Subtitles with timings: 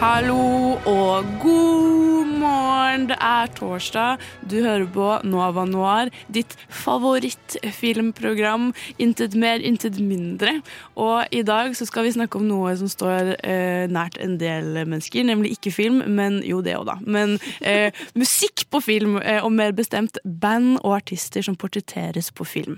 [0.00, 2.07] Hallo og god
[2.38, 3.08] morgen.
[3.10, 4.18] Det er torsdag.
[4.50, 8.72] Du hører på Nova Noir, ditt favorittfilmprogram.
[9.02, 10.60] Intet mer, intet mindre.
[10.98, 14.64] Og i dag så skal vi snakke om noe som står eh, nært en del
[14.84, 16.96] mennesker, nemlig ikke film, men jo det òg, da.
[17.04, 22.44] Men eh, musikk på film, eh, og mer bestemt band og artister som portretteres på
[22.48, 22.76] film.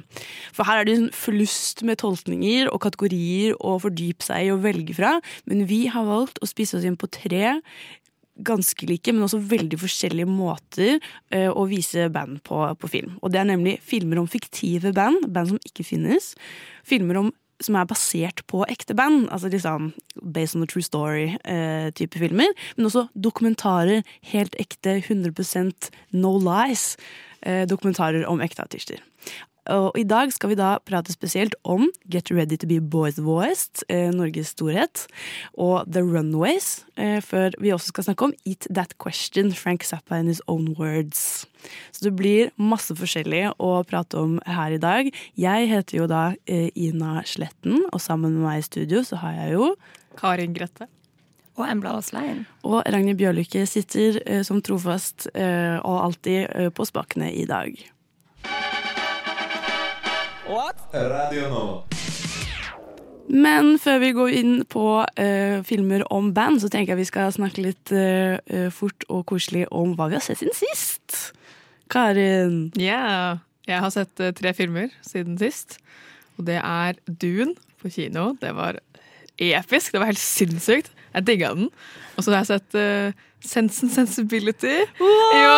[0.56, 4.65] For her er det en flust med tolkninger og kategorier å fordype seg i og
[4.65, 5.13] velge fra,
[5.51, 7.46] men vi har valgt å spise oss inn på tre
[8.46, 10.96] ganske like, men også veldig forskjellige måter
[11.35, 13.15] uh, å vise band på, på film.
[13.21, 16.32] Og det er nemlig filmer om fiktive band, band som ikke finnes.
[16.88, 19.91] Filmer om som er basert på ekte band, altså liksom
[20.32, 22.55] based on a true story-type filmer.
[22.77, 24.01] Men også dokumentarer,
[24.32, 26.97] helt ekte, 100% no lies.
[27.43, 28.99] eh, dokumentarer om ekte artister.
[29.71, 33.85] Og i dag skal vi da prate spesielt om Get Ready to Be Boys Voiced,
[33.88, 35.07] eh, Norges storhet,
[35.54, 40.18] og The Runways, eh, før vi også skal snakke om Eat That Question, Frank Zappa
[40.18, 41.46] in his own words.
[41.93, 45.13] Så det blir masse forskjellig å prate om her i dag.
[45.37, 49.38] Jeg heter jo da eh, Ina Sletten, og sammen med meg i studio så har
[49.45, 49.74] jeg jo
[50.18, 50.88] Karin Grøtte.
[51.59, 52.46] Og Embla Aaslein.
[52.65, 57.76] Og Ragnhild Bjørlykke sitter som trofast eh, og alltid på spakene i dag.
[60.51, 61.82] Radio Nova.
[63.30, 67.30] Men før vi går inn på uh, filmer om band, så tenker jeg vi skal
[67.30, 71.30] snakke litt eh, fort og koselig om hva vi har sett siden sist.
[71.91, 72.72] Karin.
[72.75, 73.38] Yeah.
[73.70, 75.78] Jeg har sett uh, tre filmer siden sist.
[76.34, 78.32] Og det er Dune på kino.
[78.42, 78.82] Det var
[79.40, 79.92] episk.
[79.92, 80.92] Det var helt sinnssykt.
[81.14, 81.70] Jeg digga den.
[82.16, 84.76] Og så har jeg sett uh, Sense and Sensibility.
[85.34, 85.56] Ja.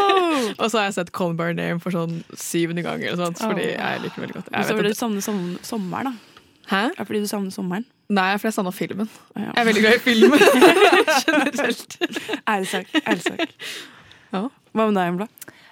[0.60, 3.74] og så har jeg sett Call By Name for sånn syvende gang, eller sånt, fordi
[3.74, 4.50] jeg liker den veldig godt.
[4.54, 6.44] Jeg så vet du det savner som, sommeren, da.
[6.70, 6.82] Hæ?
[6.96, 7.84] Ja, fordi du savner sommeren?
[8.10, 9.10] Nei, for jeg savna filmen.
[9.36, 9.50] Ja.
[9.50, 10.34] Jeg er veldig glad i film.
[11.26, 11.96] Generelt.
[12.48, 13.54] Ærlig sak.
[14.32, 14.46] Ja.
[14.72, 15.28] Hva med deg, Embla?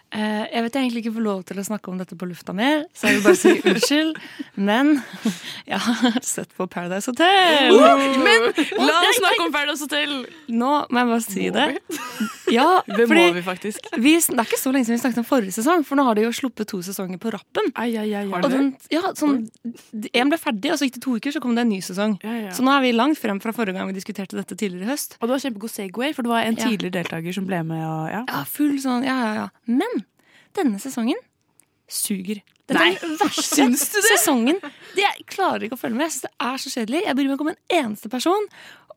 [0.09, 2.55] Eh, jeg vet jeg egentlig ikke får lov til å snakke om dette på lufta
[2.57, 4.21] mer, så jeg vil bare si unnskyld.
[4.71, 4.95] Men
[5.73, 7.77] jeg har sett på Paradise Hotel.
[8.25, 8.49] Men
[8.81, 10.15] la oss snakke om Paradise Hotel!
[10.49, 11.69] Nå må jeg bare si det.
[12.55, 13.87] Ja, Det må vi faktisk.
[13.97, 16.15] vi, det er ikke så lenge siden vi snakket om forrige sesong, for nå har
[16.19, 17.71] de jo sluppet to sesonger på rappen.
[17.77, 18.25] Ai, ai, ai.
[18.31, 19.43] Og den, ja, sånn,
[20.13, 22.17] en ble ferdig, og så gikk det to uker, så kom det en ny sesong.
[22.57, 25.19] Så nå er vi langt frem fra forrige gang vi diskuterte dette tidligere i høst.
[25.21, 27.85] Og det var kjempegod Segway, for det var en tidligere deltaker som ble med.
[27.85, 28.23] Og, ja.
[28.29, 29.49] Ja, full sånn, ja, ja, ja.
[29.69, 30.05] Men
[30.57, 31.19] denne sesongen
[31.89, 32.41] suger.
[32.69, 34.09] Dette Nei, er den verste syns du det?
[34.11, 34.59] sesongen.
[34.95, 36.05] Det- Jeg klarer ikke å følge med.
[36.09, 37.01] Jeg synes det er så kjedelig.
[37.07, 38.49] Jeg bryr meg ikke om en eneste person.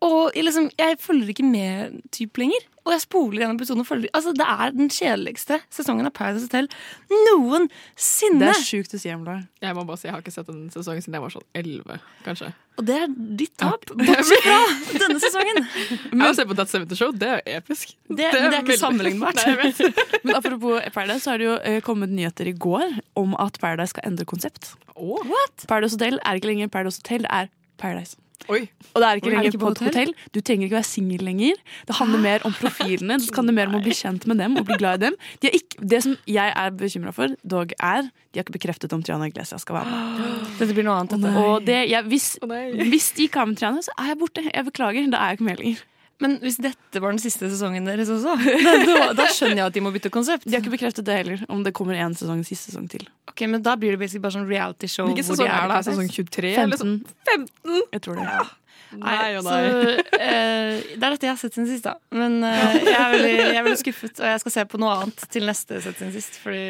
[0.02, 2.64] Og jeg, liksom, jeg følger ikke med typ lenger.
[2.82, 6.66] Og jeg spoler gjennom episoden følger Altså, Det er den kjedeligste sesongen av Paradise Hotel
[7.14, 8.48] noensinne.
[8.48, 9.36] Det er sjukt å si, Embla.
[9.62, 12.00] Jeg må bare si, jeg har ikke sett en sesong siden jeg var sånn 11,
[12.26, 12.50] kanskje.
[12.80, 13.86] Og det er ditt tap.
[13.92, 14.58] Bortsett fra
[15.04, 15.62] denne sesongen.
[16.16, 17.94] Jeg har sett på That 70 Show, det er episk.
[18.08, 19.44] Det, men det er ikke sammenlignbart.
[20.26, 23.94] Men apropos Paradise, så har det jo eh, kommet nyheter i går om at Paradise
[23.94, 24.74] skal endre konsept.
[24.96, 25.68] What?
[25.70, 27.52] Paradise Hotel er ikke lenger Paradise Hotel, det er
[27.82, 28.21] Paradise.
[28.50, 28.62] Oi.
[28.94, 30.14] Og det er ikke Er lenger ikke på på et hotell.
[30.34, 31.60] Du trenger ikke være singel lenger.
[31.88, 33.20] Det handler mer om profilene.
[33.22, 35.20] Det handler mer om å bli kjent med dem og bli glad i dem.
[35.42, 38.94] De er ikke, det som jeg er bekymra for, dog er De har ikke bekreftet
[38.96, 40.28] om Triana Iglesias skal være med.
[40.60, 41.18] Dette blir noe annet.
[41.20, 42.52] Oh, Og det, jeg, hvis, oh,
[42.92, 44.46] hvis de ikke har med Triana, så er jeg borte.
[44.48, 45.10] Jeg beklager.
[45.12, 45.88] Da er jeg ikke med lenger.
[46.22, 49.78] Men hvis dette var den siste sesongen deres også, da, da, da skjønner jeg at
[49.78, 50.46] de må bytte konsept.
[50.46, 53.08] De har ikke bekreftet det heller, om det kommer en sesong, siste sesong til.
[53.32, 55.10] Ok, Men da blir det basically bare sånn reality show.
[55.10, 55.82] Hvilken hvor de er, er da.
[55.88, 56.32] Sesong Paradise.
[56.32, 56.56] 23?
[56.66, 56.98] Eller sånn?
[57.28, 57.86] 15.
[57.98, 58.28] Jeg tror det.
[58.30, 58.50] Ja.
[58.92, 59.92] Nei og Så, nei.
[60.20, 61.94] eh, det er dette jeg har sett siden sist, da.
[62.12, 64.98] Men eh, jeg, er veldig, jeg er veldig skuffet, og jeg skal se på noe
[65.00, 66.36] annet til neste sett siden sist.
[66.44, 66.66] Fordi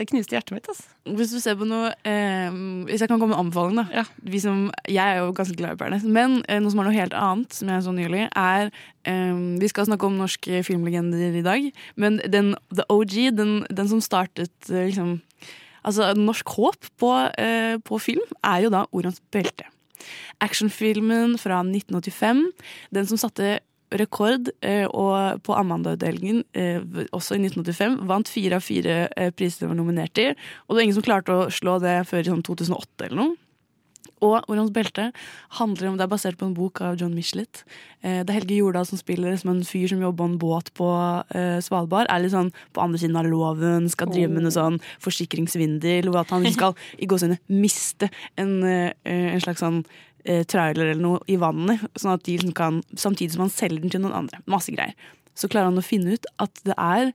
[0.00, 0.68] det knuste hjertet mitt.
[0.70, 0.88] Altså.
[1.18, 2.54] Hvis du ser på noe eh,
[2.88, 3.84] Hvis jeg kan komme med anbefaling, da.
[4.00, 4.04] Ja.
[4.24, 6.08] Vi som, jeg er jo ganske glad i Paradise.
[6.08, 8.70] Men eh, noe som er noe helt annet, som jeg så nylig, er
[9.04, 11.68] eh, Vi skal snakke om norske filmlegender i dag.
[12.00, 15.18] Men den, the OG, den, den som startet eh, liksom
[15.80, 17.10] Altså norsk håp på,
[17.40, 19.64] eh, på film, er jo da Orans belte.
[20.44, 22.42] Actionfilmen fra 1985.
[22.92, 23.60] Den som satte
[23.98, 26.80] rekord eh, og på Amanda-utdelingen, eh,
[27.16, 30.34] også i 1985, vant fire av fire eh, priser den var nominert til.
[30.66, 33.38] Og det var ingen som klarte å slå det før i sånn 2008 eller noe.
[34.20, 35.06] Og Orons belte
[35.56, 37.62] handler om, det er basert på en bok av John Michelet.
[38.04, 40.68] Eh, det er Helge Jordal som spiller som en fyr som jobber på en båt
[40.76, 40.88] på
[41.64, 42.10] Svalbard.
[42.12, 46.12] Er litt sånn på andre siden av loven, skal drive med noe sånn forsikringssvindel.
[46.12, 49.82] Og at han skal i gåsehudene miste en, en slags sånn
[50.24, 51.82] eh, trailer eller noe i vannet.
[51.98, 54.42] Sånn at de liksom kan, samtidig som han selger den til noen andre.
[54.50, 54.96] Masse greier.
[55.38, 57.12] Så klarer han å finne ut at det er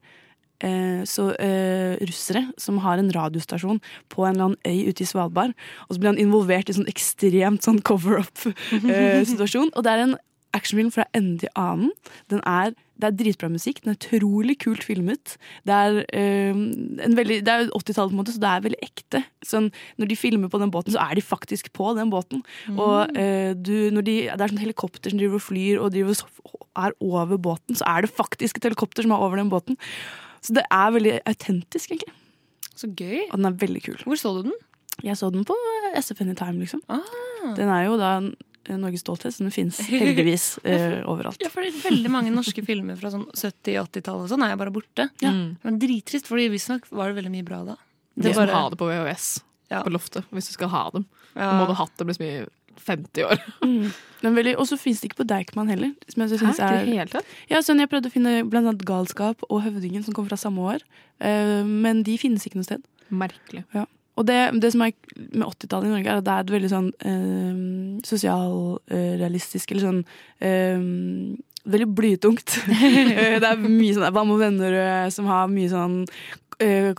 [0.65, 3.81] eh, så eh, russere som har en radiostasjon
[4.13, 5.55] på en eller annen øy ute i Svalbard.
[5.87, 9.73] Og så blir han involvert i sånn ekstremt sånn cover-up-situasjon.
[9.75, 10.17] og det er en
[10.55, 11.91] actionfilm fra ende til annen.
[12.31, 15.35] Den er, det er dritbra musikk, den er utrolig kult filmet.
[15.67, 19.23] Det er, en veldig, det er 80-tallet, på en måte, så det er veldig ekte.
[19.45, 19.71] Sånn,
[20.01, 22.43] når de filmer på den båten, så er de faktisk på den båten.
[22.75, 26.23] Og øh, du, når de, det er sånn helikopter som driver og flyr og driver,
[26.75, 29.79] er over båten, så er det faktisk et helikopter som er over den båten.
[30.45, 32.13] Så det er veldig autentisk, egentlig.
[32.75, 33.27] Så gøy.
[33.31, 34.01] Og den er veldig kul.
[34.03, 34.57] Hvor så du den?
[35.03, 35.55] Jeg så den på
[35.99, 36.81] SF Anytime, liksom.
[36.89, 37.01] Ah.
[37.57, 38.11] Den er jo da
[38.67, 41.41] Norges stolthet, så den fins heldigvis eh, overalt.
[41.43, 44.73] Ja, fordi veldig mange norske filmer fra sånn 70-, 80-tallet og sånn er jeg bare
[44.75, 45.09] borte.
[45.23, 45.31] Ja.
[45.31, 47.77] Men drittrist, for visstnok var det veldig mye bra da.
[48.15, 49.27] Det Det må bare- ha det på VHS
[49.69, 49.81] Ja.
[49.83, 51.05] på loftet, hvis du skal ha dem.
[51.35, 51.51] Ja.
[51.59, 52.45] Må du ha hatt dem liksom i
[52.85, 53.39] 50 år.
[53.63, 53.91] Mm.
[54.57, 55.93] Og så fins det ikke på Deichman heller.
[56.11, 56.65] Som jeg synes Hæ?
[56.65, 57.15] Ikke er helt?
[57.49, 60.59] Ja, sånn Jeg prøvde å finne blant annet Galskap og Høvdingen, som kom fra samme
[60.59, 60.81] år.
[61.21, 62.83] Uh, men de finnes ikke noe sted.
[63.11, 63.65] Merkelig.
[63.73, 63.85] Ja.
[64.15, 66.71] Og det, det som er med 80-tallet i Norge, er at det er et veldig
[66.71, 67.59] sånn eh,
[68.07, 70.01] sosialrealistisk Eller sånn
[70.39, 70.87] eh,
[71.65, 72.59] Veldig blytungt.
[73.15, 75.97] Eh, det er mye sånn Hva med venner eh, som har mye sånn
[76.61, 76.91] eh,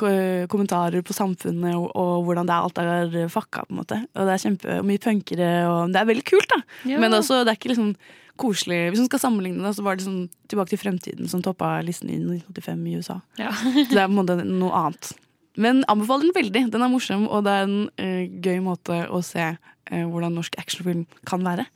[0.50, 4.00] kommentarer på samfunnet og, og hvordan det er, alt er fucka, på en måte.
[4.16, 6.60] Og det er kjempe, mye punkere, og det er veldig kult, da.
[6.90, 7.00] Ja.
[7.02, 7.92] Men også, det er ikke liksom
[8.40, 8.80] koselig.
[8.90, 12.10] Hvis man skal sammenligne det, så var det sånn Tilbake til fremtiden som toppa listen
[12.12, 13.20] i 1985 i USA.
[13.40, 13.54] Ja.
[13.56, 15.08] Så det er på en måte noe annet.
[15.56, 16.64] Men anbefaler den veldig.
[16.72, 20.58] Den er morsom, og det er en uh, gøy måte å se uh, hvordan norsk
[20.60, 21.66] actionfilm kan være.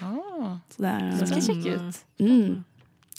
[0.00, 2.02] Ah, Så det er, skal sjekke ut.
[2.24, 2.66] Mm.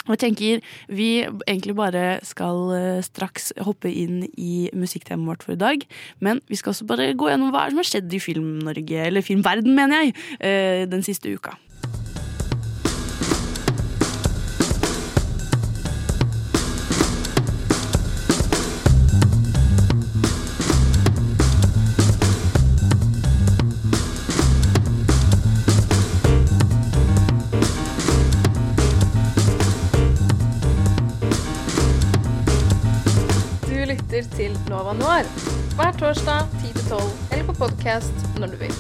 [0.08, 5.58] Og jeg tenker Vi egentlig bare skal uh, straks hoppe inn i musikktemaet vårt for
[5.58, 5.86] i dag.
[6.20, 9.76] Men vi skal også bare gå gjennom hva som har skjedd i Film-Norge, eller filmverden,
[9.78, 10.16] mener jeg,
[10.90, 11.58] den siste uka.
[35.82, 37.02] Hver torsdag 10-12
[37.32, 38.74] eller på podkast når du vil.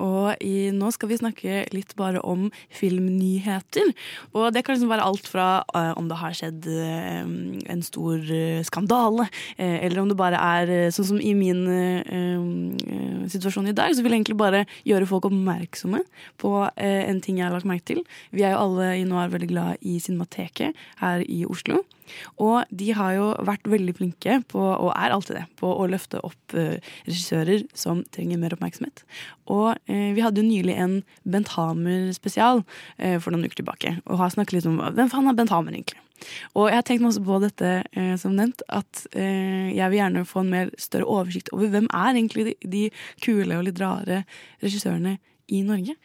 [0.00, 3.92] Og i, nå skal vi snakke litt bare om filmnyheter.
[4.34, 7.22] Og det kan liksom være alt fra uh, om det har skjedd uh,
[7.70, 9.28] en stor uh, skandale,
[9.60, 11.62] eller om det bare er sånn som i min
[13.30, 16.02] situasjon i dag, så vil jeg egentlig bare gjøre folk oppmerksomme
[16.40, 18.02] på en ting jeg har lagt merke til.
[18.34, 21.82] Vi er jo alle i nå er veldig glad i Cinemateket her i Oslo.
[22.42, 26.22] Og de har jo vært veldig flinke på, og er alltid det, på å løfte
[26.26, 29.04] opp regissører som trenger mer oppmerksomhet.
[29.50, 32.62] Og vi hadde jo nylig en Bent Hamer-spesial
[32.98, 33.96] eh, for noen uker tilbake.
[34.06, 36.00] Og har snakket litt om hvem faen er Bent Hamer egentlig?
[36.58, 40.26] Og jeg har tenkt masse på dette, eh, som nevnt, at eh, jeg vil gjerne
[40.28, 42.88] få en mer større oversikt over hvem er egentlig de,
[43.24, 44.22] kule og litt rare
[44.62, 45.16] regissørene
[45.50, 45.96] i Norge.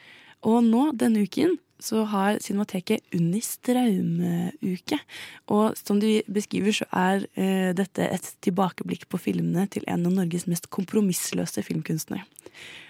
[0.46, 5.00] Og nå, denne uken, så har Cinemateket Unni Straume-uke.
[5.52, 10.16] Og som de beskriver, så er eh, dette et tilbakeblikk på filmene til en av
[10.16, 12.24] Norges mest kompromissløse filmkunstnere.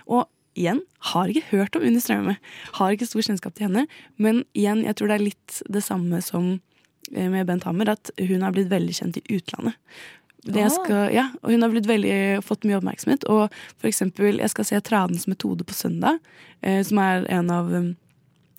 [0.06, 0.82] Og igjen,
[1.12, 2.38] har ikke hørt om Unni Straume.
[2.80, 3.86] Har ikke stor kjennskap til henne.
[4.22, 6.56] Men igjen, jeg tror det er litt det samme som
[7.14, 9.78] eh, med Bent Hammer, at hun har blitt veldig kjent i utlandet.
[10.46, 13.26] Det jeg skal, ja, og hun har blitt veldig, fått mye oppmerksomhet.
[13.34, 13.48] Og
[13.80, 16.20] for eksempel, jeg skal se Tradens metode på søndag,
[16.62, 17.72] eh, som er en av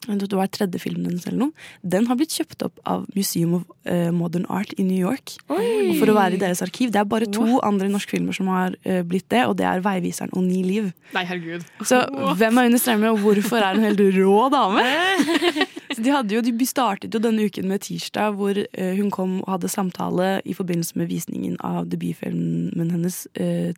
[0.07, 1.67] det var tredje filmen hennes eller noe.
[1.83, 5.35] Den har blitt kjøpt opp av Museum of eh, Modern Art i New York.
[5.51, 5.97] Oi.
[5.99, 6.93] for å være i deres arkiv.
[6.95, 9.83] Det er bare to andre norske filmer som har eh, blitt det, og det er
[9.83, 10.93] 'Veiviseren' og 'Ni liv'.
[11.15, 11.65] Nei, herregud.
[11.83, 12.03] Så
[12.39, 14.85] hvem er under Strømme, og hvorfor er hun helt rå dame?
[15.97, 19.53] Så de, jo, de startet jo denne uken med tirsdag, hvor eh, hun kom og
[19.57, 23.27] hadde samtale i forbindelse med visningen av debutfilmen hennes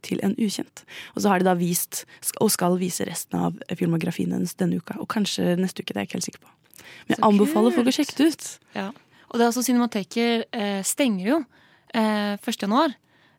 [0.02, 0.82] til en ukjent.
[1.14, 2.04] Og så har de da vist,
[2.40, 4.98] og skal vise resten av filmografien hennes denne uka.
[4.98, 6.54] Og kanskje neste uke, det er jeg ikke helt sikker på.
[7.08, 8.48] Men jeg Så anbefaler folk å sjekke det ut.
[8.76, 8.88] Ja.
[9.28, 11.38] Og det er altså Cinemateket eh, stenger jo
[11.94, 12.62] eh, 1.
[12.64, 12.96] januar.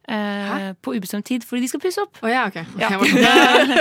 [0.09, 2.17] Eh, på ubestemt tid, fordi de skal pusse opp.
[2.23, 2.55] Oh, ja, ok.
[2.81, 2.95] Ja.
[2.97, 3.73] Sånn.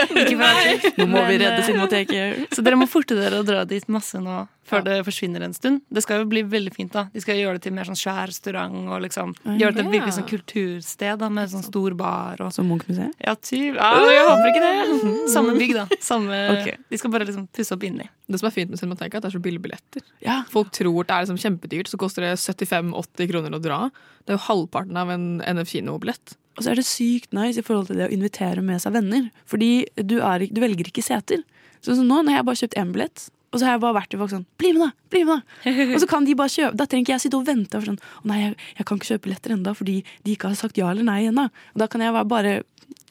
[1.01, 2.43] Nå må vi redde eh, Cinemateket.
[2.57, 5.81] Så dere må forte dere å dra dit masse nå før det forsvinner en stund.
[5.89, 6.93] Det skal jo bli veldig fint.
[6.93, 9.93] da De skal gjøre det til mer sånn svær restaurant og liksom gjøre det til
[9.95, 12.43] virkelig sånn kultursted da med sånn stor bar.
[12.45, 13.15] Og, Som Munch-museet?
[13.25, 13.79] ja, typ.
[13.79, 14.75] Ja, jeg håper ikke det.
[15.35, 15.87] Samme bygg, da.
[16.05, 16.77] Samme, okay.
[16.91, 18.09] De skal bare liksom pusse opp inni.
[18.29, 20.05] Det som er fint med Cinemateket, er at det er så billige billetter.
[20.25, 20.43] Ja.
[20.53, 23.79] Folk tror det er liksom kjempedyrt, så koster det 75-80 kroner å dra.
[24.27, 26.37] Det er jo halvparten av en NF-kinobillett.
[26.59, 29.29] Og så er det sykt nice i forhold til det å invitere med seg venner.
[29.49, 31.45] Fordi du, er, du velger ikke seter.
[31.79, 34.11] Så, så nå, når jeg bare kjøpt én billett, og så har jeg bare vært
[34.13, 34.91] til folk sånn Bli med, da!
[35.13, 35.73] Bli med, da!
[35.95, 36.77] Og så kan de bare kjøpe.
[36.77, 37.79] Da trenger ikke jeg sitte og vente.
[37.81, 39.95] Og sånn, å nei, jeg, jeg kan ikke kjøpe billetter ennå fordi
[40.27, 41.47] de ikke har sagt ja eller nei ennå.
[41.81, 42.53] Da kan jeg bare,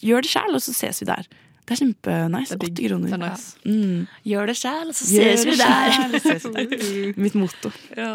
[0.06, 1.25] gjøre det sjæl, og så ses vi der.
[1.67, 2.56] Det er kjempenice.
[2.56, 3.08] Det er 80 kroner.
[3.10, 3.48] Det er nice.
[3.65, 4.03] Mm.
[4.32, 5.96] Gjør det sjæl, så Gjør ses vi der.
[5.98, 7.17] selv, ses vi der.
[7.25, 7.72] Mitt motto.
[7.98, 8.13] Ja.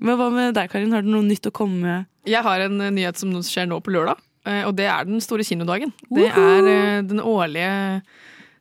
[0.00, 0.92] Men hva med deg, Karin?
[0.96, 2.10] Har du noe nytt å komme med?
[2.28, 5.22] Jeg har en eh, nyhet som skjer nå på lørdag, eh, og det er den
[5.24, 5.94] store kinodagen.
[6.12, 7.72] Det er eh, den årlige,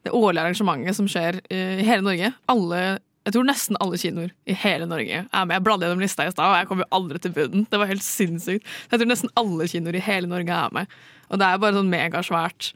[0.07, 2.31] det årlige arrangementet som skjer i hele Norge.
[2.51, 2.81] Alle,
[3.27, 5.55] jeg tror nesten alle kinoer i hele Norge er med.
[5.57, 7.65] Jeg bladde gjennom lista i stad, og jeg kom jo aldri til bunnen.
[7.69, 8.67] Det var helt sinnssykt.
[8.91, 10.95] Jeg tror nesten alle kinoer i hele Norge er med.
[11.29, 12.71] Og det er bare sånn megasvært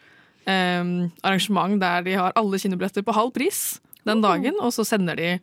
[0.45, 3.63] um, arrangement der de har alle kinobilletter på halv pris
[4.07, 5.33] den dagen, og så sender de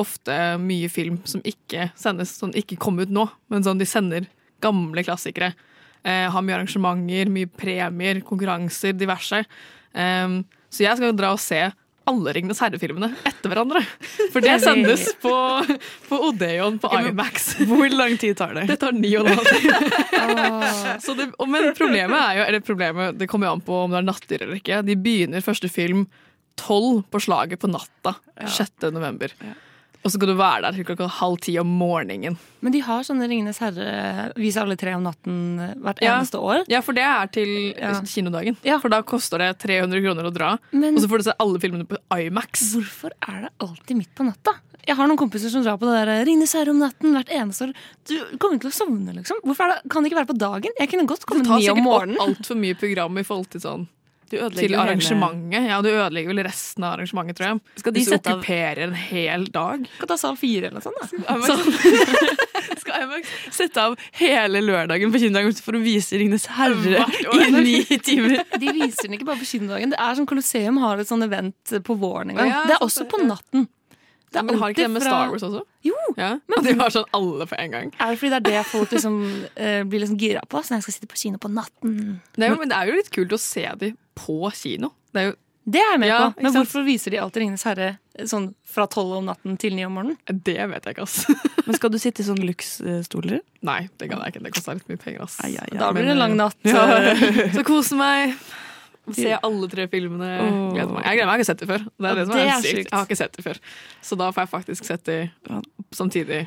[0.00, 4.26] ofte mye film som ikke sendes, sånn ikke kom ut nå, men sånn de sender
[4.64, 5.52] gamle klassikere.
[6.04, 9.40] Eh, har mye arrangementer, mye premier, konkurranser, diverse.
[9.96, 10.42] Em,
[10.74, 11.62] så jeg skal dra og se
[12.04, 13.80] alle Ringenes herre-filmene etter hverandre.
[14.34, 15.30] For det sendes på,
[16.10, 17.54] på Odeon på IMAX.
[17.70, 18.66] Hvor lang tid tar det?
[18.68, 20.98] Det tar ni og en halv time.
[21.06, 23.94] Så det, og- men problemet er jo, eller problemet, det kommer jo an på om
[23.94, 24.82] det er nattdyr eller ikke.
[24.84, 26.04] De begynner første film
[26.60, 28.12] tolv på slaget på natta
[28.44, 28.90] 6.
[28.94, 29.32] november.
[30.04, 32.34] Og så skal du være der til klokka halv ti om morgenen.
[32.60, 36.18] Men de har sånne Ringenes herre viser alle tre om natten eh, hvert Ja.
[36.18, 36.64] eneste år.
[36.68, 37.94] Ja, for det er til Ja.
[38.04, 38.56] kinodagen.
[38.64, 38.78] Ja.
[38.78, 40.58] For da koster det 300 kroner å dra.
[40.72, 42.74] Men Og så får du se alle filmene på IMAX.
[42.76, 44.52] hvorfor er det alltid midt på natta?
[44.86, 47.68] Jeg har noen kompiser som drar på det der Ringenes herre om natten hvert eneste
[47.70, 47.74] år.
[48.04, 49.40] Du kommer til å sovne, liksom.
[49.42, 50.70] Hvorfor det, kan det ikke være på dagen?
[50.78, 53.48] Jeg kunne godt Det komme ni om sikkert tar sikkert altfor mye program i forhold
[53.48, 53.88] til sånn
[54.30, 55.54] til arrangementet.
[55.58, 55.68] hele-.
[55.70, 57.60] Ja, du ødelegger vel resten av arrangementet, tror jeg.
[57.82, 59.86] Skal de Hvis du sette av- okkuperer en hel dag.
[60.00, 60.98] Kan ta sal fire eller noe sånt.
[61.00, 61.34] Da.
[61.34, 67.50] IMAX, skal IMAX sette av hele lørdagen på kinodagen for å vise Ringenes herre i
[67.54, 68.42] ni timer?
[68.60, 69.94] De viser den ikke bare på kinodagen.
[69.94, 72.52] Det er som Colosseum har et sånn event på våren en gang.
[72.52, 73.30] Ja, det er også på ja.
[73.34, 73.68] natten.
[74.34, 75.62] Det er Men har ikke det med fra- Star Wars også?
[75.86, 77.92] Jo, Ja, og de har sånn alle for en gang.
[78.00, 79.20] Er det fordi det er det folk liksom,
[79.54, 80.58] uh, blir liksom gira på?
[80.66, 82.20] Sånn jeg skal sitte på kino på natten.
[82.34, 84.90] Det er jo, men det er jo litt kult å se de på kino.
[85.14, 86.42] Det er jo, Det er jeg med Ja, på.
[86.44, 87.86] Men hvorfor viser de alltid Ringenes herre
[88.18, 90.18] eh, sånn fra tolv om natten til ni om morgenen?
[90.28, 91.24] det vet jeg ikke, ass.
[91.66, 93.40] Men skal du sitte i sånne luksstoler?
[93.64, 94.42] Nei, det kan jeg ikke.
[94.44, 95.38] Det koster litt mye penger, ass.
[95.40, 95.78] Ai, ai, ai.
[95.80, 96.58] Da blir det en lang natt.
[96.68, 96.84] Ja.
[97.14, 98.34] eh, Så kose meg.
[99.12, 100.32] Se alle tre filmene.
[100.40, 100.58] Oh.
[100.72, 101.04] Gleder meg.
[101.04, 101.86] Jeg gleder meg, jeg har ikke sett det før.
[101.86, 102.82] Det er det som det er sykt.
[102.82, 103.62] Jeg har ikke sett dem før.
[104.00, 105.18] Så da får jeg faktisk sett det
[105.94, 106.44] samtidig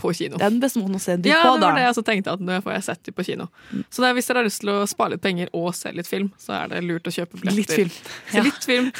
[0.00, 0.38] på kino.
[0.40, 2.04] Det er den beste måten å se dem Ja, på, det var det jeg også
[2.06, 3.46] tenkte at nå får jeg sett dem på kino.
[3.92, 6.08] Så det er, hvis dere har lyst til å spare litt penger og se litt
[6.08, 7.60] film, så er det lurt å kjøpe billetter.
[7.60, 8.48] Litt film.
[8.48, 8.90] Litt film.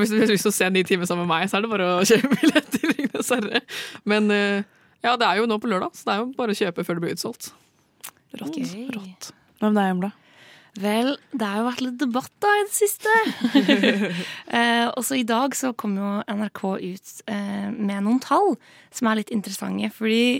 [0.00, 1.72] Hvis du har lyst til å se ni timer sammen med meg, så er det
[1.72, 2.96] bare å kjøpe billetter.
[3.10, 3.60] Dessverre.
[4.08, 4.62] Men eh,
[5.04, 6.98] ja, det er jo nå på lørdag, så det er jo bare å kjøpe før
[6.98, 7.52] det blir utsolgt.
[8.38, 8.50] Rått.
[8.50, 8.88] Okay.
[8.94, 9.30] rått.
[9.60, 10.10] Hvem er deg, Embla?
[10.78, 13.14] Vel, det har jo vært litt debatt da i det siste.
[14.58, 18.54] eh, også i dag så kom jo NRK ut eh, med noen tall
[18.94, 19.90] som er litt interessante.
[19.96, 20.38] Fordi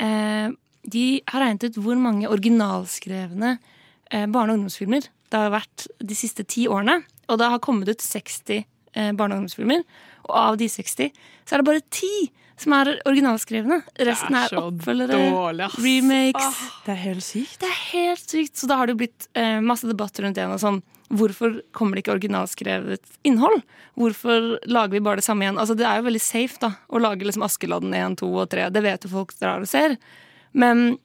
[0.00, 0.48] eh,
[0.88, 6.16] de har regnet ut hvor mange originalskrevne eh, barne- og ungdomsfilmer det har vært de
[6.16, 7.02] siste ti årene.
[7.28, 9.84] Og det har kommet ut 60 eh, barne- og ungdomsfilmer.
[10.28, 11.12] Og av de 60
[11.44, 12.30] så er det bare ti
[12.62, 13.80] som er originalskrevne.
[14.08, 15.80] Resten er, er oppfølgere, dårlig, remakes.
[15.84, 16.60] remakes.
[16.84, 17.58] Det er helt sykt.
[17.62, 18.54] Det er helt sykt.
[18.60, 20.46] Så da har det jo blitt eh, masse debatter rundt det.
[20.46, 23.62] og Sånn, hvorfor kommer det ikke originalskrevet innhold?
[23.98, 25.60] Hvorfor lager vi bare det samme igjen?
[25.60, 28.70] Altså, det er jo veldig safe da, å lage liksom Askeladden 1, 2 og 3.
[28.74, 29.98] Det vet jo folk drar og ser.
[30.52, 30.98] Men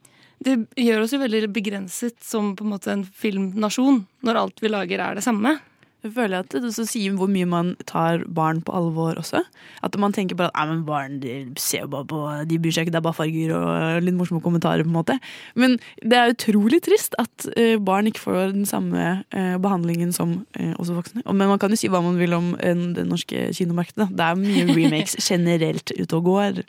[0.43, 4.71] det gjør oss jo veldig begrenset som på en måte en filmnasjon, når alt vi
[4.71, 5.55] lager er det samme.
[6.03, 9.39] Jeg føler at det så sier hvor mye man tar barn på alvor også.
[9.87, 12.19] At man tenker bare at men barn de ser jo bare på
[12.49, 14.83] De bryr seg ikke, det er bare farger og litt morsomme kommentarer.
[14.83, 15.15] på en måte.
[15.55, 20.41] Men det er utrolig trist at eh, barn ikke får den samme eh, behandlingen som
[20.59, 21.23] eh, også voksne.
[21.31, 24.11] Men man kan jo si hva man vil om den det norske kinomarkedet.
[24.11, 26.63] Det er mye remakes generelt ute og går.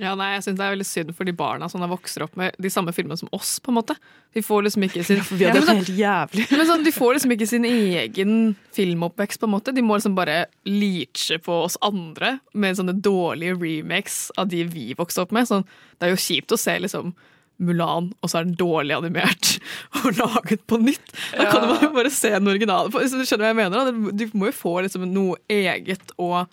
[0.00, 2.56] Ja, nei, jeg synes Det er veldig synd for de barna som vokser opp med
[2.58, 3.60] de samme filmene som oss.
[3.62, 3.94] på en måte.
[4.34, 7.66] De får liksom ikke sin, Ja, men, så, men så, De får liksom ikke sin
[7.68, 9.40] egen filmoppvekst.
[9.40, 9.74] på en måte.
[9.74, 14.88] De må liksom bare leache på oss andre med sånne dårlige remakes av de vi
[14.98, 15.46] vokste opp med.
[15.46, 15.66] Sånn,
[16.00, 17.14] det er jo kjipt å se liksom
[17.62, 19.60] Mulan, og så er den dårlig animert
[20.00, 21.12] og laget på nytt.
[21.38, 22.90] Da kan man jo bare se den originale.
[22.90, 23.92] Du skjønner hva jeg mener?
[23.92, 24.10] da?
[24.10, 26.48] Du må jo få liksom noe eget og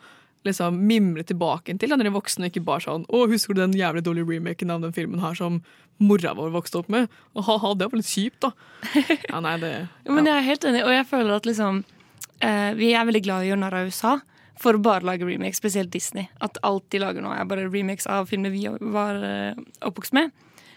[0.48, 3.78] liksom mimre tilbake til da dere er voksne, ikke bare sånn 'Å, husker du den
[3.78, 5.62] jævlig dårlige remaken av den filmen her som
[6.00, 8.52] mora vår vokste opp med?' Og ha-ha, det var litt kjipt, da.
[9.30, 11.84] Ja, nei, det Ja, men jeg er helt enig, og jeg føler at liksom
[12.42, 14.20] eh, Vi er veldig glad i å gjøre narr av USA
[14.62, 16.30] for å bare lage remakes, spesielt Disney.
[16.40, 20.30] At alt de lager nå, er bare remakes av filmer vi var eh, oppvokst med.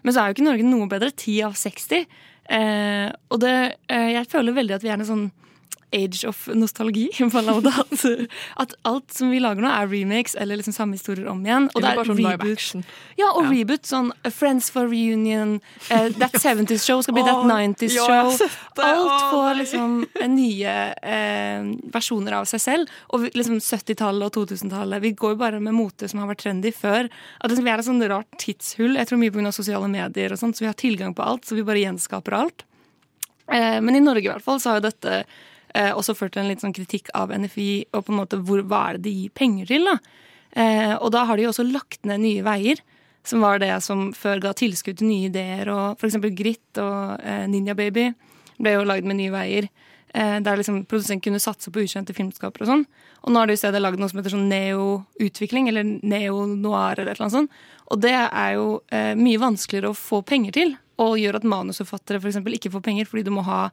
[0.04, 1.10] Men så er jo ikke Norge noe bedre.
[1.10, 2.06] 10 av 60.
[2.52, 3.54] Eh, og det,
[3.88, 5.26] eh, jeg føler veldig at vi er en sånn
[5.94, 7.08] age of nostalgi.
[7.24, 8.04] At,
[8.56, 11.68] at alt som vi lager nå, er remakes eller liksom samme historier om igjen.
[11.72, 12.90] Og Eller det er sånn reboot.
[13.20, 13.50] Ja, og Ja.
[13.52, 13.86] reboot.
[13.88, 15.60] Sånn Friends for reunion,
[15.90, 18.48] uh, That 70's Show skal bli That 90's ja, Show.
[18.84, 22.92] Alt får liksom eh, nye uh, versjoner av seg selv.
[23.14, 25.02] Og liksom 70-tallet og 2000-tallet.
[25.04, 27.10] Vi går jo bare med mote som har vært trendy før.
[27.40, 28.98] At Vi er et sånn rart tidshull.
[28.98, 29.52] Jeg tror mye pga.
[29.54, 31.46] sosiale medier og sånt, så vi har tilgang på alt.
[31.46, 32.64] Så vi bare gjenskaper alt.
[33.46, 35.18] Men i Norge i hvert fall så har jo dette
[35.74, 38.62] eh, også ført til en litt sånn kritikk av NFI og på en måte hvor,
[38.64, 39.88] hva er det de gir penger til.
[39.90, 39.98] da?
[40.54, 42.82] Eh, og da har de jo også lagt ned Nye Veier,
[43.24, 45.70] som var det som før ga tilskudd til nye ideer.
[45.72, 48.10] og eksempel Grit og eh, Ninja Baby
[48.60, 49.68] ble jo lagd med Nye Veier.
[50.14, 52.84] Eh, der liksom produsenten kunne satse på ukjente filmskapere og sånn.
[53.24, 57.14] Og nå har de i stedet lagd noe som heter sånn neo-utvikling, eller neo-noir eller
[57.14, 57.58] et eller annet sånt.
[57.90, 62.20] Og det er jo eh, mye vanskeligere å få penger til, og gjør at manusforfattere
[62.20, 63.64] for eksempel ikke får penger fordi du må ha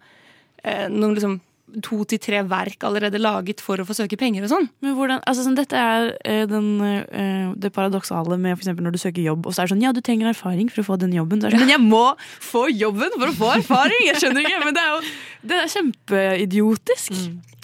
[0.63, 1.37] eh, noen liksom
[1.85, 4.69] to til tre verk allerede laget for å få søke penger og sånn.
[4.83, 9.01] Men hvordan, altså sånn, Dette er eh, den, eh, det paradoksale med for når du
[9.01, 11.15] søker jobb, og så er det sånn ja, du trenger erfaring for å få den
[11.15, 11.41] jobben.
[11.41, 12.05] Så er sånn, Men jeg må
[12.43, 14.05] få jobben for å få erfaring!
[14.09, 15.01] Jeg skjønner ikke, men det er jo
[15.41, 17.17] det er kjempeidiotisk.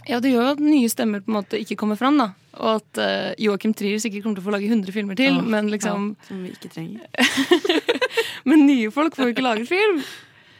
[0.08, 2.32] Ja, det gjør jo at nye stemmer på en måte ikke kommer fram, da.
[2.58, 5.44] Og at uh, Joachim Trier sikkert kommer til å få lage 100 filmer til, Ja,
[5.46, 7.06] men liksom ja, Som vi ikke trenger.
[8.48, 10.00] Men nye folk får jo ikke laget film.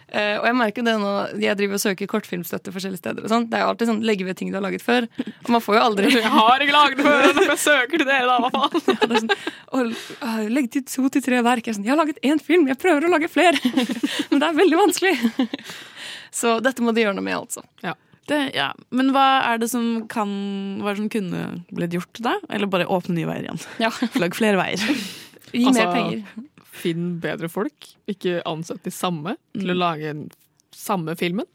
[0.08, 1.10] Eh, og jeg merker det nå,
[1.44, 3.26] jeg driver og søker kortfilmstøtte forskjellige steder.
[3.26, 5.08] og sånn, Det er jo alltid sånn, legge ved ting du har laget før.
[5.44, 8.30] Og man får jo aldri Jeg har ikke laget før, Når jeg søker til dere,
[8.30, 8.82] da, hva faen?
[8.88, 9.36] Ja, det er sånn,
[9.76, 11.68] og, uh, Legg til to til tre verk.
[11.68, 13.60] Jeg, sånn, jeg har laget én film, jeg prøver å lage flere.
[14.32, 15.16] Men det er veldig vanskelig.
[16.32, 17.66] Så dette må de gjøre noe med, altså.
[18.28, 18.72] Det, ja.
[18.92, 20.28] Men hva er det som kan
[20.82, 22.34] Hva er det som kunne blitt gjort da?
[22.52, 23.62] Eller bare åpne nye veier igjen?
[23.80, 23.92] Ja.
[24.22, 24.84] Lag flere veier.
[25.54, 26.48] Gi Altså, mer penger.
[26.78, 27.92] Finn bedre folk.
[28.08, 30.28] Ikke ansett de samme til å lage den
[30.78, 31.46] samme filmen.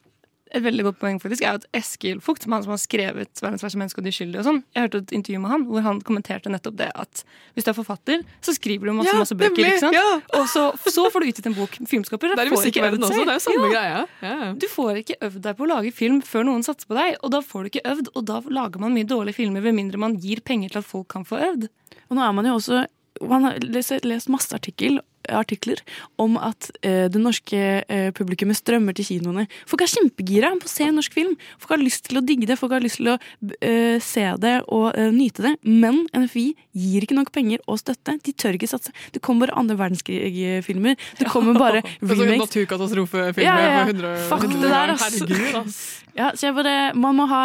[0.53, 3.63] Et veldig godt poeng faktisk er at Eskil Fugt, som han som har skrevet 'Verdens
[3.65, 6.01] verste menneske og de skyldige' og sånn, jeg hørte et intervju med han hvor han
[6.05, 7.23] kommenterte nettopp det at
[7.57, 9.95] hvis du er forfatter, så skriver du masse, Ja, masse bøker, ikke sant?
[9.97, 10.21] ja.
[10.37, 11.71] Og så, så får du utgitt en bok.
[11.89, 13.17] Filmskaper Det er får ikke øvd musikkverdenen også.
[13.17, 13.25] seg.
[13.25, 13.73] Det er jo samme Ja.
[13.73, 14.07] greia.
[14.21, 14.53] Ja, ja.
[14.53, 17.31] Du får ikke øvd deg på å lage film før noen satser på deg, og
[17.31, 20.19] da får du ikke øvd, og da lager man mye dårlige filmer ved mindre man
[20.21, 21.69] gir penger til at folk kan få øvd.
[22.11, 22.85] Og nå er man jo også
[23.23, 24.99] Man har lest, lest masse artikkel,
[25.31, 25.81] artikler
[26.23, 29.47] om at eh, det norske eh, publikummet strømmer til kinoene.
[29.69, 31.37] Folk er kjempegira på å se norsk film.
[31.63, 33.19] Folk har lyst til å digge det, folk har lyst til å
[33.61, 35.55] eh, se det og eh, nyte det.
[35.63, 38.17] Men NFI gir ikke nok penger og støtte.
[38.25, 38.93] De tør ikke satse.
[39.15, 40.99] Det kommer bare andre verdenskrig-filmer.
[41.21, 42.41] Det kommer bare remakes.
[42.47, 43.87] naturkatastrofefilmer Ja, ja, ja.
[43.87, 45.07] for 100 Fuck det der, ass.
[45.07, 45.81] Herregud, ass.
[46.17, 47.43] Ja, så jeg bare Man må ha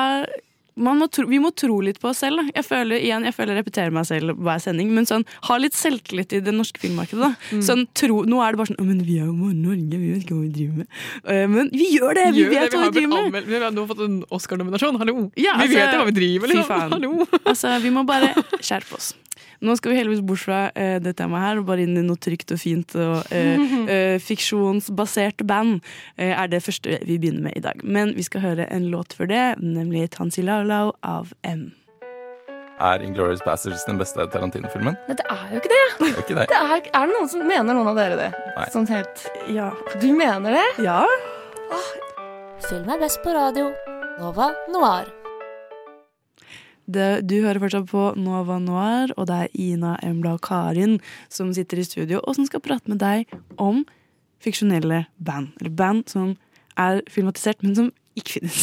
[0.77, 2.41] må tro, vi må tro litt på oss selv.
[2.41, 2.55] Da.
[2.59, 5.77] Jeg føler igjen, jeg føler jeg repeterer meg selv hver sending, men sånn, ha litt
[5.77, 7.21] selvtillit i det norske filmmarkedet.
[7.23, 7.57] Da.
[7.57, 7.63] Mm.
[7.69, 10.37] Sånn, tro, nå er det bare sånn men Vi er jo Norge, vi vet ikke
[10.37, 10.89] hva vi driver med.
[11.27, 12.25] Uh, men vi gjør det!
[12.35, 13.29] Vi Gjør det, vet hva vi driver med.
[13.31, 15.15] Anmeld, Vi har nå fått en Oscar-nominasjon, hallo!
[15.35, 16.97] Ja, vi altså, vet jo hva vi driver med, liksom.
[16.97, 17.13] hallo!
[17.43, 18.33] Altså, vi må bare
[18.67, 19.13] skjerpe oss.
[19.63, 22.19] Nå skal vi heldigvis bort fra uh, det temaet her og bare inn i noe
[22.21, 22.95] trygt og fint.
[22.97, 25.79] Og uh, uh, fiksjonsbasert band
[26.17, 27.81] er det første vi begynner med i dag.
[27.83, 31.69] Men vi skal høre en låt for det, nemlig Tansi Laulau av M.
[32.79, 34.95] Er Inglourious Passages den beste Tarantino-filmen?
[35.07, 35.85] Men det er jo ikke det!
[35.99, 36.47] Det er ikke det.
[36.51, 38.29] det er, er det noen som mener noen av dere det?
[38.53, 38.67] Nei.
[38.73, 39.71] Sånn helt Ja.
[39.97, 40.67] Du mener det?
[40.85, 41.01] Ja.
[42.69, 43.71] Film er best på radio.
[44.21, 45.09] Nova Noir.
[46.87, 50.97] Det, du hører fortsatt på Nova Noir, og det er Ina, Embla og Karin
[51.27, 53.27] som sitter i studio og som skal prate med deg
[53.59, 53.83] om
[54.43, 55.51] fiksjonelle band.
[55.59, 56.35] Eller band som
[56.79, 58.61] er filmatisert, men som ikke finnes.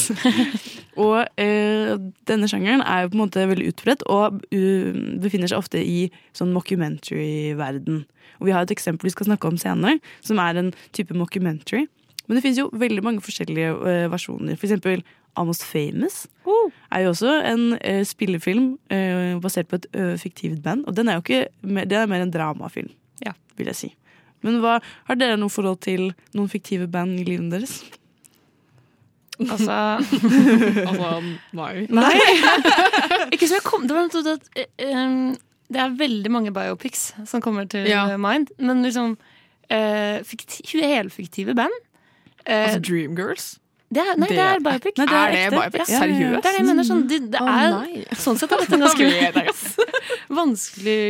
[1.05, 1.95] og eh,
[2.29, 6.09] denne sjangeren er jo på en måte veldig utbredt og uh, befinner seg ofte i
[6.35, 8.03] sånn mockumentary-verden.
[8.41, 11.85] Og vi har et eksempel vi skal snakke om senere, som er en type mockumentary.
[12.25, 14.59] Men det finnes jo veldig mange forskjellige uh, versjoner.
[14.59, 15.05] For eksempel
[15.37, 16.27] Almost Famous
[16.93, 20.85] er jo også en uh, spillefilm uh, basert på et uh, fiktivt band.
[20.87, 22.91] Og den er jo ikke mer, det er mer en dramafilm,
[23.25, 23.33] Ja.
[23.57, 23.91] vil jeg si.
[24.45, 24.77] Men hva,
[25.09, 27.79] har dere noe forhold til noen fiktive band i livet deres?
[29.41, 29.79] Altså
[30.89, 31.09] Altså,
[31.59, 31.87] nei.
[31.91, 32.13] Nei!
[33.35, 34.45] ikke som jeg kom Det var noe at
[35.75, 38.05] Det er veldig mange biopics som kommer til Ja.
[38.17, 39.17] mind, men liksom
[39.73, 41.75] uh, fikti helfiktive band
[42.45, 43.45] Uh, Altså Dreamgirls.
[43.95, 44.97] Det er, nei, det, er biopic.
[44.99, 45.91] Nei, det er Er det biopic?
[45.93, 45.99] Ja.
[46.01, 46.43] Seriøst?
[46.43, 46.87] Det er det jeg mener.
[46.89, 49.75] Sånn, det, det er, oh, sånn sett er dette en ganske
[50.41, 51.01] vanskelig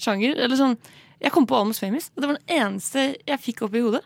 [0.00, 0.36] sjanger.
[0.44, 0.76] Eller sånn
[1.24, 4.02] Jeg kom på Almost Famous, og det var den eneste jeg fikk opp i hodet.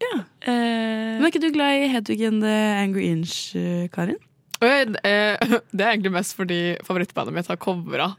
[0.00, 0.22] Ja.
[0.44, 4.16] Uh, Men er ikke du glad i Hedvig and the Angry Inch, eh, Karin?
[4.60, 8.10] Eh, Det er egentlig mest fordi favorittbandet mitt har covra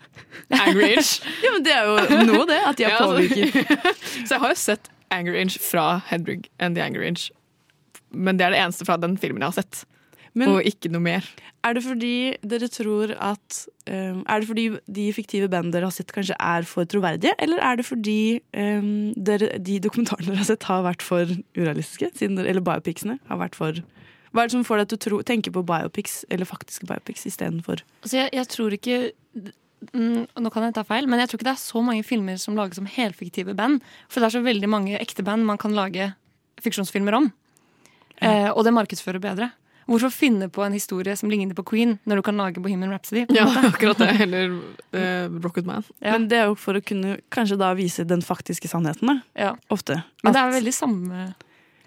[0.54, 1.18] Angry Inch.
[1.44, 2.60] ja, men Det er jo noe, det.
[2.66, 3.98] At de har Ja, altså- påvirket.
[4.28, 7.30] Så jeg har jo sett Angry Inch fra Hedvig and the Angry Inch.
[8.12, 9.86] Men det er det eneste fra den filmen jeg har sett.
[10.38, 11.26] Men- og ikke noe mer.
[11.66, 15.96] Er det fordi dere tror at um, Er det fordi de fiktive bandene dere har
[15.96, 17.34] sett, kanskje er for troverdige?
[17.40, 21.26] Eller er det fordi um, dere, de dokumentarene dere har sett, har vært for
[21.58, 22.12] urealistiske?
[22.16, 23.82] Siden dere, eller biopicsene har vært for
[24.32, 27.26] Hva er det som får deg til å tro, tenke på biopics eller faktiske biopics
[27.26, 29.00] istedenfor Altså, jeg, jeg tror ikke
[29.96, 32.38] mm, Nå kan jeg ta feil, men jeg tror ikke det er så mange filmer
[32.38, 33.82] som lages som helfiktive band.
[34.08, 36.12] For det er så veldig mange ekte band man kan lage
[36.62, 37.32] fiksjonsfilmer om.
[38.22, 39.52] Eh, og det markedsfører bedre.
[39.88, 43.24] Hvorfor finne på en historie som ligner på Queen, når du kan lage Bohemian Rhapsody?
[43.30, 43.68] på Ja, måte?
[43.72, 44.10] akkurat det.
[44.26, 44.58] Eller
[44.92, 45.86] eh, Rocket Man.
[46.02, 46.18] Ja.
[46.18, 49.22] Men det er jo for å kunne kanskje da vise den faktiske sannheten.
[49.38, 49.54] Ja.
[49.72, 50.02] Ofte.
[50.24, 51.30] Men det er veldig samme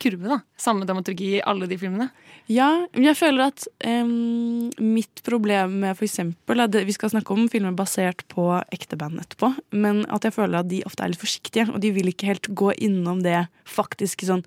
[0.00, 0.38] kurve, da.
[0.56, 2.06] Samme dramaturgi i alle de filmene.
[2.48, 7.36] Ja, men jeg føler at em, mitt problem med for eksempel det, Vi skal snakke
[7.36, 11.12] om filmer basert på ekte band etterpå, men at jeg føler at de ofte er
[11.12, 14.42] litt forsiktige, og de vil ikke helt gå innom det faktiske sånn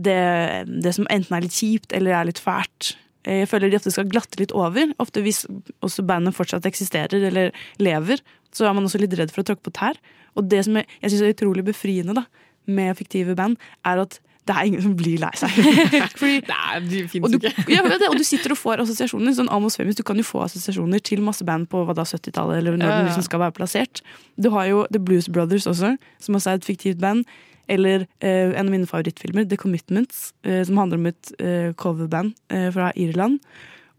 [0.00, 0.16] det,
[0.82, 2.94] det som enten er litt kjipt eller er litt fælt.
[3.26, 4.90] Eh, Jeg føler de ofte skal glatte litt over.
[5.02, 5.44] Ofte hvis
[5.84, 8.20] også bandet fortsatt eksisterer eller lever,
[8.54, 9.98] så er man også litt redd for å tråkke på tær.
[10.34, 12.24] Og det som jeg, jeg syns er utrolig befriende da,
[12.66, 15.48] med fiktive band, er at det er ingen som blir lei seg.
[16.20, 17.64] Fordi, Nei, de og, finnes du, ikke.
[17.72, 19.32] ja, det, og du sitter og får assosiasjoner.
[19.38, 22.90] Sånn Amos Femis, Du kan jo få assosiasjoner til masse band på 70-tallet, eller når
[22.90, 24.02] Ja, den liksom skal være plassert.
[24.36, 27.24] Du har jo The Blues Brothers også, som også er et fiktivt band.
[27.68, 32.34] Eller eh, en av mine favorittfilmer, The Commitments, eh, som handler om et eh, coverband
[32.74, 33.40] fra Irland.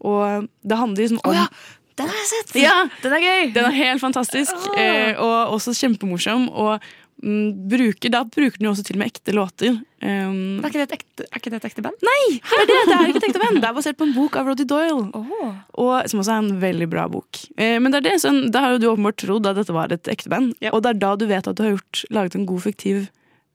[0.04, 1.48] Og det handler liksom om
[1.96, 2.54] Den har jeg sett!
[2.60, 3.50] Ja, Den er gøy!
[3.54, 6.50] den er helt fantastisk, eh, og også kjempemorsom.
[6.52, 6.84] Og
[7.24, 9.78] mm, bruker, da bruker den jo også til og med ekte låter.
[10.04, 12.04] Um, Er ikke det et ekte, er det et ekte band?
[12.04, 12.36] Nei!
[12.36, 13.62] Det er, det, det er ikke et ekte band.
[13.64, 15.08] Det er basert på en bok av Roddy Doyle.
[15.16, 15.56] Oh.
[15.80, 17.40] Og, som også er en veldig bra bok.
[17.56, 19.96] Eh, men det er det, sånn, da har jo du åpenbart trodd at dette var
[19.96, 20.52] et ekte band.
[20.74, 23.06] Og det er da du vet at du har gjort, laget en god fiktiv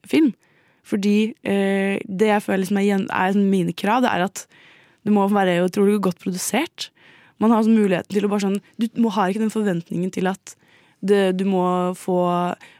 [0.07, 0.31] film.
[0.87, 4.45] Fordi eh, det jeg føler liksom er, er mine krav, det er at
[5.05, 6.89] det må være utrolig godt produsert.
[7.41, 10.55] Man har muligheten til å bare sånn Du må har ikke den forventningen til at
[11.01, 11.63] det, du må
[11.97, 12.17] få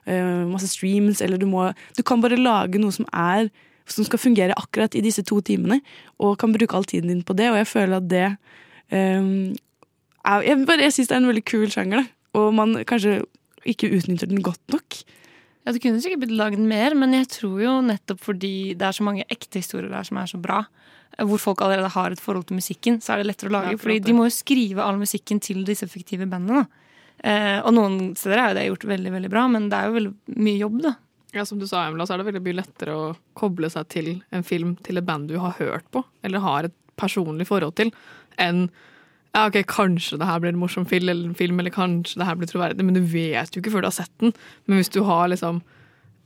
[0.06, 3.50] eh, masse streams, eller du må Du kan bare lage noe som er
[3.90, 5.82] som skal fungere akkurat i disse to timene,
[6.22, 7.50] og kan bruke all tiden din på det.
[7.52, 8.28] Og jeg føler at det
[8.94, 9.52] um,
[10.24, 12.06] er, Jeg, bare- jeg syns det er en veldig kul sjanger, da.
[12.40, 13.18] Og man kanskje
[13.68, 15.02] ikke utnytter den godt nok.
[15.66, 18.98] Ja, Det kunne sikkert blitt laget mer, men jeg tror jo nettopp fordi det er
[18.98, 20.64] så mange ekte historier der som er så bra,
[21.22, 23.76] hvor folk allerede har et forhold til musikken, så er det lettere å lage.
[23.76, 26.66] Ja, fordi de må jo skrive all musikken til disse fiktive bandene.
[27.22, 29.98] Eh, og noen steder er jo det gjort veldig veldig bra, men det er jo
[30.00, 30.96] veldig mye jobb, da.
[31.36, 34.10] Ja, Som du sa, Emla, så er det veldig mye lettere å koble seg til
[34.36, 37.94] en film til et band du har hørt på, eller har et personlig forhold til,
[38.42, 38.66] enn
[39.32, 42.28] ja, ok, kanskje det her blir en morsom film, eller, en film, eller kanskje det
[42.28, 44.34] her blir troverdig, men du vet jo ikke før du har sett den.
[44.68, 45.62] Men hvis du har liksom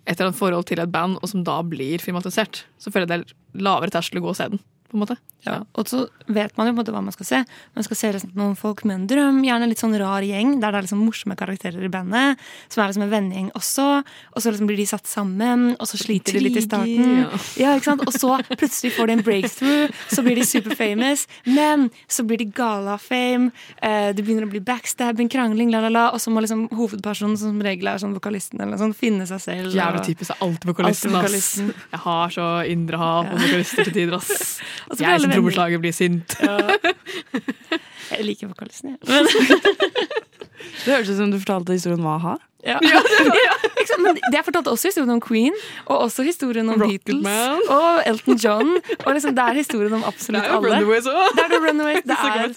[0.05, 3.25] et eller annet forhold til et band, og som da blir filmatisert, så føler jeg
[3.25, 4.61] det er lavere terskel å gå og se den.
[4.89, 5.17] På en måte.
[5.45, 7.39] Ja, og så vet man jo på en måte hva man skal se.
[7.77, 10.73] Man skal se liksom noen folk med en drøm, gjerne litt sånn rar gjeng, der
[10.73, 13.87] det er liksom morsomme karakterer i bandet, som er liksom en vennegjeng også.
[14.33, 17.25] Og så liksom blir de satt sammen, og så sliter de litt i starten.
[17.61, 18.05] Ja, ikke sant?
[18.05, 21.27] Og så plutselig får de en breakthrough, så blir de superfamous.
[21.49, 25.83] Men så blir de gale av fame, eh, det begynner å bli backstabbing, krangling, la,
[25.85, 26.07] la, la.
[26.15, 29.41] Og så må liksom hovedpersonen, som som regel er sånn vokalisten, eller sånn, finne seg
[29.43, 29.75] selv.
[29.75, 30.35] Jævlig typisk.
[30.43, 31.51] Alltid vokalisten, ass.
[31.61, 34.57] Jeg har så indre hat på vokalister til tider, ass.
[34.89, 36.35] Og så Jeg alle som trommeslager blir sint.
[38.11, 38.99] Jeg liker vokalisten, jeg.
[39.09, 39.25] Men,
[40.85, 42.35] Det hørtes ut som du fortalte historien om a-ha.
[42.65, 42.77] Ja.
[42.81, 43.01] Ja,
[43.47, 43.55] ja.
[44.01, 45.53] Men jeg fortalte også historien om Queen,
[45.85, 47.61] og også historien om Beatles Man.
[47.69, 48.71] og Elton John.
[49.05, 50.79] Og liksom, det er historien om absolutt Det er jo alle.
[50.81, 51.27] Runaways òg!
[51.37, 51.45] Det.
[51.45, 52.55] Det, er,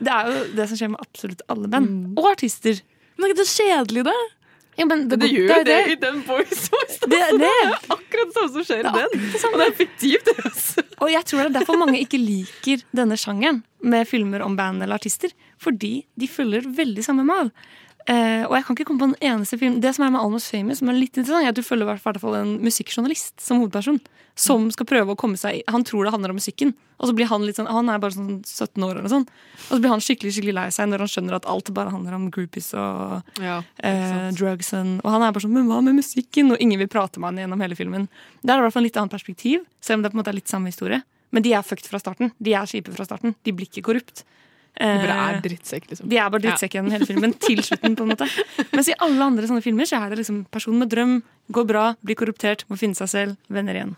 [0.00, 1.90] det er jo det som skjer med absolutt alle band.
[2.16, 2.80] Og artister.
[3.16, 4.16] Men er ikke det kjedelig, da?
[4.80, 7.00] Ja, men det, Det gjør det er det i den Boys Voice.
[7.10, 7.52] Det er det.
[7.92, 9.26] Akkurat det samme som skjer i er den.
[9.26, 9.42] det.
[9.50, 10.30] Og det er fiktivt.
[11.00, 14.82] Og jeg tror det er derfor mange ikke liker denne sjangeren med filmer om band
[14.84, 15.32] eller artister.
[15.60, 17.52] Fordi de følger veldig samme mal.
[18.10, 20.50] Eh, og jeg kan ikke komme på en eneste film Det som er med Almost
[20.50, 24.00] Famous, som er litt interessant, er at du følger hvert fall en musikkjournalist som hovedperson.
[24.40, 27.28] Som skal prøve å komme seg Han tror det handler om musikken, og så blir
[27.30, 29.26] han litt sånn Han er bare sånn 17 år eller sånn.
[29.68, 32.16] Og så blir han skikkelig skikkelig lei seg når han skjønner at alt bare handler
[32.18, 34.72] om groupies og Ja, uh, drugs.
[34.74, 36.50] Og han er bare sånn Men hva med musikken?
[36.54, 38.10] Og ingen vil prate med han gjennom hele filmen.
[38.42, 40.34] Det er i hvert fall en litt annet perspektiv, selv om det på en måte
[40.34, 41.02] er litt samme historie.
[41.30, 42.32] Men de er fucked fra starten.
[42.42, 43.36] De er kjipe fra starten.
[43.46, 44.24] De blir ikke korrupt.
[44.80, 46.08] De bare Eh, er drittsekk, liksom.
[46.08, 47.96] Vi er bare drittsekk gjennom hele filmen, til slutten.
[47.98, 48.28] på en måte
[48.76, 51.18] Mens i alle andre sånne filmer så er det liksom person med drøm,
[51.52, 53.96] går bra, blir korruptert, må finne seg selv, venner igjen.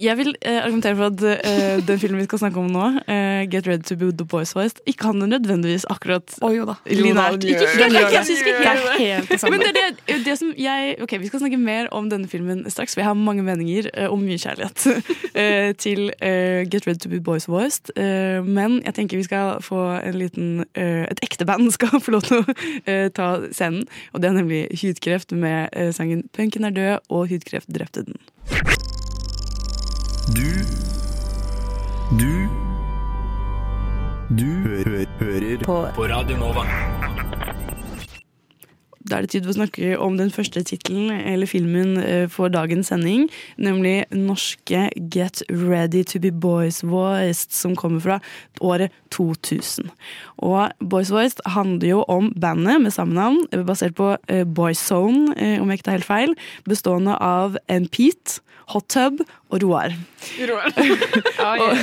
[0.00, 3.44] Jeg vil eh, argumentere for at eh, den filmen vi skal snakke om nå, eh,
[3.52, 6.56] Get Ready to Be the Boys Voiced, ikke handler nødvendigvis akkurat linært.
[6.56, 8.12] Jo da, Ikke den gjør helt, det.
[8.16, 9.56] jeg synes ikke Det er helt det samme.
[9.56, 12.64] Men det er det, det som jeg Ok, vi skal snakke mer om denne filmen
[12.70, 14.86] straks, for jeg har mange meninger eh, og mye kjærlighet
[15.42, 17.92] eh, til eh, Get Ready to Be Boys Voiced.
[17.96, 22.16] Eh, men jeg tenker vi skal få en liten eh, Et ekte band skal få
[22.16, 26.64] lov til å eh, ta scenen, og det er nemlig Hudkreft med eh, sangen 'Punken
[26.64, 28.16] er død', og Hudkreft drepte den.
[30.36, 30.48] Du
[32.18, 32.48] Du
[34.38, 35.74] Du hø hø hører på.
[35.94, 36.62] På Radio Nova.
[39.10, 42.48] Da er det tid for å snakke om den første tittelen eller filmen eh, for
[42.48, 43.26] dagens sending,
[43.60, 48.16] nemlig norske Get Ready to be Boys Voiced, som kommer fra
[48.64, 49.90] året 2000.
[50.40, 55.36] Og Boys Voiced handler jo om bandet med samme navn, eh, basert på Boys Boyzone,
[55.36, 58.40] eh, om jeg ikke tar helt feil, bestående av en Pete,
[58.72, 59.20] Hot Tub
[59.52, 59.92] og Roar.
[61.60, 61.74] og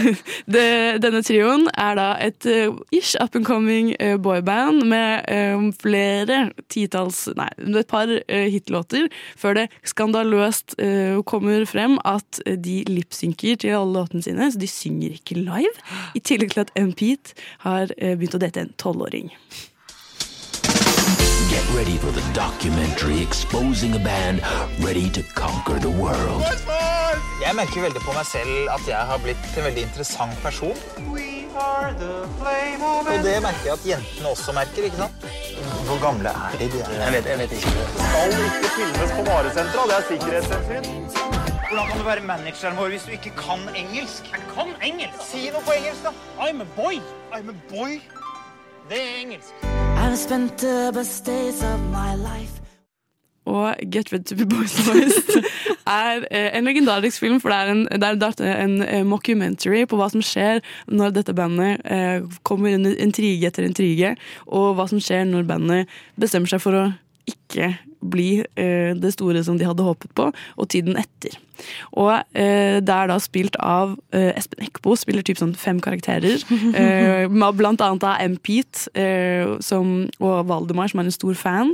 [0.49, 0.69] det,
[1.03, 6.49] denne trioen er da et uh, ish up and coming uh, boyband med um, flere
[6.71, 12.81] titalls Nei, et par uh, hitlåter før det skandaløst uh, kommer frem at uh, de
[12.89, 15.75] lipsynker til alle låtene sine, så de synger ikke live.
[16.17, 16.93] I tillegg til at M.
[16.97, 19.29] Pete har uh, begynt å date en tolvåring.
[21.79, 24.41] Ready for the documentary exposing a band
[24.83, 26.43] ready to conquer the world.
[27.45, 30.75] Jeg merker veldig på meg selv at jeg har blitt en veldig interessant person.
[31.55, 35.25] Og det merker jeg at jentene også merker, ikke sant?
[35.87, 36.67] Hvor gamle er de?
[36.75, 36.91] de er?
[37.05, 37.71] Jeg vet, jeg vet ikke.
[37.95, 39.87] skal ikke filmes på varesentra.
[39.87, 40.85] Det er sikkerhetshensyn.
[41.69, 44.31] Hvordan kan du være manageren vår hvis du ikke kan engelsk?
[44.35, 45.27] Jeg kan engelsk!
[45.31, 46.11] Si noe på engelsk, da.
[46.43, 46.99] I'm a boy.
[47.31, 48.01] I'm a boy.
[48.91, 49.78] Det er engelsk.
[49.99, 52.61] I've spent the best days of my life.
[53.45, 55.43] Og Get Ready to be Boys Voiced
[55.87, 59.99] er eh, en legendarisk film, for det er en, det er en eh, mockumentary på
[59.99, 64.15] hva som skjer når dette bandet kommer kommer under intrige etter intrige,
[64.47, 66.85] og hva som skjer når bandet bestemmer seg for å
[67.29, 71.37] ikke bli eh, det store som de hadde håpet på, og tiden etter.
[71.97, 76.41] Og eh, det er da spilt av eh, Espen Eckbo, spiller typ sånn fem karakterer.
[76.49, 77.25] Eh,
[77.59, 78.37] blant annet av M.
[78.43, 81.73] Pete eh, som, og Valdemar, som er en stor fan.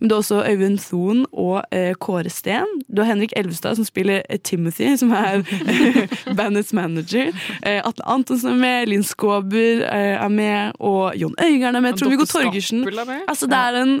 [0.00, 2.68] Men det er også Øyvind Thon og eh, Kåre Steen.
[2.88, 5.44] Du har Henrik Elvestad som spiller Timothy, som er
[6.38, 7.32] bandets manager.
[7.62, 11.98] Eh, Atle Antonsen er med, Linn Skåber er med, og Jon Øigarden er med.
[12.00, 12.84] Trond-Viggo Torgersen.
[12.86, 13.24] Er.
[13.28, 13.94] Altså, det er en,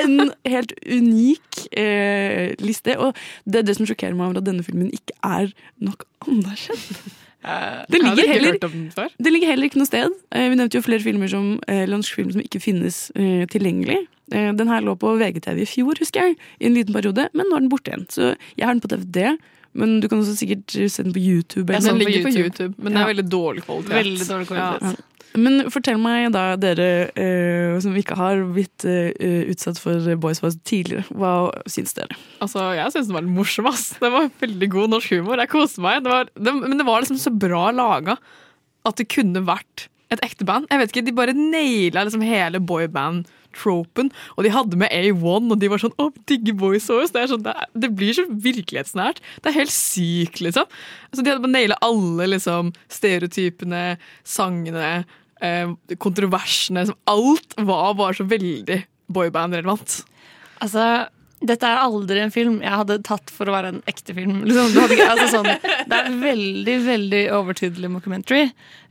[0.00, 4.64] en helt unik eh, liste, og det er det som sjokkerer meg over at denne
[4.66, 6.92] filmen ikke er nok anerkjent.
[7.40, 8.56] Det ligger, heller,
[9.16, 10.12] det ligger heller ikke noe sted.
[10.36, 13.46] Eh, Vi nevnte jo flere filmer som, eh, eller norske filmer som ikke finnes eh,
[13.48, 13.96] tilgjengelig.
[14.28, 17.48] Eh, Den her lå på VGTV i fjor, husker jeg, i en liten periode, men
[17.48, 18.04] nå er den borte igjen.
[18.12, 19.38] Så jeg har den på DVD,
[19.72, 21.72] men du kan også sikkert se den på YouTube.
[21.72, 23.96] Ja, den ligger på YouTube, men det er veldig dårlig kvalitet.
[23.96, 24.84] Veldig dårlig kvalitet.
[24.90, 25.09] Ja.
[25.38, 29.12] Men fortell meg da, dere eh, som ikke har blitt eh,
[29.52, 32.16] utsatt for Boys Voice tidligere, hva syns dere?
[32.42, 33.68] Altså, Jeg syns den var morsom.
[33.70, 33.92] ass.
[34.00, 35.38] Det var veldig god norsk humor.
[35.38, 36.02] Jeg koste meg.
[36.02, 38.18] Det var, det, men det var liksom så bra laga
[38.88, 40.66] at det kunne vært et ekte band.
[40.72, 44.08] Jeg vet ikke, De bare naila liksom hele boyband-tropen.
[44.34, 47.12] Og de hadde med A1, og de var sånn 'Å, digge Boys Voice'.
[47.14, 49.20] Det, sånn, det, det blir så virkelighetsnært.
[49.42, 50.66] Det er helt sykt, liksom.
[51.12, 55.04] Altså, de hadde bare naila alle liksom, stereotypene, sangene,
[55.40, 56.86] eh, kontroversene.
[56.90, 60.02] som alt var bare så veldig boyband-relevant.
[60.62, 61.08] Altså,
[61.40, 64.42] dette er aldri en film jeg hadde tatt for å være en ekte film.
[64.44, 65.48] Liksom, hadde altså sånn,
[65.88, 68.42] det er veldig, veldig overtydelig mockumentary.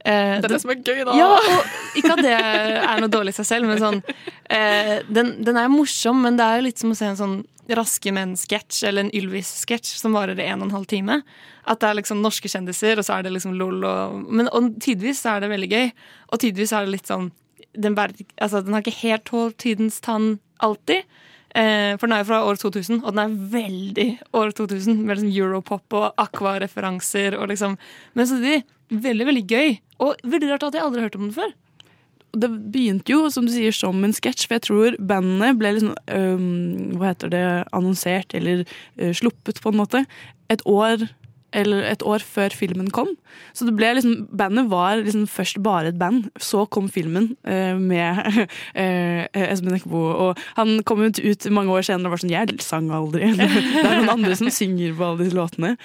[0.02, 1.14] Eh, Det er det som er gøy, da.
[1.20, 4.02] Ja, og ikke at det er noe dårlig i seg selv, men sånn
[4.50, 7.38] eh, den, den er morsom, men det er jo litt som å se en sånn
[7.78, 11.20] Raske menn-sketsj eller en Ylvis-sketsj som varer i en og en halv time.
[11.70, 14.76] At det er liksom norske kjendiser, og så er det liksom lol og Men og
[14.82, 15.92] tidvis er det veldig gøy,
[16.32, 17.32] og tidvis er det litt sånn
[17.78, 21.06] Den, bærer, altså, den har ikke helt holdt tidens tann alltid.
[21.56, 25.00] Eh, for den er jo fra år 2000, og den er veldig år 2000.
[25.06, 27.38] Med liksom europop og aqua-referanser.
[27.50, 27.78] Liksom,
[28.14, 29.80] men samtidig veldig, veldig gøy.
[30.02, 31.54] Og veldig rart at jeg aldri har hørt om den før.
[32.38, 35.96] Det begynte jo som du sier som en sketsj, for jeg tror bandene ble liksom
[36.14, 38.66] um, Hva heter det Annonsert eller
[39.02, 40.04] uh, sluppet, på en måte,
[40.50, 41.10] et år
[41.50, 43.10] et år før filmen kom.
[43.58, 46.28] Så det ble liksom, bandet var liksom først bare et band.
[46.38, 50.04] Så kom filmen uh, med uh, Espen Eckbo.
[50.28, 53.32] Og han kom ut mange år senere og var sånn Jeg sang aldri.
[53.40, 55.76] Det er noen andre som synger på alle disse låtene.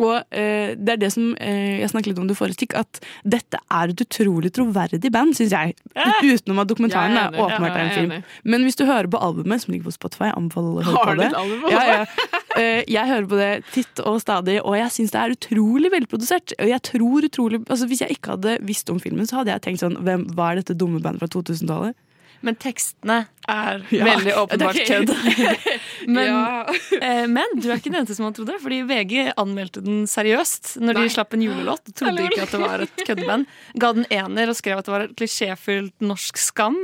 [0.00, 2.98] Og eh, det er det som eh, jeg snakket litt om det forrige stikk, at
[3.22, 5.74] dette er et utrolig troverdig band, syns jeg.
[6.34, 8.14] Utenom at dokumentaren er er åpenbart er en film.
[8.42, 11.30] Men hvis du hører på albumet, som ligger på Spotify, anbefaler å høre på det.
[11.42, 12.30] album Ja, ja.
[12.54, 16.56] Eh, Jeg hører på det titt og stadig, og jeg syns det er utrolig velprodusert.
[16.58, 19.64] Og jeg tror utrolig, altså Hvis jeg ikke hadde visst om filmen, så hadde jeg
[19.68, 21.98] tenkt sånn hvem, Hva er dette dumme bandet fra 2000-tallet?
[22.44, 23.18] Men tekstene
[23.48, 25.12] er Ja, veldig åpenbart kødd.
[26.16, 26.32] men,
[27.00, 30.04] eh, men du er ikke den eneste som har trodd det, fordi VG anmeldte den
[30.10, 31.84] seriøst når de slapp en julelåt.
[31.88, 33.46] og Trodde ikke at det var et køddeband.
[33.80, 36.78] Ga den ener og skrev at det var et klisjéfylt norsk skam.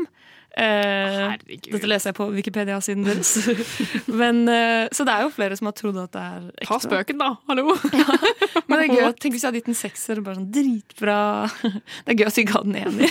[0.58, 1.36] Eh,
[1.70, 3.30] dette leser jeg på Wikipedia-siden deres.
[4.20, 6.66] Men, eh, så det er jo flere som har trodd at det er ekte.
[6.66, 7.28] Ta spøken, da!
[7.50, 7.76] Hallo!
[8.70, 10.20] Men det er gøy, Tenk hvis jeg hadde gitt en sekser.
[10.20, 11.18] og Bare sånn, dritbra
[12.06, 13.10] Det er gøy at si ga den enig.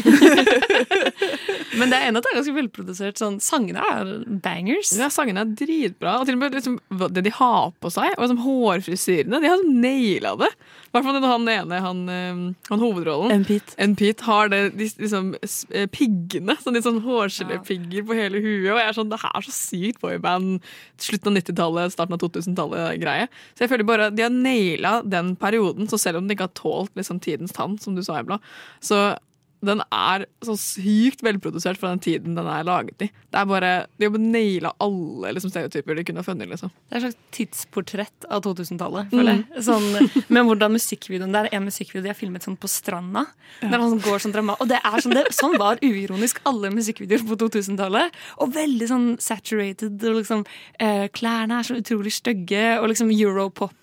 [1.80, 3.19] Men det er enig at det er ganske velprodusert.
[3.21, 4.91] Sånn, sangene er bangers.
[4.99, 6.17] Ja, Sangene er dritbra.
[6.19, 6.80] Og til og med liksom,
[7.15, 9.41] det de har på seg, og liksom, hårfrisyrene.
[9.43, 10.52] De har naila det.
[10.89, 13.75] Hvert fall han ene, han, eh, han hovedrollen, en Pete.
[13.78, 15.36] en Pete, har det, de, liksom,
[15.71, 16.56] eh, piggene.
[16.63, 18.71] Sånn, litt sånn hårgelepigger på hele huet.
[18.73, 20.65] Og jeg er sånn, det her er så sykt boyband.
[20.97, 23.30] Slutten av 90-tallet, starten av 2000-tallet-greie.
[23.54, 26.58] Så jeg føler bare de har naila den perioden, så selv om de ikke har
[26.58, 28.39] tålt liksom, tidens tann, som du sa, Ebla,
[28.82, 29.17] så
[29.65, 33.10] den er så sykt velprodusert fra den tiden den er laget i.
[33.30, 36.50] Det er bare, De har naila alle liksom, stereotyper de kunne ha funnet.
[36.50, 36.72] Liksom.
[36.88, 39.10] Det er et slags tidsportrett av 2000-tallet.
[39.12, 39.63] føler jeg.
[39.67, 39.88] Sånn,
[40.32, 43.26] med hvordan musikkvideoen, Det er en musikkvideo de har filmet sånn på stranda.
[43.62, 47.28] Der han går sånn drama, og det er sånn, det, sånn var uironisk alle musikkvideoer
[47.28, 48.15] på 2000-tallet.
[48.39, 50.00] Og veldig sånn saturated.
[50.08, 50.45] og liksom,
[50.80, 52.80] eh, Klærne er så utrolig stygge.
[52.80, 53.12] Og liksom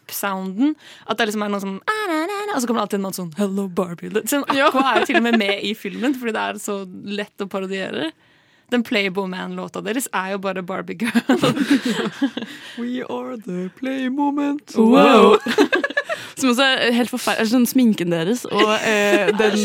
[0.07, 0.75] europop-sounden.
[1.07, 3.69] At det liksom er noe na, Og så kommer det alltid en mann sånn Hello,
[3.69, 4.11] Barbie.
[4.27, 7.41] som Aqua er jo til og med med i filmen fordi det er så lett
[7.41, 8.13] å parodiere.
[8.71, 11.13] Den Playboy Man-låta deres er jo bare Barbie Girl.
[12.79, 14.75] We are the play moment.
[14.77, 15.39] Wow.
[16.41, 17.49] Som også er helt forferdelig.
[17.49, 19.57] Sånn sminken deres og eh, den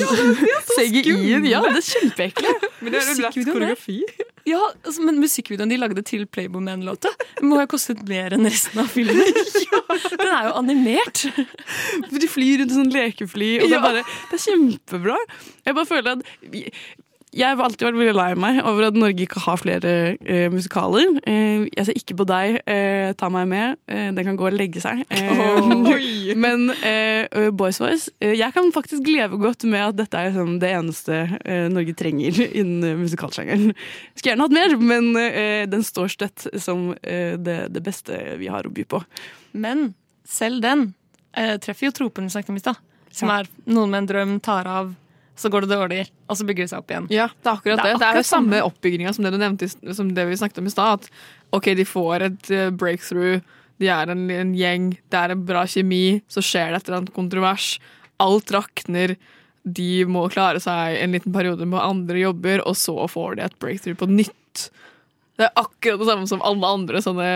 [0.72, 1.48] CGI-en.
[1.50, 2.54] Ja, det er kjempeekle.
[2.84, 3.98] Men det er jo lett koreografi.
[4.48, 7.12] Ja, altså, men musikkvideoen de lagde til Playboy Man-låta,
[7.46, 9.22] må ha kostet mer enn resten av filmen.
[9.22, 11.22] Den er jo animert.
[12.10, 15.20] De flyr rundt i sånn lekefly, og det, er bare, det er kjempebra.
[15.68, 16.26] Jeg bare føler at
[17.32, 21.14] jeg har alltid vært veldig lei meg over at Norge ikke har flere uh, musikaler.
[21.24, 22.58] Uh, jeg ser ikke på deg.
[22.68, 23.80] uh, ta meg med.
[23.88, 25.06] Den kan gå og legge seg.
[26.44, 26.68] Men
[27.56, 31.18] Boys Voice Jeg kan faktisk leve godt med at dette er sånn, det eneste
[31.72, 33.74] Norge trenger innen musikalsjangeren.
[34.16, 35.10] Skulle gjerne hatt mer, men
[35.72, 39.02] den står støtt som det, det beste vi har å by på.
[39.52, 39.92] Men
[40.28, 40.90] selv den
[41.34, 42.82] treffer jo tropen vi snakket om i stad.
[43.12, 44.94] Som er noen med en drøm tar av,
[45.40, 47.08] så går det dårlig, og så bygger det seg opp igjen.
[47.14, 47.84] Ja, det er akkurat det.
[47.84, 48.66] Det er Det er, jo akkurat samme samme.
[48.68, 51.00] oppbygginga som det du nevnte som det vi snakket om i stad.
[51.00, 51.10] At
[51.58, 53.42] ok, de får et eh, breakthrough,
[53.82, 57.00] de er en, en gjeng, det er en bra kjemi, så skjer det et eller
[57.02, 57.72] annet kontrovers.
[58.22, 59.16] Alt rakner.
[59.64, 63.58] De må klare seg en liten periode med andre jobber, og så får de et
[63.62, 64.70] breakthrough på nytt.
[65.38, 67.32] Det er akkurat det samme som alle andre sånne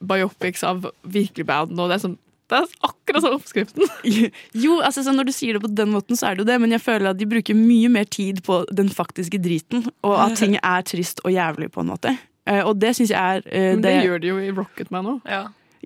[0.00, 1.76] biopics av virkelig band.
[1.76, 2.18] Og det er, sånn,
[2.50, 3.86] det er akkurat sånn oppskriften.
[4.64, 6.58] Jo, altså så når du sier det på den måten, så er det jo det,
[6.62, 10.36] men jeg føler at de bruker mye mer tid på den faktiske driten, og at
[10.40, 12.14] ting er trist og jævlig, på en måte.
[12.50, 15.32] Eh, og det syns jeg er eh, Men det, gjør de jo i Rocketman òg.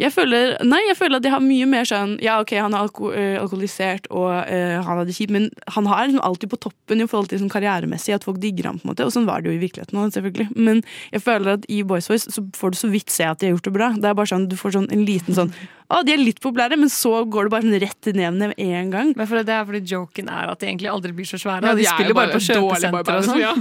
[0.00, 2.82] Jeg føler, nei, jeg føler at jeg har mye mer sånn Ja, ok, han er
[2.82, 7.02] alko alkoholisert og uh, han hadde det kjipt, men han har liksom alltid på toppen
[7.02, 9.06] i forhold til sånn karrieremessig, at folk digger ham, på en måte.
[9.06, 10.48] Og sånn var det jo i virkeligheten òg, selvfølgelig.
[10.58, 10.82] Men
[11.14, 13.56] jeg føler at i Boys Voice så får du så vidt se at de har
[13.56, 13.92] gjort det bra.
[13.94, 15.54] Det er bare sånn, Du får sånn en liten sånn
[15.92, 18.90] Å, de er litt populære, men så går det bare sånn rett ned med en
[18.90, 19.12] gang.
[19.14, 21.60] Men for Det er fordi joken er at de egentlig aldri blir så svære.
[21.60, 23.42] Ja, de, de er spiller bare, bare på kjøpesenter og sånn.
[23.44, 23.52] ja.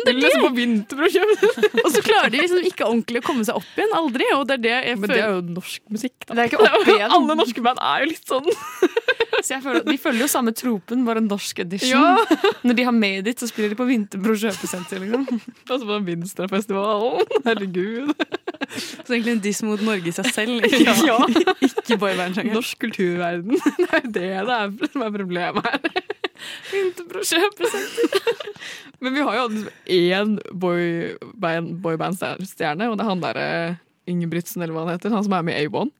[0.00, 1.34] Spiller liksom på vinterbrosjøen.
[1.84, 3.94] Og så klarer de liksom ikke ordentlig å komme seg opp igjen.
[4.00, 4.30] Aldri.
[4.38, 6.34] Og det er det jeg Men det er jo norsk musikk, da.
[6.34, 7.12] Det er ikke opp igjen.
[7.16, 8.50] Alle norske band er jo litt sånn.
[9.46, 12.00] Så jeg føler, De følger jo samme tropen, bare en norsk edition.
[12.00, 12.38] Ja.
[12.66, 15.02] Når de har made it, så spiller de på Vinterbro kjøpesenter.
[15.04, 15.26] Liksom.
[15.68, 17.28] Altså på Vinstra-festivalen.
[17.44, 18.14] Herregud.
[18.72, 21.18] Så egentlig en diss mot Norge i seg selv, ikke, Ja.
[21.68, 23.60] ikke boyband-sjanger Norsk kulturverden.
[23.76, 26.02] Det er det det er som er problemet her.
[26.72, 28.42] Vinterbro kjøpesenter.
[29.04, 33.48] Men vi har jo hatt én boyband- boyband-stjerne, og det er han derre
[34.10, 35.14] Ingebrigtsen, eller hva han heter.
[35.14, 35.92] Han som er med i A1.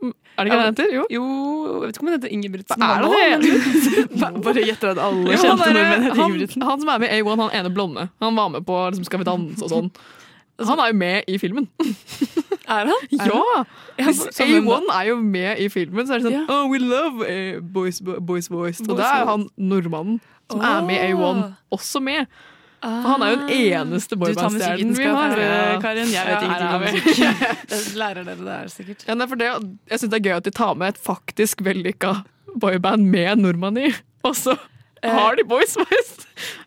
[0.00, 0.92] Er det ikke det han heter?
[0.94, 1.02] Jo.
[1.12, 1.24] Jo,
[1.70, 2.84] jeg vet ikke om han heter Ingebrigtsen.
[2.86, 3.10] Er det
[3.42, 4.38] det?
[4.46, 6.64] Bare gjetter at alle Jo, kjente nordmenn heter Ingebrigtsen.
[6.70, 8.06] han som er med i A1, han ene blonde.
[8.24, 9.92] Han var med på liksom, Skal vi danse og sånn.
[10.60, 11.68] Han er jo med i filmen.
[12.70, 13.06] Er han?
[13.16, 13.62] Ja!
[13.96, 14.76] Hvis så hvem da?
[14.76, 16.42] A1 er jo med i filmen, så er det sånn Ja.
[16.52, 18.84] Oh, we love eh, boys, boys voice.
[18.84, 20.20] Og da er han nordmannen
[20.52, 21.40] som er med i A1,
[21.72, 22.28] også med.
[22.80, 25.34] For han er jo den eneste boybandstjernen vi har.
[25.36, 26.08] eh, Karin.
[26.08, 27.68] Jeg vet Ja, ingenting om musikk.
[27.68, 29.04] Det lærer dere det her, sikkert.
[29.08, 29.50] Ja, nei, for det,
[29.92, 32.14] jeg syns det er gøy at de tar med et faktisk vellykka
[32.60, 33.90] boyband med nordmann i,
[34.26, 34.56] og så
[35.04, 36.24] har de Boys Voice.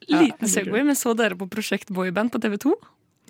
[0.09, 2.75] Liten Segway, men så dere på Prosjekt Boyband på TV 2?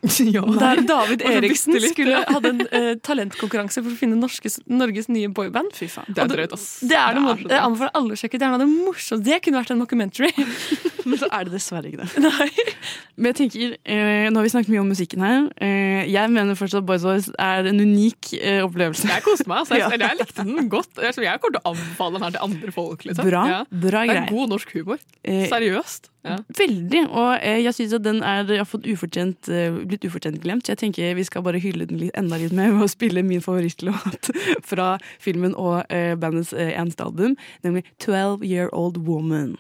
[0.34, 0.42] Ja.
[0.42, 5.72] Der David Eriksen skulle, hadde en uh, talentkonkurranse for å finne norske, Norges nye boyband.
[5.78, 6.10] Fy faen.
[6.12, 6.66] Det er drøyt, ass.
[6.84, 8.44] Det er Det er jeg anbefaler alle å sjekke ut.
[8.44, 10.32] Det er noe av det kunne vært en documentary.
[11.08, 12.68] Men så er det dessverre ikke det.
[13.16, 15.50] Men jeg tenker, eh, Nå har vi snakket mye om musikken her.
[15.64, 19.10] Eh, jeg mener fortsatt at Boys Voice er en unik eh, opplevelse.
[19.12, 19.64] Jeg koste meg.
[19.64, 19.80] Altså.
[19.80, 20.08] Jeg, Ja.
[20.08, 20.92] jeg likte den godt.
[21.00, 23.06] Jeg, jeg kommer til å anbefale den her til andre folk.
[23.08, 23.30] Liksom.
[23.30, 23.62] Bra, Ja.
[23.70, 25.00] bra Det er god norsk humor.
[25.24, 26.13] Eh, Seriøst.
[26.24, 26.38] Ja.
[26.58, 27.04] Veldig.
[27.12, 30.70] Og eh, jeg syns at den er har fått ufortjent, eh, blitt ufortjent glemt.
[30.72, 33.44] Jeg tenker vi skal bare hylle den litt, enda litt med ved å spille min
[33.44, 34.32] favorittlåt
[34.70, 39.58] fra filmen og eh, bandets eh, eneste album, nemlig 12 Year Old Woman.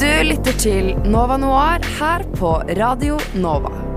[0.00, 3.89] Du lytter til Nova Noir her på Radio Nova.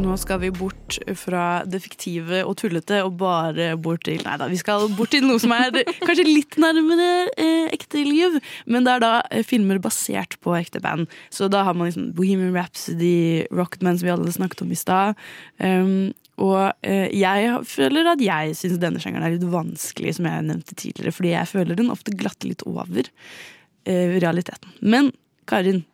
[0.00, 4.46] Nå skal vi bort fra det fiktive og tullete og bare bort til Nei da,
[4.48, 5.76] vi skal bort til noe som er
[6.06, 8.38] kanskje litt nærmere eh, ekte liv.
[8.70, 11.10] Men det er da eh, filmer basert på ekte band.
[11.28, 15.20] Så da har man liksom Bohemian Rhapsody, Rockman, som vi alle snakket om i stad.
[15.60, 20.48] Um, og eh, jeg føler at jeg syns denne sjangeren er litt vanskelig, som jeg
[20.48, 21.12] nevnte tidligere.
[21.16, 24.72] Fordi jeg føler den ofte glatter litt over eh, realiteten.
[24.80, 25.12] Men
[25.50, 25.84] Karin,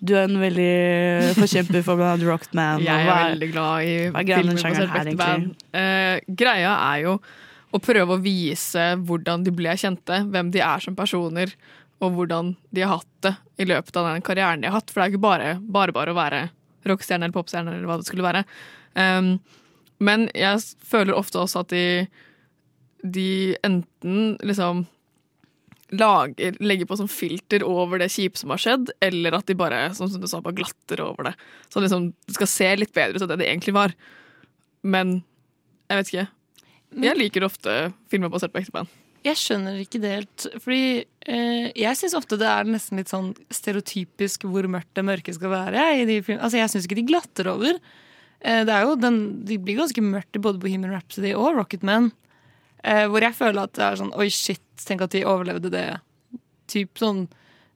[0.00, 2.78] du er en veldig forkjemper for blant annet Rocketman.
[2.80, 5.50] og Jeg er hva veldig glad i er filmer basert på ekte band.
[5.76, 7.16] Uh, greia er jo
[7.74, 11.52] å prøve å vise hvordan de ble kjente, hvem de er som personer,
[12.00, 14.92] og hvordan de har hatt det i løpet av den karrieren de har hatt.
[14.92, 16.42] For det er ikke bare bare, bare å være
[16.86, 18.44] rockestjerne eller popstjerne eller hva det skulle være.
[18.96, 19.36] Um,
[20.00, 21.86] men jeg føler ofte også at de,
[23.02, 24.84] de enten liksom
[25.94, 29.80] lager, legger på sånn filter over det kjipe som har skjedd, eller at de bare
[29.94, 31.34] som du sa, bare glatter over det.
[31.70, 33.94] Så liksom, det skal se litt bedre ut enn det det egentlig var.
[34.86, 35.20] Men
[35.90, 36.28] jeg vet ikke.
[37.06, 37.74] Jeg liker ofte
[38.10, 38.94] filmer basert på ekte band.
[39.26, 40.46] Jeg skjønner ikke det helt.
[40.62, 45.34] Fordi eh, jeg syns ofte det er nesten litt sånn stereotypisk hvor mørkt det mørke
[45.34, 45.86] skal være.
[45.98, 46.20] I de.
[46.36, 47.80] Altså, jeg syns ikke de glatter over.
[48.40, 49.18] Eh, det er jo den,
[49.48, 52.12] de blir ganske mørkt i både Bohemian Rhapsody og Rocketman.
[52.86, 55.86] Eh, hvor jeg føler at det er sånn Oi, shit, tenk at de overlevde det.
[56.70, 57.24] Typ sånn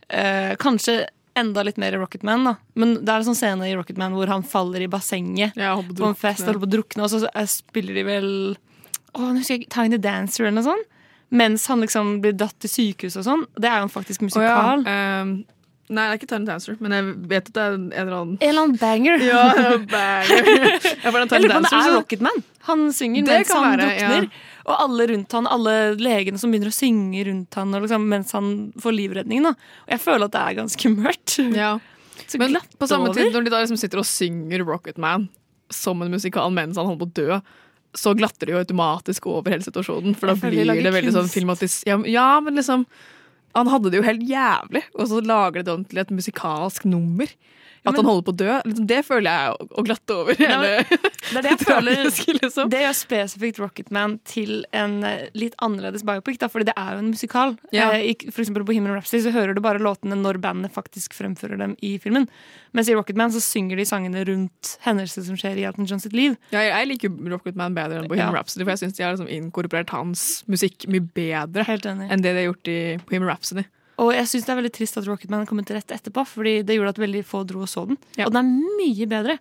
[0.07, 1.03] eh, Kanskje
[1.41, 2.55] enda litt mer i Rocketman, da.
[2.79, 6.09] Men det er en sånn scene i Rocketman hvor han faller i bassenget på på
[6.11, 8.31] en fest og holder på å drukne, og så eh, spiller de vel
[9.15, 10.99] Å, nå husker jeg Tiny Dancer eller noe sånt.
[11.31, 13.43] Mens han liksom blir dratt til sykehus og sånn.
[13.55, 14.83] Det er jo en faktisk musikal.
[14.83, 15.41] Oh, ja, um
[15.91, 18.37] nei, det er ikke Tiny Dancer, men jeg vet at det er en eller annen
[18.39, 19.25] En eller annen banger.
[19.27, 19.41] Ja,
[19.91, 20.29] banger.
[20.31, 22.45] Jeg lurer på om det er Rocketman.
[22.69, 24.29] Han synger Det mens han være, drukner.
[24.29, 24.60] ja.
[24.71, 28.35] Og alle rundt han, alle legene som begynner å synge rundt han og liksom, mens
[28.37, 28.51] han
[28.81, 29.43] får livredning.
[29.49, 29.55] Da.
[29.87, 31.39] Og jeg føler at det er ganske mørkt.
[31.57, 31.73] Ja.
[32.31, 33.17] Så Men glatt på samme over.
[33.19, 35.27] tid, når de da liksom sitter og synger Rocket Man
[35.73, 37.39] som en musikal mens han holder på å dø,
[37.97, 40.15] så glatter det jo automatisk over hele situasjonen.
[40.19, 41.83] For da blir det veldig sånn filmatisk.
[41.89, 42.87] Ja, ja, men liksom
[43.59, 46.85] Han hadde det jo helt jævlig, og så lager de det om til et musikalsk
[46.87, 47.27] nummer.
[47.85, 48.55] At han holder på å dø.
[48.69, 50.37] Liksom, det føler jeg å, glatte over.
[50.37, 50.85] Hele-
[51.31, 52.03] Det er det jeg føler
[52.41, 52.69] liksom.
[52.73, 57.03] Det gjør spesifikt Rocketman til en eh, litt annerledes biopic, da, fordi det er jo
[57.05, 57.55] en musikal.
[57.73, 57.87] Ja.
[57.97, 61.57] Eh, for eksempel på Bohemian Rhapsody så hører du bare låtene når bandet faktisk fremfører
[61.63, 62.29] dem i filmen.
[62.77, 66.15] Mens i Rocketman så synger de sangene rundt hendelser som skjer i Elton John sitt
[66.17, 66.37] liv.
[66.53, 68.43] Ja, jeg liker Rocketman bedre enn på Himmel Ja.
[68.43, 72.39] Rhapsody, for jeg syns de har liksom inkorporert hans musikk mye bedre enn det de
[72.43, 73.65] har gjort i Bohemian Rhapsody.
[74.01, 76.77] Og jeg syns det er veldig trist at Rocketman kom ut rett etterpå, fordi det
[76.79, 77.99] gjorde at veldig få dro og så den.
[78.17, 78.27] Ja.
[78.27, 79.39] Og den er mye bedre.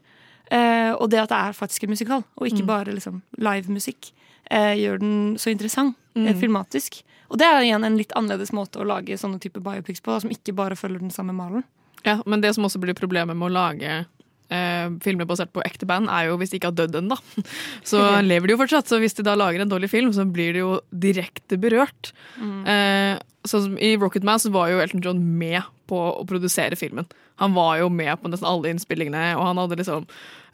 [0.51, 2.67] Eh, og det at det er faktisk en musikal, og ikke Mm.
[2.67, 4.11] bare liksom, livemusikk,
[4.51, 6.39] eh, gjør den så interessant eh, Mm.
[6.41, 7.03] filmatisk.
[7.29, 10.19] Og det er igjen en litt annerledes måte å lage sånne type biopics på, da,
[10.19, 11.63] som ikke bare følger den samme malen.
[12.03, 14.05] Ja, men det som også blir problemet med å lage
[14.53, 17.17] eh, filmer basert på ekte band, er jo hvis de ikke har dødd ennå.
[17.89, 18.89] Så lever de jo fortsatt.
[18.89, 22.13] Så hvis de da lager en dårlig film, så blir de jo direkte berørt.
[22.41, 22.59] Mm.
[22.65, 23.13] Eh,
[23.47, 27.07] sånn som I Rocketman så var jo Elton John med på å produsere filmen.
[27.39, 30.09] Han var jo med på nesten alle innspillingene, og han hadde liksom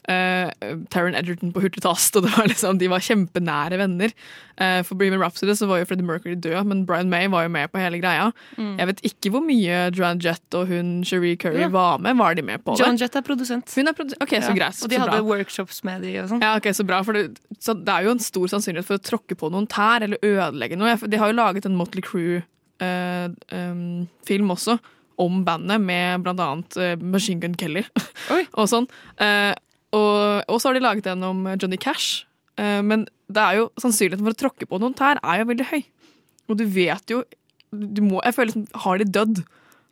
[0.08, 0.50] eh,
[0.90, 4.12] Taron Edgerton på hurtigtast, og det var liksom, de var kjempenære venner.
[4.56, 7.50] Uh, for Bohemian Rhapsody så var jo Freddie Mercury død, men Brian May var jo
[7.52, 8.30] med på hele greia.
[8.56, 8.78] Mm.
[8.80, 11.68] Jeg vet ikke hvor mye Joanne Jett og hun Cherie Curry Ja.
[11.68, 12.16] var med.
[12.16, 12.80] Var de med på det?
[12.86, 13.68] Joan Jett er produsent.
[13.76, 14.54] Hun er produ ok, så Ja.
[14.56, 14.80] greit.
[14.82, 15.22] Og de hadde bra.
[15.28, 16.40] workshops med de og sånn.
[16.40, 19.02] Ja, ok, så bra, for det, så det er jo en stor sannsynlighet for å
[19.10, 20.96] tråkke på noen tær eller ødelegge noe.
[20.96, 22.46] De har jo laget en Motley Crew-film
[24.50, 24.78] også,
[25.18, 27.84] om bandet, med blant annet eh, Machine Gun Kelly
[28.58, 28.86] og sånn.
[29.96, 32.24] Eh, og, så har de laget en om Johnny Cash.
[32.60, 35.68] Eh, Men det er jo sannsynligheten for å tråkke på noen tær er jo veldig
[35.72, 35.82] høy.
[36.48, 37.24] Og du vet jo
[37.72, 39.40] du må, Jeg føler liksom, Har de dødd,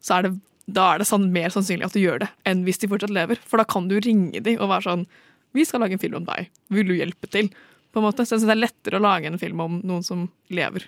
[0.00, 0.30] så er det,
[0.70, 3.40] da er det sånn, mer sannsynlig at du gjør det, enn hvis de fortsatt lever.
[3.44, 5.06] For da kan du ringe dem og være sånn
[5.54, 6.48] 'Vi skal lage en film om deg.
[6.70, 7.50] Vil du hjelpe til?'
[7.92, 8.24] På en måte.
[8.26, 10.82] Så jeg synes det er lettere å lage en film om noen som lever,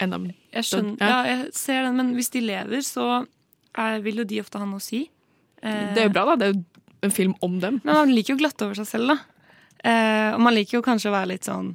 [0.00, 1.08] enn om Jeg skjønner, død.
[1.08, 3.26] ja, jeg ser den, men hvis de lever, så
[3.76, 5.10] er, vil jo de ofte ha noe å si.
[5.62, 6.36] Eh, Det er jo bra, da.
[6.36, 6.64] Det er jo
[7.04, 7.80] en film om dem.
[7.84, 9.18] Men man liker jo glatt over seg selv, da.
[9.84, 11.74] Eh, og man liker jo kanskje å være litt sånn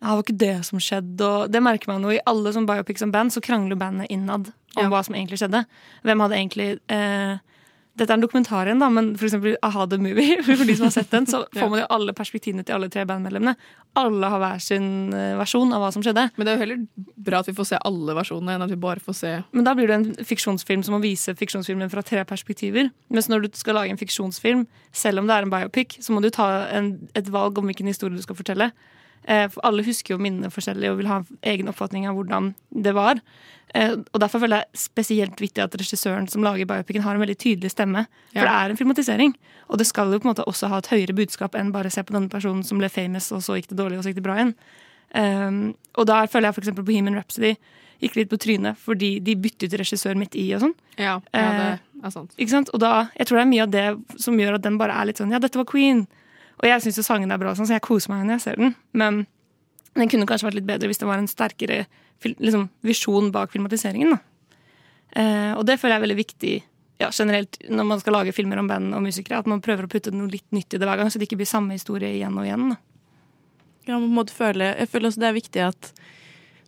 [0.00, 2.68] Ja, det var ikke det som skjedde, og det merker man jo i alle som
[2.68, 5.62] biopics om band, så krangler bandet innad om hva som egentlig skjedde.
[6.04, 7.38] Hvem hadde egentlig eh,
[7.96, 10.88] Dette er en dokumentar igjen, da, men for eksempel Aha The Movie, for de som
[10.88, 13.54] har sett den, så får man jo alle perspektivene til alle tre bandmedlemmene.
[13.96, 16.26] Alle har hver sin eh, versjon av hva som skjedde.
[16.36, 16.82] Men det er jo heller
[17.28, 19.72] bra at vi får se alle versjonene, enn at vi bare får se Men da
[19.78, 22.92] blir det en fiksjonsfilm som må vise fiksjonsfilmen fra tre perspektiver.
[23.08, 26.20] Mens når du skal lage en fiksjonsfilm, selv om det er en biopic, så må
[26.24, 28.70] du ta en, et valg om hvilken historie du skal fortelle.
[29.26, 32.52] Eh, for alle husker jo minnene forskjellig og vil ha en egen oppfatning av hvordan
[32.70, 33.20] det var.
[33.74, 37.38] Eh, og Derfor føler jeg spesielt viktig at regissøren som lager biopicen, har en veldig
[37.42, 38.06] tydelig stemme.
[38.32, 38.46] For Ja.
[38.46, 39.34] det er en filmatisering.
[39.68, 42.02] Og det skal jo på en måte også ha et høyere budskap enn bare se
[42.02, 44.28] på denne personen som ble famous, og så gikk det dårlig, og så gikk det
[44.28, 44.54] bra igjen.
[45.14, 47.56] Um, og da føler jeg eksempel Bohemian Rhapsody
[48.02, 50.74] gikk litt på trynet fordi de byttet regissør midt i og sånn.
[50.98, 52.34] Ja, ja det er sant.
[52.36, 52.72] Ikke sant?
[52.74, 55.08] Og da, jeg tror det er mye av det som gjør at den bare er
[55.08, 56.06] litt sånn Ja, dette var Queen.
[56.56, 58.60] Og jeg syns jo sangen er bra, sånn, så jeg koser meg når jeg ser
[58.60, 58.76] den.
[58.96, 59.24] Men
[59.96, 61.84] den kunne kanskje vært litt bedre hvis det var en sterkere
[62.24, 64.16] liksom, visjon bak filmatiseringen.
[65.16, 66.54] Eh, og det føler jeg er veldig viktig
[67.00, 69.42] ja, generelt når man skal lage filmer om band og musikere.
[69.42, 71.40] At man prøver å putte noe litt nytt i det hver gang, så det ikke
[71.42, 72.70] blir samme historie igjen og igjen.
[72.72, 72.80] Da.
[73.86, 75.92] Ja, man må føle, jeg føler også det er viktig at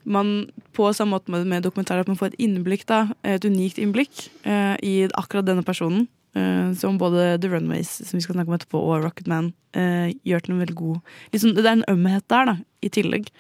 [0.09, 0.29] man
[0.77, 4.77] på samme måte med dokumentarer at man får et innblikk da, et unikt innblikk eh,
[4.85, 6.07] i akkurat denne personen.
[6.37, 10.45] Eh, som både The Runways som vi skal snakke om etterpå, og Rocketman eh, gjør
[10.45, 11.01] til en veldig god
[11.33, 13.31] liksom, Det er en ømhet der, da, i tillegg.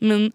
[0.00, 0.30] Men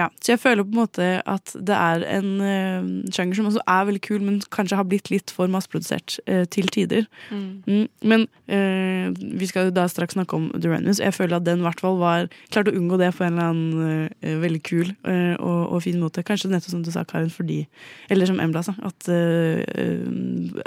[0.00, 3.62] ja, Så jeg føler på en måte at det er en uh, sjanger som også
[3.68, 7.04] er veldig kul, men kanskje har blitt litt for masseprodusert uh, til tider.
[7.28, 7.50] Mm.
[7.66, 11.02] Mm, men uh, vi skal jo da straks snakke om The Runners.
[11.02, 13.52] Jeg føler at den i hvert fall var klarte å unngå det på en eller
[13.52, 16.24] annen veldig kul og, og fin måte.
[16.26, 17.62] Kanskje nettopp som du sa, Karin, fordi
[18.10, 19.08] Eller som Embla sa, at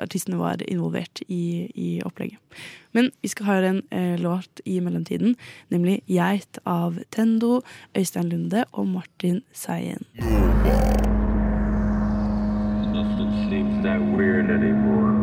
[0.02, 2.40] artistene var involvert i, i opplegget.
[2.94, 5.36] Men vi skal høre en eh, låt i mellomtiden,
[5.70, 7.62] nemlig 'Geit' av Tendo,
[7.98, 10.06] Øystein Lunde og Martin Seien.
[12.94, 15.23] Nothing seems that weird anymore.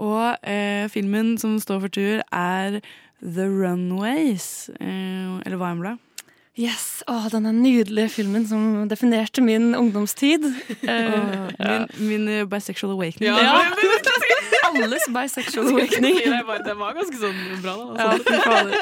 [0.00, 2.80] Og eh, filmen som står for tur, er
[3.20, 4.70] The Runways.
[4.80, 5.98] Eh, eller hva, Embla?
[6.60, 10.44] Yes, oh, denne nydelige filmen som definerte min ungdomstid.
[10.90, 13.28] Uh, Min, min eh, bisexual awakening.
[13.28, 13.60] Ja.
[14.66, 16.16] Alles bisexual awakening.
[16.64, 18.08] Det var ganske sånn bra, da.
[18.08, 18.74] Ja, uh.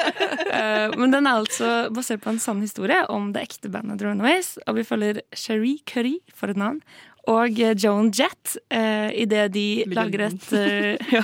[0.49, 4.09] Eh, men den er altså basert på en sann historie om det ekte bandet The
[4.09, 4.55] Runaways.
[4.65, 6.81] Og vi følger Cherie Curry, for et navn,
[7.29, 11.23] og Joan Jett eh, idet de lager et eh, ja,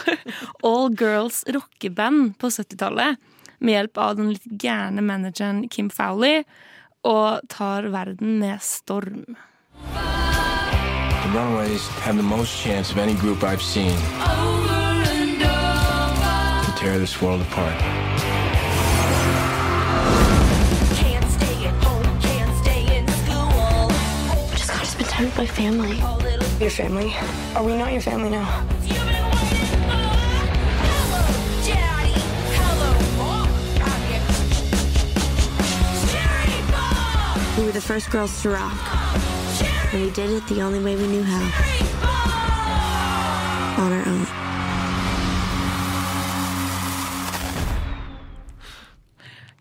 [0.64, 3.18] all girls rockeband på 70-tallet.
[3.60, 6.44] Med hjelp av den litt gærne manageren Kim Fowley.
[7.06, 9.38] Og tar verden med storm.
[9.86, 13.96] The Runaways have the most chance of any group I've seen
[16.66, 18.05] to tear this world apart.
[25.16, 25.98] Time with my family.
[26.60, 27.14] Your family?
[27.56, 28.68] Are we not your family now?
[37.58, 38.74] We were the first girls to rock.
[39.94, 41.44] And we did it the only way we knew how.
[43.82, 44.28] On our own.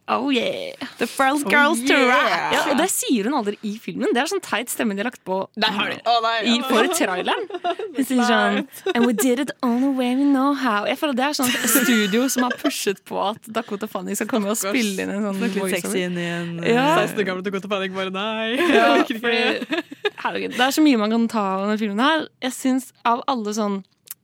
[0.08, 0.74] Oh yeah!
[0.98, 2.52] The first girls to Rap.
[2.54, 4.12] Ja, og det sier hun aldri i filmen.
[4.14, 6.52] Det er sånn teit stemme de har lagt på har oh, nei, ja.
[6.52, 7.48] i, for traileren.
[7.96, 8.60] Hun sier sånn
[8.94, 10.84] And we did it on the way we know how.
[10.86, 14.52] Jeg føler Det er sånn studio som har pushet på at Dakota Fanning skal komme
[14.52, 16.86] og spille inn en sånn Snakke litt sexy inn i en Ja.
[17.02, 18.54] 16 gamle Dakota Fanning bare nei.
[18.58, 19.24] Ja, Jeg orker ikke.
[19.26, 22.28] fordi, herregud, det er så mye man kan ta av denne filmen her.
[22.44, 23.80] Jeg synes Av alle sånn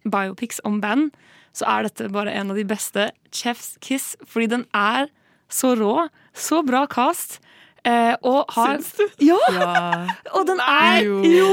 [0.06, 1.10] biopics om band,
[1.56, 3.10] så er dette bare en av de beste.
[3.34, 4.14] Chef's Kiss.
[4.24, 5.10] Fordi den er
[5.50, 6.08] så rå.
[6.34, 7.40] Så bra cast.
[7.84, 9.24] Eh, og har Syns du?
[9.24, 9.38] Ja!
[9.56, 9.76] Ja.
[10.36, 11.20] Og den er Jo.
[11.24, 11.52] Jo!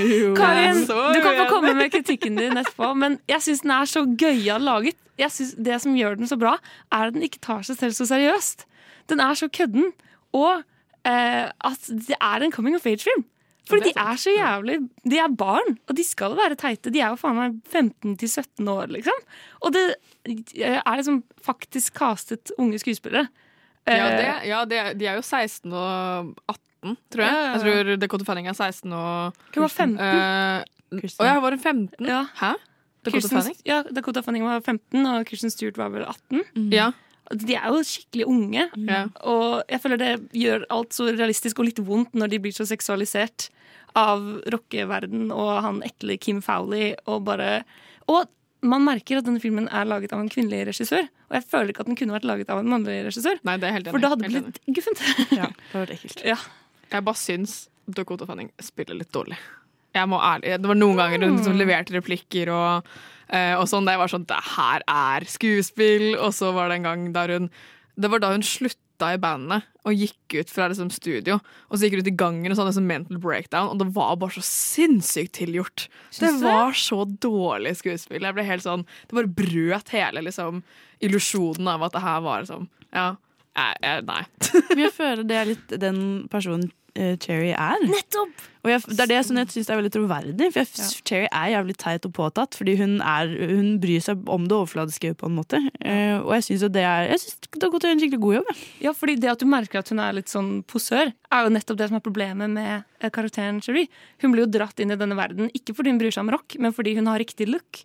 [0.00, 0.30] Jo.
[0.38, 4.04] Karin, du kan få komme med kritikken din etterpå, men jeg syns den er så
[4.18, 4.96] gøyal laget.
[5.20, 6.54] Jeg synes Det som gjør den så bra,
[6.88, 8.64] er at den ikke tar seg selv så seriøst.
[9.12, 9.92] Den er så kødden.
[10.32, 10.62] Og
[11.04, 13.26] eh, at det er en coming of age-film.
[13.68, 16.90] Fordi de er så jævlig De er barn, og de skal være teite.
[16.90, 19.20] De er jo faen meg 15-17 år, liksom.
[19.62, 19.84] Og det
[20.26, 23.28] eh, er liksom faktisk castet unge skuespillere.
[23.86, 27.38] Ja, Eh, det, ja det, de er jo 16 og 18, tror jeg.
[27.52, 29.96] Jeg tror Dakota Fanning er 16 og Hun var 15.
[29.98, 32.06] Eh, Å ja, var hun 15?
[32.06, 32.20] Ja.
[32.38, 32.52] Hæ?
[33.02, 33.56] Dakota Kirsten, Fanning?
[33.66, 36.70] ja, Dakota Fanning var 15, og Kirsten Stewart var vel 18.
[36.70, 36.92] Ja.
[37.32, 39.06] De er jo skikkelig unge, Ja.
[39.24, 42.66] og jeg føler det gjør alt så realistisk og litt vondt når de blir så
[42.68, 43.48] seksualisert
[43.96, 44.20] av
[44.52, 47.64] rockeverden og han ekle Kim Fowley og bare
[48.08, 48.26] Og
[48.62, 51.80] man merker at denne filmen er laget av en kvinnelig regissør, og jeg føler ikke
[51.82, 53.40] at den kunne vært laget av en mannlig regissør.
[53.42, 53.94] Nei, det er helt enig.
[53.96, 55.02] For da hadde det blitt guffent.
[55.34, 56.22] Ja, det hadde vært ekkelt.
[56.24, 56.36] Ja.
[56.92, 57.56] Jeg bare syns
[57.90, 59.38] Dakota Fanning spiller litt dårlig.
[59.92, 62.92] Jeg må ærlig, Det var noen ganger hun liksom leverte replikker og,
[63.28, 63.88] eh, og sånn.
[63.88, 66.16] Det var sånn Det her er skuespill.
[66.18, 67.50] Og så var det en gang der hun
[67.98, 71.40] Det var da hun slutta i bandet og gikk ut fra liksom, studio.
[71.68, 73.80] Og så gikk hun ut i gangen og så hadde hun sånn mental breakdown, og
[73.80, 75.88] det var bare så sinnssykt tilgjort.
[76.14, 76.38] Det det?
[76.44, 78.22] var så dårlig skuespill.
[78.22, 80.62] Jeg ble helt sånn Det bare brøt hele liksom
[81.02, 83.10] illusjonen av at det her var liksom Ja.
[83.52, 84.22] Jeg, jeg, nei.
[84.86, 85.98] Jeg føler det er litt den
[86.32, 87.84] personen eh, Cherry er.
[87.88, 88.48] Nettopp!
[88.62, 90.48] Og jeg, det er det som jeg syns er veldig troverdig.
[90.54, 94.46] For jeg, Cherry er jævlig teit og påtatt, fordi hun, er, hun bryr seg om
[94.46, 95.58] det overfladiske på en måte.
[95.82, 98.52] Uh, og jeg syns det er Jeg synes det har gått en skikkelig god jobb.
[98.84, 101.80] Ja, fordi det at du merker at hun er litt sånn posør, er jo nettopp
[101.80, 103.90] det som er problemet med eh, karakteren Cherie.
[104.22, 106.58] Hun blir jo dratt inn i denne verden, ikke fordi hun bryr seg om rock,
[106.62, 107.82] men fordi hun har riktig look.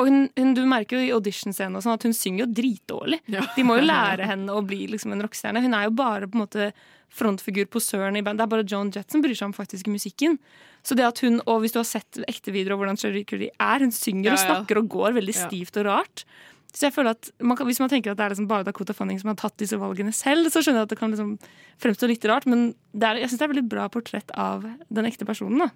[0.00, 3.18] Og hun, hun, Du merker jo i audition-scenen sånn at hun synger jo dritdårlig.
[3.28, 5.60] De må jo lære henne å bli liksom en rockestjerne.
[5.64, 6.70] Hun er jo bare på en måte
[7.12, 8.40] frontfigur, posøren i band.
[8.40, 10.38] Det er bare Joan Jett som bryr seg om faktisk musikken.
[10.82, 13.50] Så det at hun, og Hvis du har sett ekte videoer av hvordan Cherie Curry
[13.60, 15.46] er, hun synger Ja, og snakker og går veldig Ja.
[15.50, 16.24] stivt og rart.
[16.72, 18.94] Så jeg føler at man kan, Hvis man tenker at det er liksom bare Dakota
[18.96, 21.38] Fanning som har tatt disse valgene selv, så skjønner jeg at det kan liksom
[21.84, 24.64] fremstå litt rart, men det er, jeg syns det er et veldig bra portrett av
[24.88, 25.58] den ekte personen.
[25.66, 25.68] da.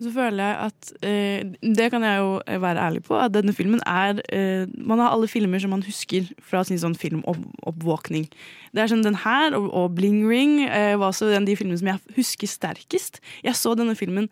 [0.00, 3.82] Så føler jeg at eh, Det kan jeg jo være ærlig på, at denne filmen
[3.86, 8.30] er eh, Man har alle filmer som man husker fra sin sånn filmoppvåkning.
[8.72, 11.58] Det er sånn Den her og, og Bling Ring eh, var også en av de
[11.58, 13.20] filmene som jeg husker sterkest.
[13.44, 14.30] Jeg så denne filmen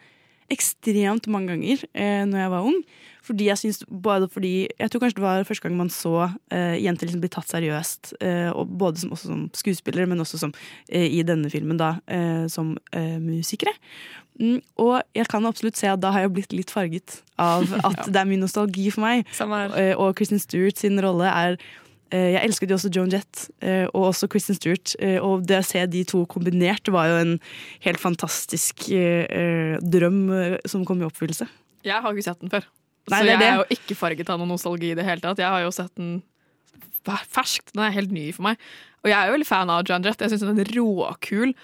[0.53, 2.81] ekstremt mange ganger eh, når jeg var ung.
[3.29, 6.79] Fordi jeg synes, både fordi Jeg tror kanskje det var første gang man så eh,
[6.81, 8.15] jenter liksom bli tatt seriøst.
[8.25, 10.55] Eh, og både som, som skuespillere, men også som,
[10.89, 13.75] eh, i denne filmen da, eh, som eh, musikere.
[14.39, 18.07] Mm, og jeg kan absolutt se at da har jeg blitt litt farget av at
[18.07, 19.27] det er mye nostalgi for meg.
[19.77, 21.59] Eh, og Kristen Stewart sin rolle er
[22.15, 24.95] Jeg elsket jo også Joan Jett eh, og også Kristen Stewart.
[24.99, 27.35] eh, og det å se de to kombinert var jo en
[27.85, 31.49] helt fantastisk eh, eh, drøm eh, som kom i oppfyllelse.
[31.85, 32.65] Jeg har ikke sett den før.
[33.09, 35.41] Nei, så jeg er jo ikke farget av noen nostalgi i det hele tatt.
[35.41, 36.23] Jeg har jo sett den
[37.09, 37.73] ferskt.
[37.75, 38.59] Den er helt ny for meg.
[39.05, 40.21] Og jeg er jo veldig fan av Joan Jett.
[40.25, 41.55] Jeg syns den er råkul.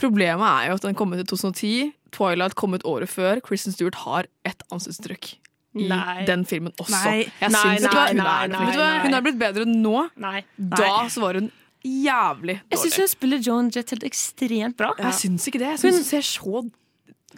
[0.00, 1.92] Problemet er jo at den kom ut i 2010.
[2.16, 3.40] Twilight kom ut året før.
[3.44, 5.34] Kristen Stewart har ett ansiktsuttrykk
[5.78, 6.24] i Nei.
[6.26, 6.98] den filmen også.
[6.98, 7.30] Nei.
[7.40, 9.00] Jeg Nei, syns ikke hun er nei.
[9.06, 9.96] Hun har blitt bedre nå.
[10.20, 10.42] Nei.
[10.58, 11.48] Da så var hun
[11.86, 12.60] jævlig dårlig.
[12.70, 14.92] Jeg syns hun spiller Joan Jett helt ekstremt bra.
[14.98, 15.72] Jeg syns ikke det.
[15.76, 16.62] Jeg syns hun ser så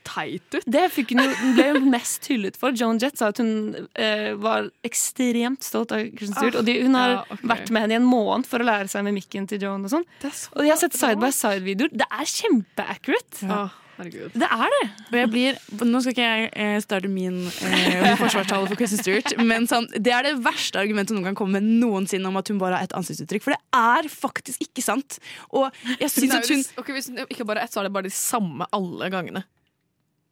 [0.03, 0.65] teit ut.
[0.67, 2.75] Det fikk hun jo, ble hun mest hyllet for.
[2.75, 6.57] Joan Jett sa at hun eh, var ekstremt stolt av Kristen Stewart.
[6.57, 7.51] Ah, og de, hun har ja, okay.
[7.53, 9.85] vært med henne i en måned for å lære seg mimikken til Joan.
[9.87, 11.95] Og sånn Og jeg har sett side by side-videoer.
[12.03, 13.47] Det er kjempeaccurate.
[13.47, 13.63] Ja.
[13.99, 14.35] Herregud.
[14.35, 14.85] Det er det.
[15.11, 19.35] Og jeg blir, Nå skal ikke jeg eh, starte min eh, forsvarstale for Kristen Stewart,
[19.45, 22.61] men sånn, det er det verste argumentet noen kan komme med noensinne om at hun
[22.63, 23.45] bare har ett ansiktsuttrykk.
[23.45, 25.19] For det er faktisk ikke sant.
[25.53, 25.69] Og
[25.99, 28.15] jeg syns at hun okay, Hvis hun ikke bare ett, så er det bare de
[28.17, 29.45] samme alle gangene.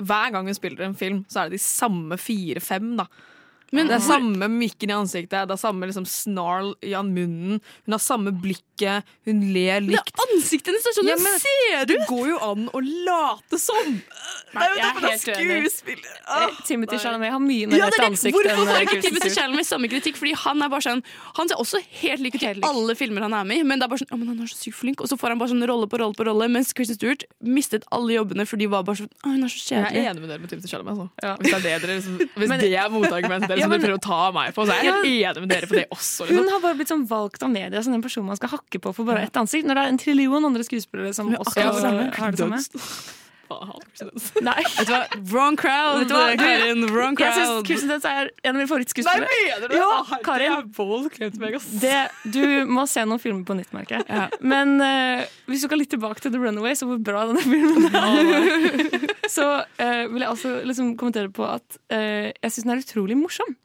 [0.01, 2.95] Hver gang hun spiller en film, så er det de samme fire-fem.
[2.97, 3.11] da
[3.73, 7.61] Men Det er hvor- samme mikken i ansiktet, det er samme liksom snarl i munnen.
[7.87, 10.11] Hun har samme blikket, hun ler likt.
[10.27, 14.03] Ansiktet hennes sånn Ja, men ser Det går jo an å late som!
[14.53, 15.71] Nei, det er helt uenig.
[15.71, 16.15] skuespiller.
[16.27, 19.31] Eh, Timothy Chalamet har mye mer Ja, rett ansikt Hvorfor får eh, ikke Timothy.
[19.31, 20.17] Chalamet samme kritikk?
[20.19, 21.03] Fordi Han er bare sånn
[21.37, 23.85] Han ser også helt lik ut i alle filmer han er med i, men det
[23.87, 25.51] er bare sånn, «Å, men han er så sykt flink Og så får han bare
[25.55, 28.83] sånn rolle på rolle på rolle, mens Kristen Stewart mistet alle jobbene fordi de var
[28.83, 30.99] bare sånn Å, hun er så Jeg er enig med dere med Timothy Chalamet.
[30.99, 31.39] Altså.
[31.39, 33.87] Hvis, det er det, dere, liksom, hvis Men- det er motargumentet dere men, som men-
[33.87, 35.07] prøver å ta meg på, så er jeg helt
[35.37, 36.27] enig med dere på det også.
[36.27, 36.51] Hun Liksom.
[36.53, 39.05] har bare blitt sånn valgt av media som den personen man skal hakke på for
[39.05, 42.15] bare ett ansikt, når det er en trillion andre skuespillere som også akkurat det samme.
[42.17, 42.59] har det samme.
[43.51, 44.63] Nei.
[44.77, 45.01] Vet du hva?
[45.33, 46.27] Wrong crowd, Vet du hva?
[46.39, 46.85] Karin.
[46.91, 47.67] Wrong Jeg syns crowd.
[47.69, 49.27] Kirsten Dunst er en av mine favorittskuespillere.
[49.27, 49.81] Nei, mener du det?
[49.81, 50.57] Ja, Karin.
[51.11, 51.71] Det er meg, ass.
[51.83, 51.97] Det,
[52.37, 54.43] du må se noen filmer på nytt, merker jeg.
[54.55, 57.91] Men uh, hvis du skal litt tilbake til The Runaway, så hvor bra denne filmen
[57.91, 62.85] er, så uh, vil jeg også liksom kommentere på at uh, jeg syns den er
[62.87, 63.59] utrolig morsom.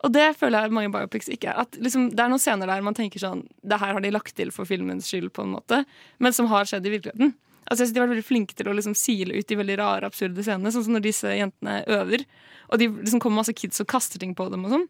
[0.00, 1.66] Og det føler jeg mange biopics ikke er.
[1.66, 4.32] At liksom, det er noen scener der man tenker sånn Det her har de lagt
[4.36, 5.82] til for filmens skyld, på en måte,
[6.18, 7.34] men som har skjedd i virkeligheten.
[7.68, 9.76] Altså jeg synes De har vært veldig flinke til å liksom sile ut de veldig
[9.78, 10.72] rare, absurde scenene.
[10.74, 12.24] Sånn som når disse jentene øver,
[12.70, 14.64] og de liksom kommer masse kids og kaster ting på dem.
[14.64, 14.88] og sånn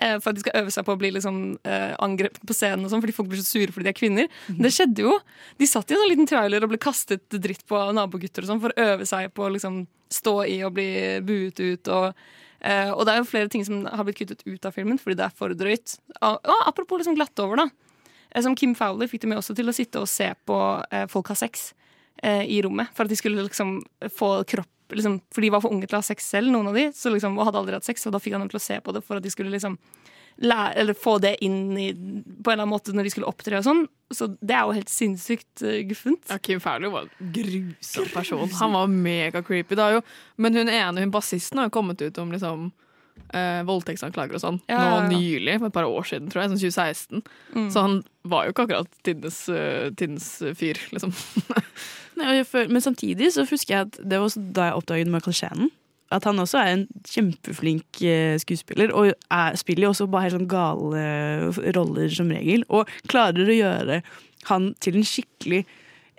[0.00, 2.84] eh, for at de skal øve seg på å bli liksom, eh, angrepet på scenen,
[2.84, 4.30] og sånn, fordi folk blir så sure fordi de er kvinner.
[4.48, 5.18] Men det skjedde jo.
[5.60, 8.52] De satt i en sånn liten trailer og ble kastet dritt på av nabogutter og
[8.52, 9.84] sånn, for å øve seg på å liksom,
[10.14, 10.88] stå i og bli
[11.26, 11.92] buet ut.
[11.94, 12.26] Og,
[12.60, 15.18] eh, og det er jo flere ting som har blitt kuttet ut av filmen fordi
[15.20, 15.98] det er for drøyt.
[16.20, 17.70] Og, apropos liksom glatt over, da.
[18.30, 20.58] Eh, Som Kim Fowler fikk de med også til å sitte og se på
[20.90, 21.72] eh, folk ha sex
[22.22, 22.92] i rommet.
[22.94, 23.78] For at de skulle liksom
[24.14, 26.78] få kropp liksom, For de var for unge til å ha sex selv, noen av
[26.78, 28.06] de, liksom, og hadde aldri hatt sex.
[28.06, 29.78] Og da fikk han dem til å se på det for at de skulle liksom
[30.42, 33.60] lære, eller få det inn i, på en eller annen måte når de skulle opptre
[33.60, 33.84] og sånn.
[34.14, 36.24] Så det er jo helt sinnssykt uh, guffent.
[36.30, 38.48] Ja, Kim Fowler var en grusom person.
[38.60, 39.78] Han var mega creepy.
[40.36, 42.72] Men hun ene, hun bassisten, har jo kommet ut om liksom
[43.34, 45.08] eh, voldtektsanklager og sånn Ja, ja, nå ja.
[45.12, 47.22] nylig, for et par år siden, tror jeg, sånn 2016.
[47.54, 47.68] Mm.
[47.74, 47.96] Så han
[48.30, 49.38] var jo ikke akkurat tidenes,
[50.40, 51.12] uh, fyr, liksom.
[52.18, 55.10] Nei, og jeg føl- men samtidig så husker jeg at det var da jeg oppdaget
[55.12, 55.72] Michael Shannon.
[56.14, 60.36] At han også er en kjempeflink eh, skuespiller, og er, spiller jo også bare helt
[60.36, 62.62] sånn gale roller som regel.
[62.68, 64.02] Og klarer å gjøre
[64.50, 65.64] han til en skikkelig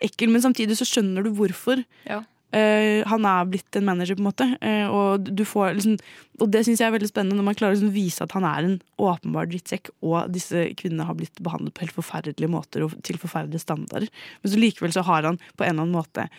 [0.03, 1.84] ekkel, men samtidig så skjønner du hvorfor.
[2.09, 2.24] Ja.
[2.54, 4.48] Eh, han er blitt en manager, på en måte.
[4.62, 5.96] Uh, og, får, liksom,
[6.39, 8.46] og det syns jeg er veldig spennende, når man klarer å liksom, vise at han
[8.48, 12.96] er en åpenbar drittsekk, og disse kvinnene har blitt behandlet på helt forferdelige måter og
[13.08, 14.12] til forferdelige standarder.
[14.43, 16.30] Men så likevel så har han på en eller annen måte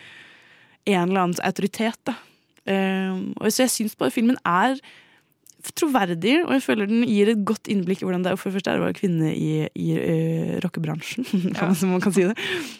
[0.87, 2.13] en eller annen autoritet.
[2.67, 4.79] Eh, og så jeg syns bare filmen er
[5.75, 8.57] troverdig, og jeg føler den gir et godt innblikk i hvordan det er for det
[8.59, 11.25] første er å være kvinne i, i uh, rockebransjen,
[11.57, 11.71] ja.
[11.73, 12.35] som man kan si det.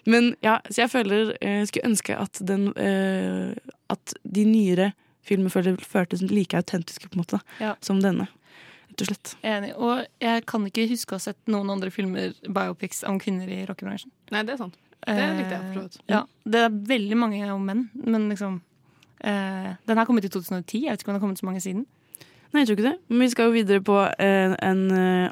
[0.05, 3.51] Men ja, så jeg føler uh, skulle ønske at den uh,
[3.89, 4.91] At de nyere
[5.27, 7.73] filmer følte- føltes like autentiske på en måte Ja.
[7.83, 8.29] som denne.
[8.87, 9.35] Rett og slett.
[9.43, 9.73] Enig.
[9.75, 13.65] Og jeg kan ikke huske å ha sett noen andre filmer, biopics, om kvinner i
[13.67, 14.09] rockebransjen.
[14.31, 14.77] Nei, det er sant.
[15.07, 15.97] Det likte jeg for så vidt.
[16.07, 18.61] Eh, Ja, det er veldig mange om menn, men liksom
[19.23, 20.81] eh, Den her kom ut i 2010.
[20.87, 21.85] Jeg vet ikke om det har kommet så mange siden.
[22.53, 22.97] Nei, jeg tror ikke det.
[23.09, 24.83] Men vi skal jo videre på en, en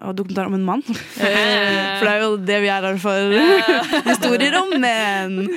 [0.09, 0.83] en dokumentar om en mann.
[0.87, 0.95] Eh,
[1.99, 3.19] For det er jo det vi er her for.
[4.09, 5.49] Historier om menn!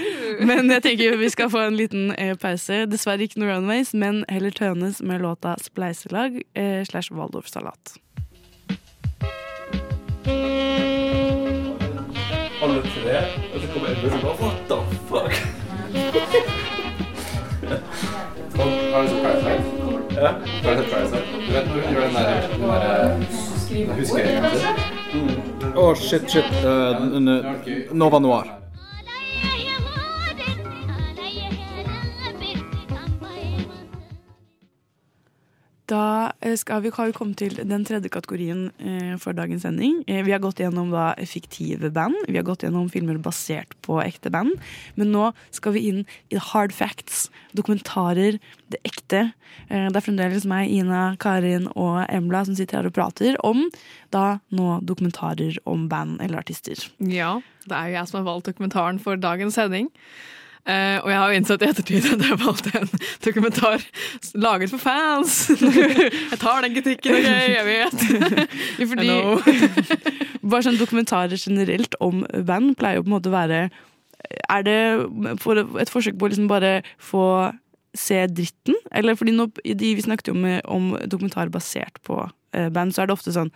[0.47, 2.87] Men jeg tenker vi skal få en liten eh, pause.
[2.91, 7.99] Dessverre ikke noe Runways, men heller Tønes med låta 'Spleiselag' eh, slash Waldorfsalat.
[12.59, 13.19] Alle tre,
[13.55, 14.79] og så kommer Edmund og bare What the
[15.09, 15.33] fuck?
[20.21, 20.31] Ja.
[20.65, 21.23] Har du sett Parasite?
[21.47, 25.73] Du vet når du gjør den der, den der huskeringen sin?
[25.79, 26.51] Å, shit, shit.
[26.65, 28.45] Eh, n- Nova Noir.
[35.89, 40.03] Da eh, skal vi, kommet til den tredje kategorien eh, for dagens sending.
[40.07, 43.97] Eh, vi har gått gjennom da, fiktive band, vi har gått gjennom filmer basert på
[44.03, 44.53] ekte band.
[45.01, 48.37] Men nå skal vi inn i hard facts, dokumentarer,
[48.69, 49.31] det ekte.
[49.69, 53.65] Det er fremdeles meg, Ina, Karin og Embla som sitter her og prater om
[54.13, 56.85] da nå dokumentarer om band eller artister.
[57.01, 59.89] Ja, det er jo jeg som har valgt dokumentaren for dagens sending.
[60.67, 62.91] Eh, og jeg har jo innsett i ettertid at jeg valgte en
[63.25, 63.85] dokumentar
[64.37, 65.37] laget for fans.
[66.33, 68.05] jeg tar den kritikken, OK, jeg vet.
[68.91, 69.13] Fordi
[70.51, 73.63] bare sånn dokumentarer generelt om band pleier jo på en måte å være
[74.49, 74.79] Er det
[75.41, 77.25] for et forsøk på å liksom bare få
[77.97, 78.77] se dritten?
[78.93, 82.21] Eller fordi nå, de, vi snakket jo om, om dokumentar basert på
[82.53, 83.53] eh, band, så er det ofte sånn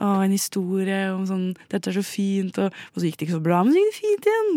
[0.00, 3.36] å, en historie om sånn 'Dette er så fint', og, og så gikk det ikke
[3.36, 4.50] så bra, men så gikk det fint igjen.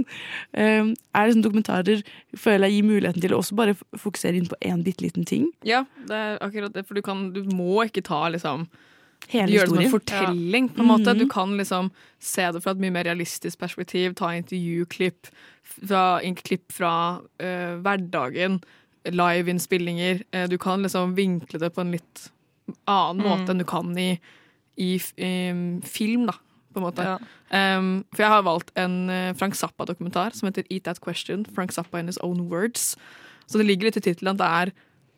[0.53, 2.03] Eh, er det sånn dokumentarer
[2.37, 5.49] føler jeg gir muligheten til å også bare fokusere inn på én bitte liten ting?
[5.67, 8.67] Ja, det er akkurat det, for du, kan, du må ikke ta liksom
[9.31, 11.15] Hele gjør det som en fortelling, på en måte.
[11.17, 11.89] Du kan liksom
[12.21, 15.31] se det fra et mye mer realistisk perspektiv, ta intervjuklipp,
[15.63, 16.91] fra, klipp fra
[17.41, 18.59] uh, hverdagen,
[19.09, 20.21] liveinnspillinger.
[20.29, 22.27] Uh, du kan liksom vinkle det på en litt
[22.85, 23.29] annen Mm.
[23.31, 24.19] måte enn du kan i,
[24.77, 24.95] i,
[25.51, 26.37] um, film, da.
[26.73, 27.05] På en måte.
[27.07, 27.77] Ja.
[27.77, 31.45] Um, for jeg har valgt en eh, Frank Zappa-dokumentar som heter Eat That Question.
[31.55, 32.97] Frank Zappa in his own words.
[33.47, 34.73] Så det ligger litt i tittelen at det er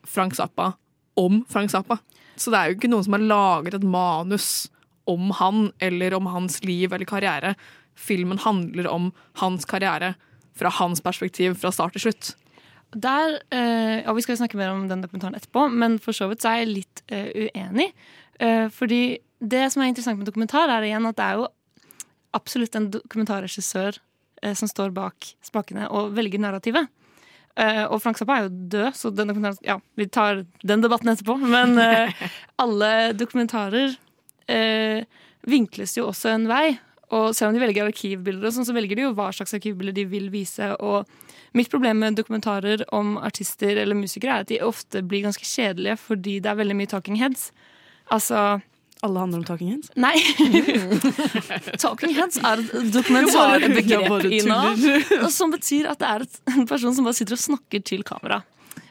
[0.05, 0.75] Frank Zappa
[1.17, 1.97] om Frank Zappa.
[2.37, 4.67] Så det er jo ikke noen som har laget et manus
[5.09, 7.55] om han eller om hans liv eller karriere.
[7.97, 9.09] Filmen handler om
[9.41, 10.13] hans karriere
[10.57, 12.35] fra hans perspektiv fra start til slutt.
[12.95, 16.41] Der, eh, ja, Vi skal snakke mer om den dokumentaren etterpå, men for så vidt
[16.41, 17.91] så er jeg litt eh, uenig.
[18.39, 21.47] Eh, fordi det som er interessant med dokumentar, er igjen at det er jo
[22.37, 26.89] absolutt en dokumentarregissør eh, som står bak spakene og velger narrativet.
[27.57, 31.09] Eh, og Frank Zappa er jo død, så den dokumentaren Ja, vi tar den debatten
[31.13, 31.37] etterpå.
[31.41, 32.13] Men eh,
[32.63, 33.95] alle dokumentarer
[34.45, 35.07] eh,
[35.47, 36.77] vinkles jo også en vei.
[37.15, 39.95] Og selv om de velger arkivbilder, og sånn, så velger de jo hva slags arkivbilder
[39.95, 40.73] de vil vise.
[40.83, 41.07] Og
[41.57, 45.95] mitt problem med dokumentarer om artister eller musikere er at de ofte blir ganske kjedelige
[46.01, 47.49] fordi det er veldig mye talking heads.
[48.13, 48.59] Altså
[49.05, 49.91] Alle handler om talking heads?
[49.95, 50.15] Nei.
[51.83, 55.29] talking heads er et dokumentarbegrep, i Ina.
[55.33, 56.25] Som betyr at det er
[56.55, 58.41] en person som bare sitter og snakker til kamera.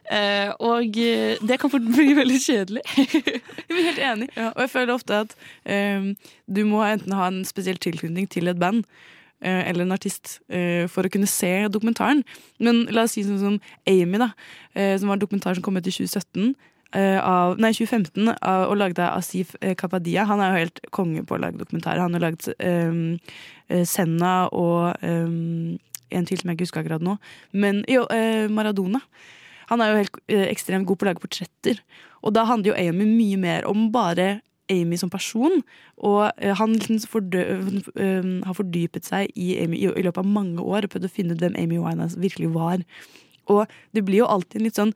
[0.07, 2.83] Uh, og eh, det kan fort bli veldig kjedelig.
[3.67, 4.29] Jeg er helt enig.
[4.55, 5.35] Og jeg føler ofte at
[5.67, 6.13] um,
[6.47, 10.87] du må enten ha en spesiell tilknytning til et band uh, eller en artist uh,
[10.93, 12.23] for å kunne se dokumentaren.
[12.63, 13.59] Men la oss si sånn som
[13.91, 14.31] Amy, da,
[14.77, 16.55] som var en dokumentar som kom ut i 2017.
[16.97, 20.27] eh, Av, nei, 2015, av, og lagde Asif eh, Kapadia.
[20.29, 22.03] Han er jo helt konge på å lage dokumentarer.
[22.05, 23.19] Han har lagd um,
[23.85, 25.77] Senna og um,
[26.15, 27.17] en til som jeg ikke husker akkurat nå.
[27.53, 29.03] Men jo, uh, Maradona.
[29.71, 31.81] Han er jo helt uh, ekstremt god på å lage portretter.
[32.23, 34.41] Og da handler jo Amy mye mer om bare
[34.73, 35.63] Amy som person.
[35.97, 37.45] Og uh, han liksom fordø,
[37.95, 41.13] eh, har fordypet seg i Amy i, i løpet av mange år og prøvd å
[41.13, 42.83] finne ut hvem Amy Winehouse virkelig var.
[43.53, 44.95] Og det blir jo alltid en litt sånn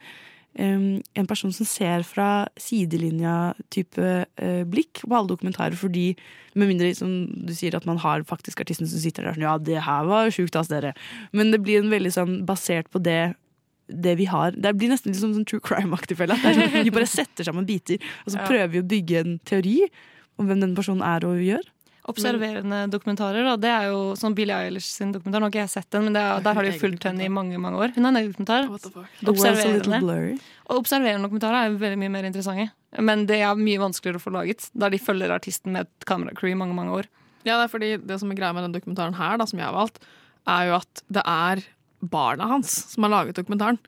[0.59, 4.07] en person som ser fra sidelinja-type
[4.43, 6.17] eh, blikk på alle dokumentarer, fordi
[6.59, 7.13] med mindre som
[7.47, 10.33] du sier at man har faktisk artisten som sitter der sånn Ja, det her var
[10.35, 10.93] sjukt, ass, dere.
[11.33, 13.35] Men det blir en veldig sånn basert på det
[13.91, 14.55] det vi har.
[14.55, 16.15] Det blir nesten litt sånn, sånn true crime-aktig.
[16.19, 16.37] felle.
[16.39, 19.81] sånn, vi bare setter sammen biter, og så prøver vi å bygge en teori
[20.39, 21.67] om hvem den personen er og gjør.
[22.09, 23.57] Observerende dokumentarer, da.
[23.61, 25.43] Det er jo sånn Billie Eilish sin dokumentar.
[25.43, 27.27] Nå har ikke jeg sett den, men det er, der har de jo fulgt henne
[27.27, 27.93] i mange mange år.
[27.97, 28.69] Hun har en egen dokumentar.
[29.29, 30.01] Observerende.
[30.71, 32.71] Og observerende dokumentarer er jo veldig mye mer interessante.
[32.99, 36.55] Men det er mye vanskeligere å få laget, da de følger artisten med et kameracrew
[36.55, 37.11] i mange mange år.
[37.45, 39.69] Ja, det er fordi det som er greia med den dokumentaren her, da, som jeg
[39.69, 40.01] har valgt,
[40.49, 41.63] er jo at det er
[42.01, 43.79] barna hans som har laget dokumentaren.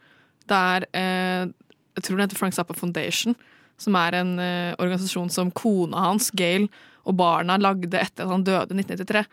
[0.49, 1.51] Det er eh,
[1.97, 3.37] Jeg tror den heter Frank Zappa Foundation,
[3.81, 6.69] som er en eh, organisasjon som kona hans, Gail,
[7.09, 9.25] og barna lagde etter at han døde i 1993.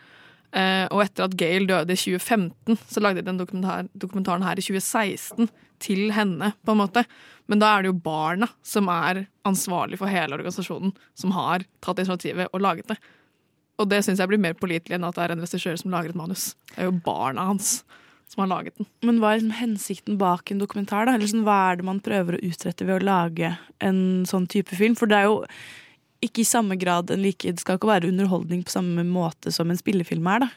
[0.50, 4.58] Eh, og etter at Gail døde i 2015, så lagde de den dokumentar, dokumentaren her
[4.58, 5.50] i 2016
[5.84, 7.06] til henne, på en måte.
[7.50, 12.02] Men da er det jo barna som er ansvarlig for hele organisasjonen, som har tatt
[12.02, 13.00] initiativet og laget det.
[13.80, 16.12] Og det syns jeg blir mer pålitelig enn at det er en regissør som lager
[16.12, 16.52] et manus.
[16.74, 17.80] Det er jo barna hans
[18.30, 18.90] som har laget den.
[19.08, 21.08] Men hva er liksom hensikten bak en dokumentar?
[21.08, 21.16] da?
[21.18, 24.78] Eller sånn, hva er det man prøver å utrette ved å lage en sånn type
[24.78, 24.98] film?
[25.00, 25.40] For det er jo
[26.26, 29.72] ikke i samme grad en like, Det skal ikke være underholdning på samme måte som
[29.72, 30.40] en spillefilm er.
[30.46, 30.50] da.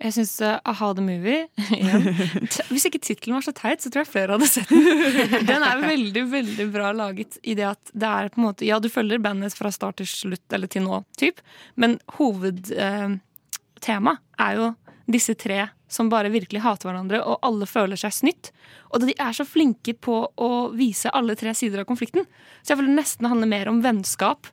[0.00, 1.42] Jeg syns A-ha the Movie.
[2.72, 4.84] Hvis ikke tittelen var så teit, så tror jeg flere hadde sett den.
[5.50, 8.76] Den er veldig veldig bra laget i det at det er på en måte Ja,
[8.80, 11.36] du følger bandet fra start til slutt, eller til nå, typ,
[11.76, 14.66] men hovedtemaet er jo
[15.10, 18.52] disse tre som bare virkelig hater hverandre, og alle føler seg snytt.
[18.94, 22.28] Og de er så flinke på å vise alle tre sider av konflikten.
[22.62, 24.48] Så jeg føler nesten handler mer om vennskap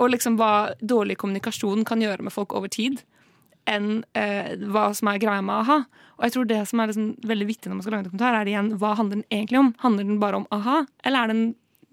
[0.00, 3.02] og liksom hva dårlig kommunikasjon kan gjøre med folk over tid
[3.70, 5.76] enn eh, hva som er greia med a-ha.
[6.18, 8.38] Og jeg tror det som er liksom veldig viktig når man skal lage en dokumentar,
[8.38, 9.70] er igjen hva handler den egentlig om?
[9.84, 11.46] Handler den bare om a-ha, eller er det en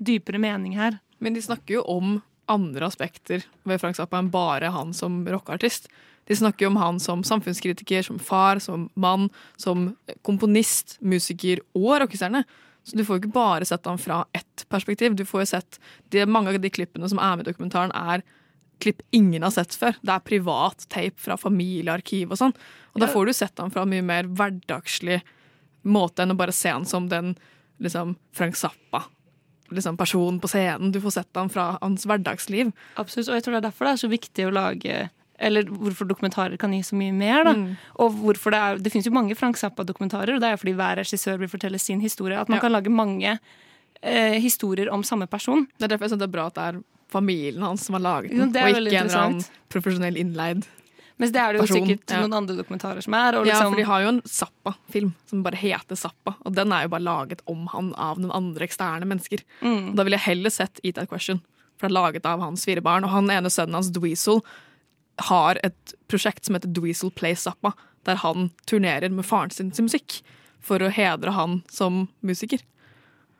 [0.09, 0.97] dypere mening her?
[1.21, 2.17] Men de snakker jo om
[2.49, 5.91] andre aspekter ved Frank Zappa enn bare han som rockeartist.
[6.29, 9.87] De snakker jo om han som samfunnskritiker, som far, som mann, som
[10.21, 12.43] komponist, musiker og rockestjerne.
[12.85, 15.15] Så du får jo ikke bare sett han fra ett perspektiv.
[15.17, 15.79] Du får jo sett
[16.13, 18.21] de, Mange av de klippene som er med i dokumentaren, er
[18.79, 19.97] klipp ingen har sett før.
[20.01, 22.55] Det er privat tape fra familiearkiv og sånn.
[22.93, 25.19] Og da får du sett han fra en mye mer hverdagslig
[25.89, 27.33] måte enn å bare se han som den
[27.83, 29.03] liksom, Frank Zappa.
[29.73, 30.93] Liksom personen på scenen.
[30.93, 32.71] Du får sett han fra hans hverdagsliv.
[33.01, 34.99] Absolutt, og jeg tror det er derfor det er så viktig å lage
[35.39, 37.43] eller hvorfor dokumentarer kan gi så mye mer.
[37.47, 37.53] da.
[37.55, 37.77] Mm.
[37.99, 40.75] Og hvorfor Det er, det finnes jo mange Frank Zappa-dokumentarer, og det er jo fordi
[40.75, 42.37] hver regissør vil fortelle sin historie.
[42.39, 42.61] At man Ja.
[42.61, 43.39] kan lage mange
[44.03, 45.67] eh, historier om samme person.
[45.77, 48.01] Det er derfor jeg synes det er bra at det er familien hans som har
[48.01, 50.65] laget den, er og ikke en eller annen profesjonell innleid
[51.19, 51.87] Mens det er det jo person.
[51.87, 52.21] sikkert Ja.
[52.21, 53.35] noen andre dokumentarer som er.
[53.35, 56.71] Og Ja, liksom, for de har jo en Zappa-film som bare heter Zappa, og den
[56.71, 59.39] er jo bare laget om han av noen andre eksterne mennesker.
[59.61, 59.95] Mm.
[59.97, 61.41] Da ville jeg heller sett Eat That Question,
[61.77, 63.03] for det er laget av hans fire barn.
[63.03, 64.41] Og han ene sønnen hans, Dweezil,
[65.27, 67.73] har et prosjekt som heter Dweezil Play Zappa,
[68.07, 70.21] der han turnerer med faren sin sin musikk
[70.63, 72.61] for å hedre han som musiker.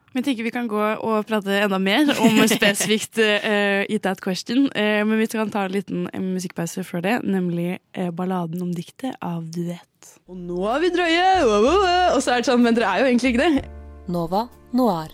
[0.09, 4.23] Men jeg tenker vi kan gå og prate enda mer om spesifikt uh, Eat That
[4.25, 4.65] Question.
[4.73, 8.73] Uh, men vi kan ta en liten eh, musikkpause før det, nemlig uh, balladen om
[8.73, 9.85] diktet av Duett.
[10.29, 11.29] Og nå er vi drøye!
[12.15, 13.65] Og så er det sånn, men dere er jo egentlig ikke det.
[14.09, 15.13] Nova Noir.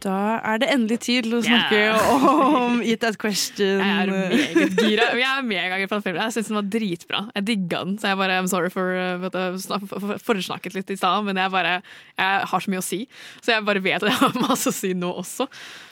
[0.00, 1.80] Da er det endelig tid til å snakke
[2.14, 3.82] om Eat That Question.
[3.84, 5.08] Jeg er meget gira.
[5.18, 6.22] Jeg er megagira på den filmen.
[6.24, 7.20] Jeg syns den var dritbra.
[7.36, 7.98] Jeg digga den.
[8.00, 10.96] Så jeg bare I'm sorry for uh, at jeg snak- for- for- foresnakket litt i
[10.96, 11.74] stad, men jeg bare
[12.16, 13.02] Jeg har så mye å si.
[13.44, 15.50] Så jeg bare vet at jeg har masse å si nå også.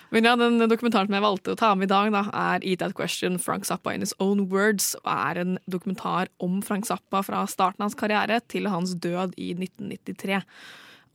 [0.08, 2.80] Men ja, den dokumentaren som jeg valgte å ta med i dag, da, er Eat
[2.80, 7.20] That Question, Frank Zappa in his own words, og er en dokumentar om Frank Zappa
[7.26, 10.40] fra starten av hans karriere til hans død i 1993.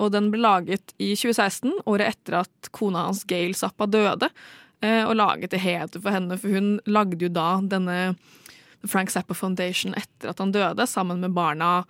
[0.02, 4.30] Og den ble laget i 2016, året etter at kona hans Gail Zappa døde,
[4.82, 8.16] eh, og laget til heder for henne, for hun lagde jo da denne
[8.86, 11.84] Frank Zappa Foundation etter at han døde, sammen med barna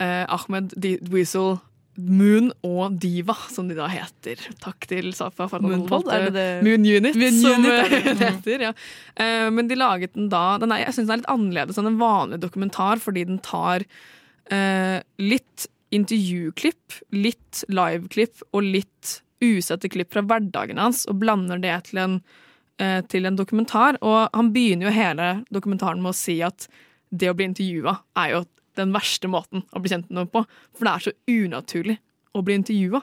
[0.00, 1.58] eh, Ahmed D- Dweezil,
[1.94, 4.40] Moon og Diva, som de da heter.
[4.58, 5.46] Takk til Zappa.
[5.62, 6.46] Moonpod, er det det?
[6.66, 8.64] Moon Unit, Moon som Unit, eh, det heter.
[8.66, 8.72] Ja.
[9.14, 11.92] Eh, Men de laget den da den er, Jeg syns den er litt annerledes enn
[11.92, 13.84] en vanlig dokumentar, fordi den tar
[14.50, 21.76] eh, litt intervjuklipp, litt liveklipp og litt usette klipp fra hverdagen hans, og blander det
[21.90, 22.16] til en,
[22.78, 23.98] eh, til en dokumentar.
[24.02, 26.68] Og han begynner jo hele dokumentaren med å si at
[27.10, 28.44] det å bli intervjua er jo
[28.76, 30.42] den verste måten å bli kjent med noen på,
[30.74, 31.98] for det er så unaturlig
[32.34, 33.02] å bli intervjua.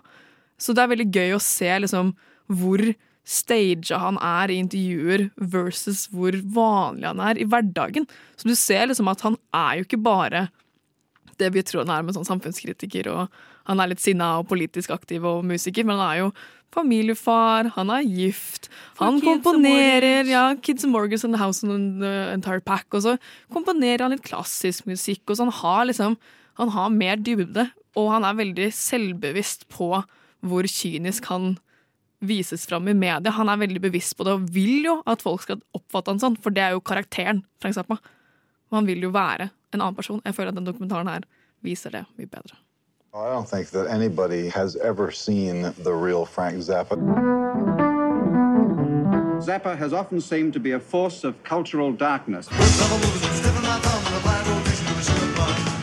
[0.60, 2.12] Så det er veldig gøy å se liksom
[2.52, 2.84] hvor
[3.24, 8.08] staged han er i intervjuer versus hvor vanlig han er i hverdagen.
[8.36, 10.50] Så du ser liksom at han er jo ikke bare
[11.42, 14.94] det vi tror han er med sånn samfunnskritiker, og han er litt sinna og politisk
[14.94, 16.32] aktiv og musiker, men han er jo
[16.72, 18.70] familiefar, han er gift,
[19.02, 23.18] han komponerer ja, Kids and Morgans and the House and the Entire Pack, og så
[23.52, 26.16] komponerer han litt klassisk musikk, og så han har liksom
[26.60, 27.68] han har mer dybde,
[27.98, 29.89] og han er veldig selvbevisst på
[30.42, 31.56] hvor kynisk han
[32.22, 33.34] vises fram i media.
[33.34, 36.38] Han er veldig bevisst på det og vil jo at folk skal oppfatte han sånn,
[36.38, 37.98] for det er jo karakteren Frank Zappa.
[38.76, 40.22] Han vil jo være en annen person.
[40.26, 41.20] Jeg føler at den dokumentaren her
[41.62, 42.58] viser det mye bedre.
[43.14, 46.96] I don't think that anybody has ever seen the real Frank Zappa.
[49.42, 52.48] Zappa has often seemed to be a force of cultural darkness.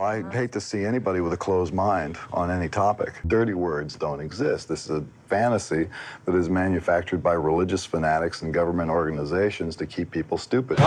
[0.01, 3.14] I hate to see anybody with a closed mind on any topic.
[3.26, 4.68] Dirty words don't exist.
[4.68, 5.88] This is a fantasy
[6.24, 10.78] that is manufactured by religious fanatics and government organizations to keep people stupid.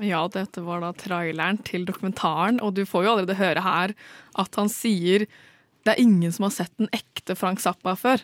[0.00, 3.96] Ja, dette var da traileren til dokumentaren, og du får jo allerede høre her
[4.38, 5.26] at han sier
[5.84, 8.22] det er ingen som har sett den ekte Frank Zappa før.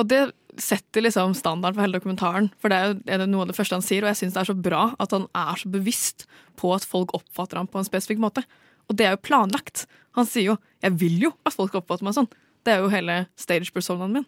[0.00, 0.22] Og det
[0.60, 2.78] setter liksom standarden for hele dokumentaren, for det
[3.08, 4.82] er jo noe av det første han sier, og jeg syns det er så bra
[5.00, 6.26] at han er så bevisst
[6.60, 8.44] på at folk oppfatter ham på en spesifikk måte.
[8.90, 9.86] Og det er jo planlagt.
[10.18, 12.28] Han sier jo 'jeg vil jo at folk oppfatter meg sånn'.
[12.64, 14.26] Det er jo hele stage-personaen min.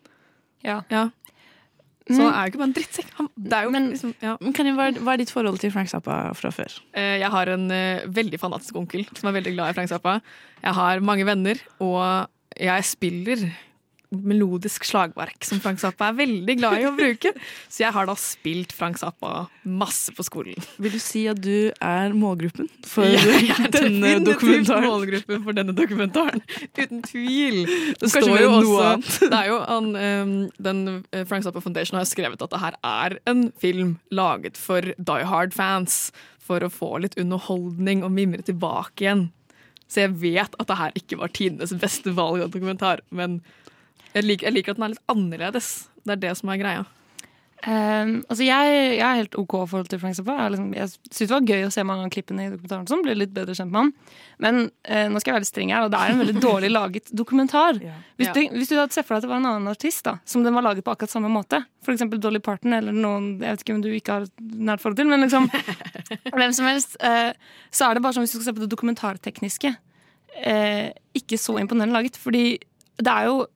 [0.65, 0.83] Ja.
[2.05, 2.21] Så Mm.
[2.21, 3.11] han er jo ikke bare en drittsekk.
[3.17, 4.37] Han, er liksom, ja.
[4.41, 6.81] Men kan jeg, hva, er, er ditt forhold til Frank Zappa fra før?
[6.93, 10.21] Eh, Jeg har en eh, veldig fanatisk onkel som er veldig glad i Frank Zappa.
[10.63, 12.29] Jeg har mange venner, og
[12.61, 13.51] jeg spiller
[14.15, 17.33] melodisk slagverk som Frank Zappa er veldig glad i å bruke.
[17.69, 20.59] Så jeg har da spilt Frank Zappa masse på skolen.
[20.83, 24.89] Vil du si at du er målgruppen for Jeg er denne dokumentaren?
[24.89, 26.45] målgruppen for denne dokumentaren.
[26.77, 27.65] Uten tvil.
[27.65, 29.31] Det Kanskje står jo noe også.
[29.35, 32.79] Det er jo an, um, Den eh, Frank Zappa Foundation har skrevet at det her
[32.85, 36.09] er en film laget for Die Hard-fans.
[36.45, 39.23] For å få litt underholdning og mimre tilbake igjen.
[39.89, 43.39] Så jeg vet at det her ikke var tidenes beste valg av dokumentar, men
[44.15, 45.73] jeg liker, jeg liker at den er litt annerledes.
[46.05, 46.85] Det er det som er greia.
[47.65, 50.35] Um, altså jeg, jeg er helt OK forhold til Frank Zappa.
[50.43, 52.89] Jeg, liksom, jeg syns det var gøy å se mange av klippene i dokumentaren.
[52.91, 53.93] Sånn, ble litt bedre kjent med han.
[54.45, 56.71] Men uh, nå skal jeg være litt streng her, og det er en veldig dårlig
[56.79, 57.79] laget dokumentar.
[57.81, 58.35] Hvis, Ja.
[58.37, 60.45] du, hvis du hadde sett for deg at det var en annen artist da, som
[60.45, 62.05] den var laget på akkurat samme måte, f.eks.
[62.21, 64.29] Dolly Parton eller noen jeg vet ikke om du ikke har
[64.69, 65.49] nært forhold til, men liksom
[66.37, 67.33] hvem som helst, uh,
[67.73, 69.73] så er det bare sånn hvis du skal se på det dokumentartekniske,
[70.45, 70.87] uh,
[71.17, 72.21] ikke så imponerende laget.
[72.21, 72.45] Fordi
[73.01, 73.47] det er jo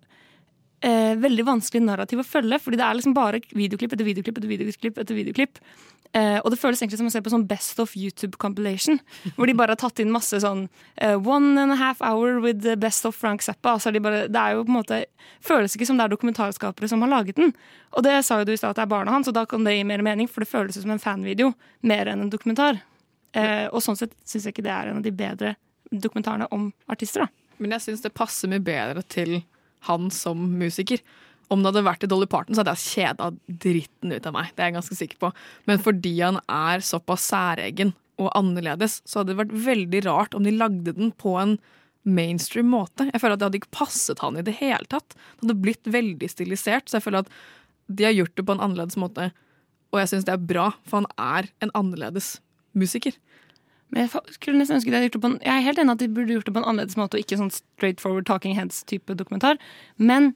[0.85, 4.51] eh, veldig vanskelig narrativ å følge, fordi det er liksom bare videoklipp etter videoklipp etter
[4.51, 4.99] videoklipp.
[4.99, 5.62] etter videoklipp.
[6.16, 8.97] Eh, og det føles egentlig som å se på sånn Best of YouTube compilation,
[9.37, 10.66] hvor de bare har tatt inn masse sånn
[10.97, 13.74] eh, One and a half hour with the best of Frank Zappa.
[13.76, 15.03] Altså de bare, det er jo på en måte
[15.45, 17.53] føles ikke som det er dokumentarskapere som har laget den.
[17.93, 19.66] Og det sa jo du i stad at det er barna hans, og da kan
[19.66, 21.53] det gi mer mening, for det føles som en fanvideo
[21.89, 22.81] mer enn en dokumentar.
[23.37, 25.55] Eh, og sånn sett syns jeg ikke det er en av de bedre
[25.93, 27.45] dokumentarene om artister, da.
[27.59, 29.41] Men jeg syns det passer mye bedre til
[29.87, 31.03] han som musiker.
[31.49, 33.31] Om det hadde vært i Dolly Parton, så hadde jeg kjeda
[33.64, 34.51] dritten ut av meg.
[34.53, 35.33] Det er jeg ganske sikker på.
[35.70, 40.45] Men fordi han er såpass særegen og annerledes, så hadde det vært veldig rart om
[40.45, 41.57] de lagde den på en
[42.09, 43.09] mainstream måte.
[43.12, 45.14] Jeg føler at Det hadde ikke passet han i det hele tatt.
[45.14, 46.89] Det hadde blitt veldig stilisert.
[46.89, 47.33] Så jeg føler at
[47.89, 49.31] de har gjort det på en annerledes måte,
[49.89, 52.35] og jeg syns det er bra, for han er en annerledes
[52.76, 53.14] musiker.
[53.91, 55.97] Men jeg skulle nesten ønske de hadde gjort det på en, Jeg er helt enig
[55.97, 58.57] at de burde gjort det på en annerledes måte, og ikke sånn straight forward talking
[58.59, 59.57] heads-type dokumentar.
[59.97, 60.34] Men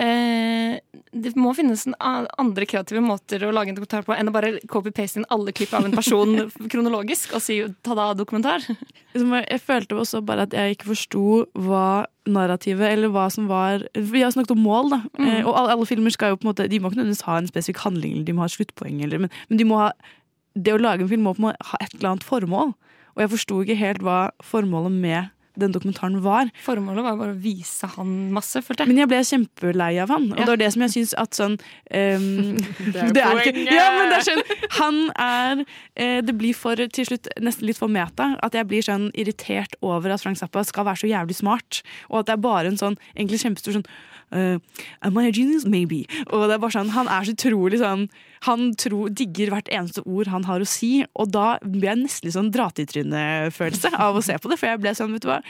[0.00, 0.78] eh,
[1.12, 4.54] det må finnes en andre kreative måter å lage en dokumentar på enn å bare
[4.72, 6.36] copy-paste inn alle klipp av en person
[6.72, 8.64] kronologisk og si ta-da, dokumentar.
[9.16, 14.24] Jeg følte også bare at jeg ikke forsto hva narrativet, eller hva som var Vi
[14.24, 15.00] har snakket om mål, da.
[15.18, 15.26] Mm.
[15.28, 17.36] Eh, og alle, alle filmer skal jo på en måte De må ikke nødvendigvis ha
[17.40, 19.92] en spesifikk handling, eller de må ha sluttpoeng, eller, men, men de må ha
[20.56, 22.74] Det å lage en film må på en måte ha et eller annet formål.
[23.16, 26.50] Og jeg forsto ikke helt hva formålet med den dokumentaren var.
[26.60, 28.90] Formålet var bare å vise han masse, følte jeg.
[28.90, 30.44] Men jeg ble kjempelei av han, og Ja.
[30.44, 32.58] det var det som jeg syns at sånn um,
[32.92, 33.72] Det er jo ikke- poenget!
[33.72, 34.42] Ja, men det er sånn
[34.76, 35.64] Han er
[35.96, 38.36] eh, Det blir for til slutt nesten litt for meta.
[38.44, 42.18] At jeg blir sånn irritert over at Frank Zappa skal være så jævlig smart, og
[42.20, 43.88] at det er bare en sånn egentlig kjempestor sånn
[44.36, 44.58] uh,
[45.00, 45.64] Am I a genius?
[45.64, 46.04] Maybe.
[46.28, 48.10] Og det er bare sånn, Han er så utrolig sånn
[48.46, 52.28] Han tro, digger hvert eneste ord han har å si, og da blir jeg nesten
[52.28, 54.58] litt sånn dra-til-trynet-følelse av å se på det.
[54.60, 55.40] For jeg ble sånn, vet du hva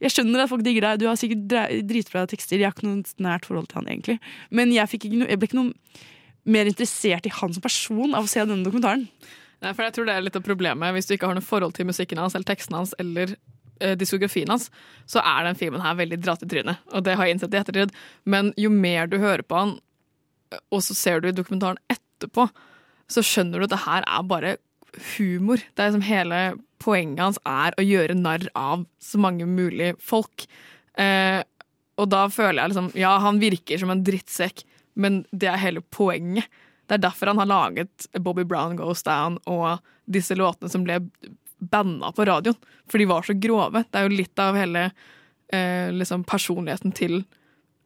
[0.00, 3.26] Jeg skjønner at folk digger deg, du har sikkert dritbra tekster, jeg har ikke noe
[3.26, 4.16] nært forhold til han egentlig.
[4.54, 6.08] Men jeg, ikke noe, jeg ble ikke noe
[6.50, 9.06] mer interessert i han som person av å se denne dokumentaren.
[9.60, 11.74] Nei, for jeg tror det er litt av problemet Hvis du ikke har noe forhold
[11.76, 13.34] til musikken hans eller teksten hans eller
[13.82, 14.70] eh, diskografien hans,
[15.04, 16.80] så er den filmen her veldig dratt i trynet.
[16.94, 17.92] Og det har jeg innsett i ettertid.
[18.24, 19.76] Men jo mer du hører på han,
[20.70, 22.48] og så ser du dokumentaren etterpå,
[23.10, 24.56] så skjønner du at det her er bare
[25.16, 25.62] humor.
[25.74, 26.40] Det er liksom Hele
[26.80, 30.46] poenget hans er å gjøre narr av så mange mulige folk.
[30.98, 31.42] Eh,
[32.00, 34.64] og da føler jeg liksom Ja, han virker som en drittsekk,
[34.96, 36.48] men det er hele poenget.
[36.88, 40.98] Det er derfor han har laget Bobby Brown Goes Down og disse låtene som ble
[41.60, 42.56] banna på radioen.
[42.90, 43.84] For de var så grove.
[43.86, 44.88] Det er jo litt av hele
[45.52, 47.20] eh, liksom personligheten til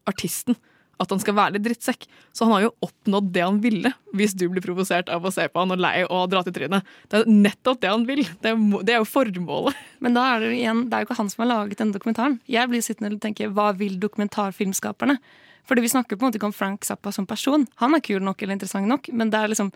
[0.08, 0.56] artisten.
[1.02, 2.06] At han skal være litt drittsekk.
[2.34, 5.46] Så han har jo oppnådd det han ville, hvis du blir provosert av å se
[5.50, 6.86] på han og lei og dra til trynet.
[7.10, 8.22] Det er nettopp det han vil.
[8.42, 9.80] Det er, det er jo formålet.
[10.04, 11.96] Men da er det jo igjen, det er jo ikke han som har laget denne
[11.96, 12.38] dokumentaren.
[12.50, 15.18] Jeg blir sittende og tenke, hva vil dokumentarfilmskaperne?
[15.64, 17.64] Fordi vi snakker på en måte ikke om Frank Zappa som person.
[17.80, 19.72] Han er kul nok eller interessant nok, men det er liksom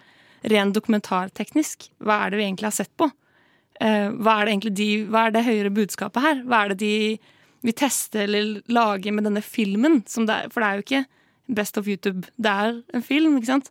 [0.53, 1.89] ren dokumentarteknisk.
[2.05, 3.09] Hva er det vi egentlig har sett på?
[3.81, 6.43] Eh, hva er det egentlig de, hva er det høyere budskapet her?
[6.45, 6.95] Hva er det de
[7.67, 10.03] vil teste eller lage med denne filmen?
[10.07, 11.05] Som det er, for det er jo ikke
[11.49, 12.29] Best of YouTube.
[12.37, 13.71] Det er en film, ikke sant?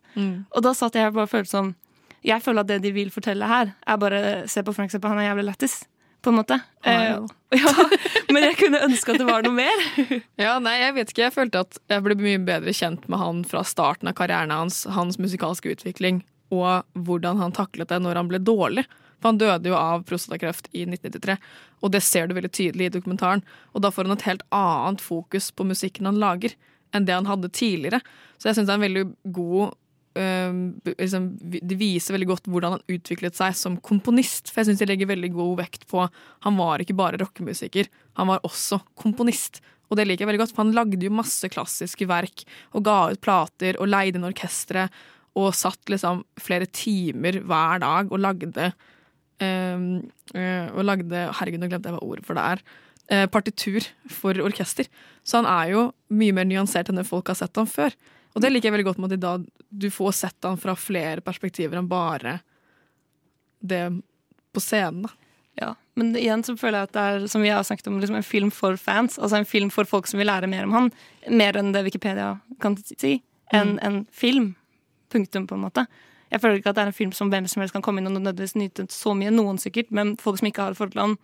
[0.50, 1.68] Og da satt jeg bare og følte sånn
[2.26, 5.20] Jeg føler at det de vil fortelle her, er bare se på Frank Zappa, han
[5.22, 5.76] er jævlig lættis.
[6.18, 6.56] På en måte.
[6.82, 7.14] Eh,
[7.54, 7.72] ja,
[8.34, 9.84] men jeg kunne ønske at det var noe mer.
[10.42, 11.22] Ja, nei, jeg vet ikke.
[11.28, 14.82] Jeg følte at jeg ble mye bedre kjent med han fra starten av karrieren hans,
[14.90, 18.88] hans musikalske utvikling, og hvordan han taklet det når han ble dårlig.
[19.18, 21.36] For han døde jo av prostatakreft i 1993,
[21.82, 23.42] og det ser du veldig tydelig i dokumentaren.
[23.74, 26.54] Og da får han et helt annet fokus på musikken han lager,
[26.94, 28.00] enn det han hadde tidligere.
[28.38, 29.04] Så jeg syns det er en veldig
[29.34, 29.74] god
[30.18, 34.52] øhm, liksom, Det viser veldig godt hvordan han utviklet seg som komponist.
[34.52, 36.06] For jeg syns de legger veldig god vekt på
[36.46, 39.60] Han var ikke bare rockemusiker, han var også komponist.
[39.88, 42.44] Og det liker jeg veldig godt, for han lagde jo masse klassiske verk
[42.76, 44.86] og ga ut plater og leide inn orkestre
[45.38, 48.76] og satt liksom flere timer hver dag og lagde øh,
[49.40, 52.62] Og lagde Herregud, nå glemte jeg hva ordet for det er.
[53.10, 53.80] eh, partitur
[54.10, 54.84] for orkester.
[55.24, 57.94] Så han er jo mye mer nyansert enn det folk har sett han før.
[58.34, 60.74] Og det liker jeg veldig godt med at i dag du får sett han fra
[60.76, 62.40] flere perspektiver enn bare
[63.64, 63.86] det
[64.52, 65.02] på scenen.
[65.06, 65.10] da.
[65.60, 68.16] Ja, Men igjen så føler jeg at det er som vi har snakket om, liksom
[68.20, 69.16] en film for fans.
[69.18, 70.92] Altså en film for folk som vil lære mer om han.
[71.30, 73.22] Mer enn det Wikipedia kan si.
[73.52, 74.54] Enn en film.
[75.10, 75.86] Punktum, på en måte.
[76.30, 78.10] Jeg føler ikke at det er en film som hvem som helst kan komme inn
[78.10, 79.32] og nødvendigvis nyte så mye.
[79.32, 81.16] Noen sikkert, men folk som ikke har et forhold til han,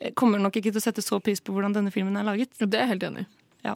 [0.00, 2.52] eh, kommer nok ikke til å sette så pris på hvordan denne filmen er laget.
[2.58, 3.26] Det er jeg helt enig i.
[3.64, 3.74] Ja.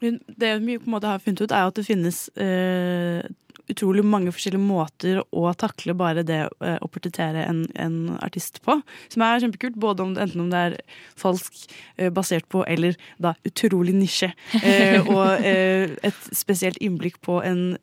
[0.00, 3.22] Det vi på en måte har funnet ut, er at det finnes eh,
[3.70, 8.78] utrolig mange forskjellige måter å takle bare det eh, å portrettere en, en artist på.
[9.12, 10.76] Som er kjempekult, både om, enten om det er
[11.20, 11.64] falsk
[11.96, 14.32] eh, basert på, eller da utrolig nisje.
[14.60, 17.74] Eh, og et spesielt innblikk på en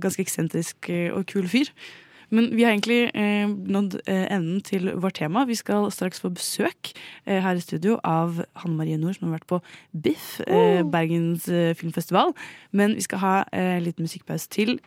[0.00, 1.70] ganske eksentrisk og kul fyr.
[2.34, 5.44] Men vi har egentlig eh, nådd eh, enden til vårt tema.
[5.46, 6.92] Vi skal straks få besøk
[7.26, 9.60] eh, her i studio av Hanne Marie Nord, som har vært på
[10.04, 12.34] BIFF, eh, Bergens eh, filmfestival.
[12.74, 14.78] Men vi skal ha eh, litt musikkpause til,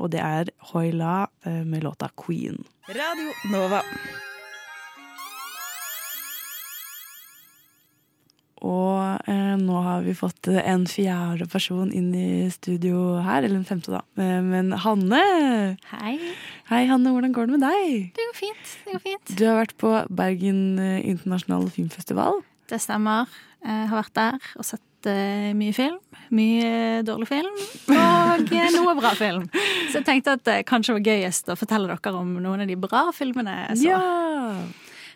[0.00, 2.60] og det er Hoila eh, med låta Queen.
[2.90, 3.84] Radio Nova.
[8.60, 13.60] Og eh, nå har vi fått eh, en fjerde person inn i studio her, eller
[13.60, 14.02] en femte, da.
[14.20, 15.22] Eh, men Hanne!
[15.94, 16.14] Hei.
[16.68, 17.14] Hei, Hanne.
[17.14, 18.10] Hvordan går det med deg?
[18.16, 18.76] Det går fint.
[18.84, 19.34] det går fint.
[19.38, 22.42] Du har vært på Bergen eh, internasjonale filmfestival.
[22.70, 23.32] Det stemmer.
[23.64, 25.98] Jeg har vært der og sett uh, mye film.
[26.32, 27.56] Mye dårlig film
[27.92, 29.48] og noe bra film.
[29.90, 32.78] Så jeg tenkte at det kanskje var gøyest å fortelle dere om noen av de
[32.80, 33.90] bra filmene jeg så.
[33.90, 34.62] Ja!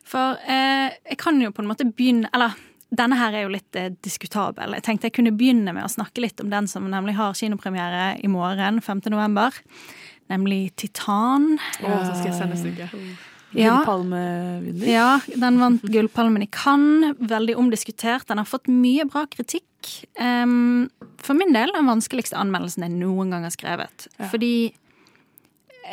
[0.04, 2.52] For eh, jeg kan jo på en måte begynne Eller
[2.98, 4.76] denne her er jo litt eh, diskutabel.
[4.78, 8.14] Jeg tenkte jeg kunne begynne med å snakke litt om den som nemlig har kinopremiere
[8.24, 9.04] i morgen, 5.
[9.12, 9.56] november.
[10.32, 11.54] Nemlig Titan.
[11.82, 13.06] Å, så skal jeg se neste uke.
[13.54, 13.76] Ja.
[13.78, 14.86] Gullpalmevinner.
[14.88, 17.14] Ja, den vant Gullpalmen i Cannes.
[17.20, 18.26] Veldig omdiskutert.
[18.30, 19.68] Den har fått mye bra kritikk.
[20.18, 20.88] Um,
[21.20, 24.08] for min del den vanskeligste anmeldelsen jeg noen gang har skrevet.
[24.32, 24.72] Fordi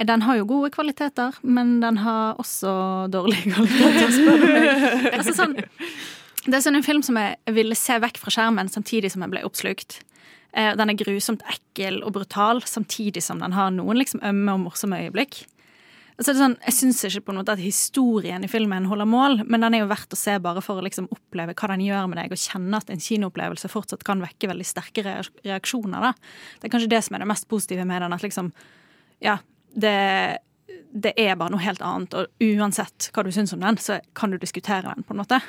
[0.08, 2.72] den har jo gode kvaliteter, men den har også
[3.12, 4.70] dårlige kvaliteter, spør du meg.
[5.18, 5.58] Altså sånn,
[6.46, 9.34] det er sånn en film som jeg ville se vekk fra skjermen samtidig som jeg
[9.34, 10.00] ble oppslukt.
[10.54, 14.64] Eh, Den er grusomt ekkel og brutal, samtidig som den har noen liksom ømme og
[14.66, 15.46] morsomme øyeblikk.
[16.22, 19.62] Så sånn, Jeg syns ikke på en måte at historien i filmen holder mål, men
[19.62, 22.20] den er jo verdt å se bare for å liksom oppleve hva den gjør med
[22.20, 25.02] deg, og kjenne at en kinoopplevelse fortsatt kan vekke veldig sterke
[25.46, 26.00] reaksjoner.
[26.02, 26.14] da.
[26.60, 28.14] Det er kanskje det som er det mest positive med den.
[28.14, 28.52] At liksom,
[29.20, 29.40] ja,
[29.74, 30.38] det,
[30.94, 34.30] det er bare noe helt annet, og uansett hva du syns om den, så kan
[34.30, 35.42] du diskutere den, på en måte.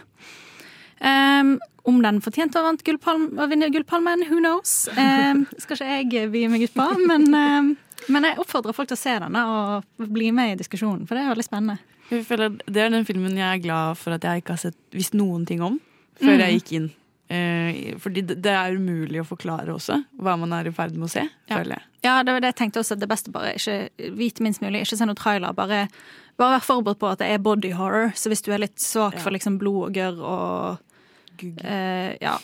[1.03, 4.89] Ehm, om den fortjente å å vinne Gullpalmen, who knows?
[4.95, 7.73] Um, skal ikke jeg by meg ut på, men, um,
[8.09, 11.25] men jeg oppfordrer folk til å se denne og bli med i diskusjonen, for det
[11.25, 11.79] er veldig spennende.
[12.13, 14.79] Jeg føler Det er den filmen jeg er glad for at jeg ikke har sett,
[14.95, 15.81] visst noen ting om
[16.21, 16.43] før Mm.
[16.45, 16.91] jeg gikk inn.
[17.33, 21.11] Eh, fordi det, er umulig å forklare også hva man er i ferd med å
[21.11, 21.83] se, føler jeg.
[22.05, 23.89] Ja, det var det jeg tenkte også, det beste bare ikke
[24.19, 25.55] vite minst mulig, ikke se noe trailer.
[25.57, 25.89] Bare,
[26.37, 29.17] bare vær forberedt på at det er body horror, så hvis du er litt svak
[29.23, 30.92] for liksom blod og gørr og
[31.41, 32.37] eh, ja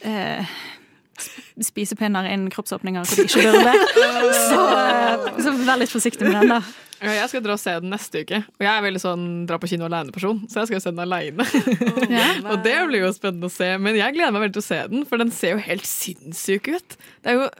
[0.00, 0.56] eh,
[1.64, 3.72] Spisepinner innen kroppsåpninger hvor de ikke burde.
[4.36, 6.60] Så, eh, så vær litt forsiktig med den, da.
[7.00, 8.40] Ja, jeg skal dra og se den neste uke.
[8.56, 11.44] Og jeg er veldig sånn dra på kino alene-person, så jeg skal se den aleine.
[12.50, 13.68] og det blir jo spennende å se.
[13.82, 16.70] Men jeg gleder meg veldig til å se den, for den ser jo helt sinnssyk
[16.72, 16.96] ut.
[17.20, 17.50] Det er jo,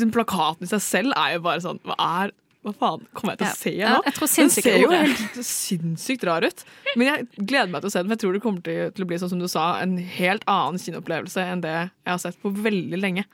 [0.00, 2.32] den Plakaten i seg selv er jo bare sånn Hva er
[2.66, 4.00] hva faen kommer jeg til å se Ja, nå?
[4.08, 6.64] jeg tror den er ser jo helt sinnssykt rar ut.
[6.96, 9.10] Men jeg gleder meg til å se den, for jeg tror det kommer til, å
[9.12, 12.50] bli sånn som du sa, en helt annen kinoopplevelse enn det jeg har sett på
[12.50, 13.24] veldig lenge.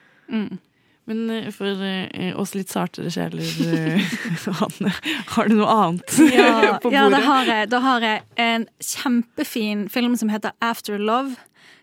[1.11, 4.13] Men eh, for eh, oss litt sartere sjeler, eh,
[4.63, 4.93] Anne,
[5.35, 7.17] har du noe annet Ja, på ja bordet?
[7.17, 11.35] da, har jeg, da har jeg en kjempefin film som heter After Love.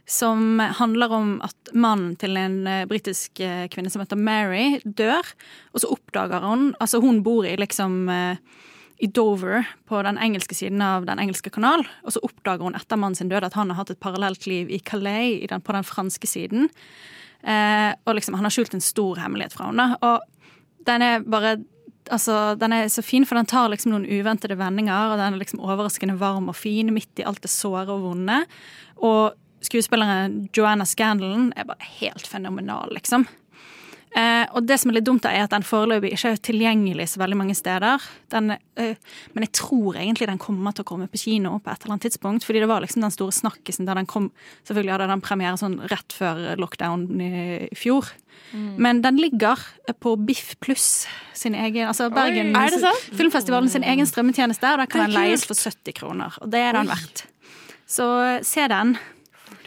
[0.10, 5.28] Som handler om at mannen til en eh, britisk eh, kvinne som heter Mary, dør.
[5.74, 8.42] Og så oppdager hun Altså, hun bor i liksom eh,
[9.00, 11.86] i Dover, på den engelske siden av Den engelske kanal.
[12.04, 14.72] Og så oppdager hun etter mannen sin død at han har hatt et parallelt liv
[14.74, 16.68] i Calais, på den franske siden.
[17.40, 19.92] Eh, og liksom, han har skjult en stor hemmelighet fra henne.
[20.04, 21.60] Og den er bare
[22.10, 25.12] Altså, Den er så fin, for den tar liksom noen uventede vendinger.
[25.12, 28.40] Og den er liksom overraskende varm og fin midt i alt det såre og vonde.
[28.98, 33.28] Og skuespilleren Joanna Scandalen er bare helt fenomenal, liksom.
[34.18, 37.20] Eh, og det som er litt dumt, er at den foreløpig ikke er tilgjengelig så
[37.22, 38.02] veldig mange steder.
[38.34, 38.96] Den, eh,
[39.36, 42.08] men jeg tror egentlig den kommer til å komme på kino på et eller annet
[42.08, 42.48] tidspunkt.
[42.48, 44.32] Fordi det var liksom den store snakkisen da den kom.
[44.66, 47.30] Selvfølgelig hadde den premiere sånn rett før lockdown i,
[47.78, 48.10] fjor.
[48.10, 48.16] fjor.
[48.82, 49.62] Men den ligger
[50.02, 51.06] på Biff Pluss
[51.38, 53.10] sin egen Altså Bergen er sant?
[53.14, 54.74] Filmfestivalen sin egen strømmetjeneste.
[54.74, 56.34] Og der kan den leies for 70 kroner.
[56.42, 56.96] Og det er den Oi.
[56.96, 57.26] verdt.
[57.90, 58.10] Så
[58.46, 58.98] se den.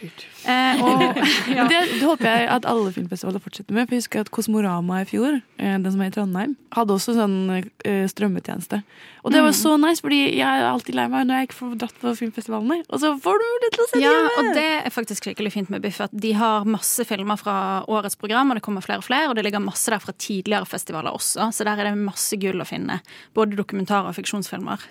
[0.03, 1.01] Eh, og,
[1.57, 1.65] ja.
[1.69, 3.87] Det, det håper jeg at alle filmfestivaler fortsetter med.
[3.87, 7.15] For jeg husker at Kosmorama i fjor, eh, den som er i Trondheim, hadde også
[7.17, 8.81] sånn eh, strømmetjeneste.
[9.23, 9.59] Og det var Mm.
[9.61, 12.81] så nice, fordi jeg er alltid lei meg når jeg ikke får dratt på filmfestivalene.
[12.89, 14.33] Og så får du mulighet til å se det Ja, hjemme!
[14.41, 16.01] og det er faktisk skikkelig fint med Biff.
[16.03, 17.55] At de har masse filmer fra
[17.87, 19.29] årets program, og det kommer flere og flere.
[19.29, 22.59] Og det ligger masse der fra tidligere festivaler også, så der er det masse gull
[22.59, 22.99] å finne.
[23.33, 24.83] Både dokumentarer og fiksjonsfilmer.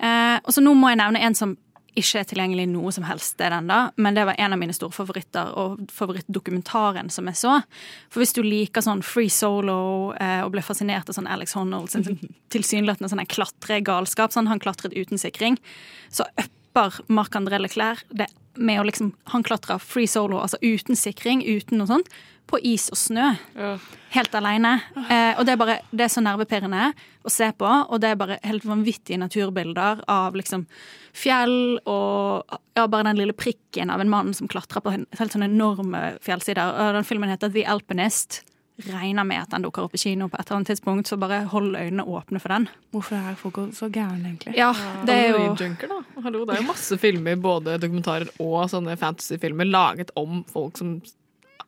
[0.00, 1.56] Eh, og så nå må jeg nevne en som
[1.98, 4.94] ikke er tilgjengelig noe som helst sted ennå, men det var en av mine store
[4.94, 7.56] favoritter, og favorittdokumentaren som jeg så.
[8.12, 9.78] For hvis du liker sånn free solo
[10.20, 12.06] eh, og ble fascinert av sånn Alex Honnold sin
[12.54, 15.58] tilsynelatende sånn klatregalskap, sånn han klatret uten sikring,
[16.12, 21.44] så upper Marc-André Leclerc det med å liksom Han klatrer free solo, altså uten sikring,
[21.46, 22.10] uten noe sånt,
[22.50, 23.28] på is og snø.
[24.10, 24.72] Helt aleine.
[25.06, 26.90] Eh, og det er bare Det er så nervepirrende
[27.22, 30.66] å se på, og det er bare helt vanvittige naturbilder av liksom
[31.12, 35.34] fjell og ja, bare den lille prikken av en mann som klatrer på en helt
[35.34, 36.62] sånn enorme fjellsider.
[36.64, 38.42] Og den filmen heter The Alpinist.
[38.88, 41.42] Regner med at den dukker opp i kino på et eller annet tidspunkt, så bare
[41.52, 42.68] hold øynene åpne for den.
[42.94, 44.56] Hvorfor er folk så gærne, egentlig?
[44.56, 44.72] Ja,
[45.06, 46.00] det er jo Junker, da.
[46.22, 50.96] Hallo, det er jo masse filmer, både dokumentarer og sånne fantasyfilmer, laget om folk som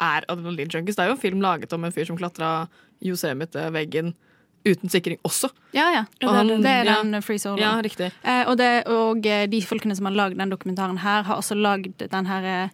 [0.00, 0.96] er adrenalinjunkies.
[0.96, 2.66] Det er jo en film laget om en fyr som klatra
[3.22, 4.14] Yosemite-veggen
[4.64, 5.48] uten sikring også.
[5.74, 6.04] Ja, ja.
[6.22, 7.02] Og han- det er ja.
[7.02, 7.58] den Free Solo.
[7.60, 8.12] Ja, riktig.
[8.22, 11.56] Eh, og, det, og eh, de folkene som har lagd den dokumentaren her, har også
[11.58, 12.68] lagd den her eh,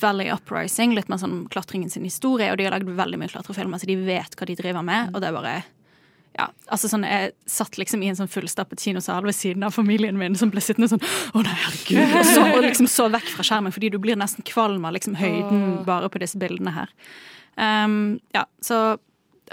[0.00, 3.80] Valley Uprising, litt mer sånn klatringen sin historie, og de har lagd veldig mye klatrefilmer,
[3.80, 5.58] så de vet hva de driver med, og det er bare
[6.38, 10.18] ja, altså sånn, Jeg satt liksom i en sånn fullstappet kinosal ved siden av familien
[10.20, 12.14] min som ble sittende sånn Å nei, herregud.
[12.20, 15.16] Og så, og liksom så vekk fra skjermen, fordi du blir nesten kvalm av liksom
[15.18, 16.92] høyden bare på disse bildene her.
[17.58, 18.98] Um, ja, så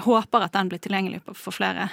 [0.05, 1.89] håper at den blir tilgjengelig for flere.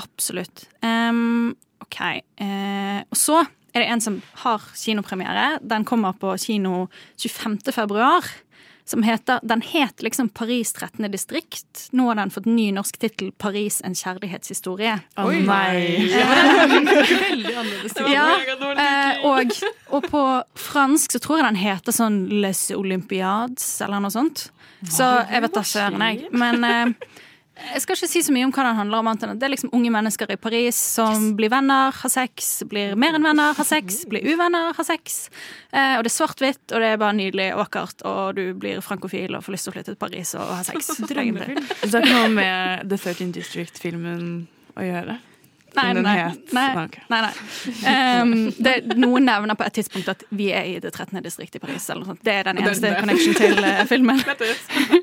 [0.00, 0.68] Absolutt.
[0.80, 1.52] Um,
[1.84, 2.00] OK.
[2.40, 3.42] Uh, og så
[3.76, 5.58] er det en som har kinopremiere.
[5.60, 6.88] Den kommer på kino
[7.20, 7.58] 25.
[7.76, 8.24] februar.
[8.86, 11.10] Som heter, den het liksom Paris 13.
[11.10, 11.88] distrikt.
[11.90, 15.00] Nå har den fått ny norsk tittel 'Paris en kjærlighetshistorie'.
[15.18, 16.06] Å nei.
[16.06, 17.96] Veldig annerledes.
[18.14, 18.28] Ja,
[18.78, 19.50] eh, og,
[19.90, 20.22] og på
[20.54, 24.46] fransk så tror jeg den heter sånn Les Olympiades eller noe sånt.
[24.86, 26.30] Så jeg vet da søren, jeg.
[26.30, 27.10] Men eh,
[27.56, 29.08] jeg skal ikke si så mye om hva den handler om.
[29.08, 33.16] at Det er liksom unge mennesker i Paris som blir venner, har sex, blir mer
[33.16, 35.30] enn venner, har sex, blir uvenner, har sex.
[35.72, 38.82] Eh, og det er svart-hvitt, og det er bare nydelig og vakkert, og du blir
[38.84, 40.92] frankofil og får lyst til å flytte til Paris og ha sex.
[41.88, 44.28] det har ikke noe med The 13 District-filmen
[44.76, 45.16] å gjøre?
[45.76, 46.52] Nei, den nei, het?
[46.56, 47.04] nei, okay.
[47.12, 48.22] nei, nei.
[48.22, 48.34] Um,
[48.64, 51.20] det, noen nevner på et tidspunkt at vi er i det 13.
[51.24, 51.88] distrikt i Paris.
[51.90, 52.24] Eller noe sånt.
[52.26, 54.22] Det er den eneste connection til uh, filmen.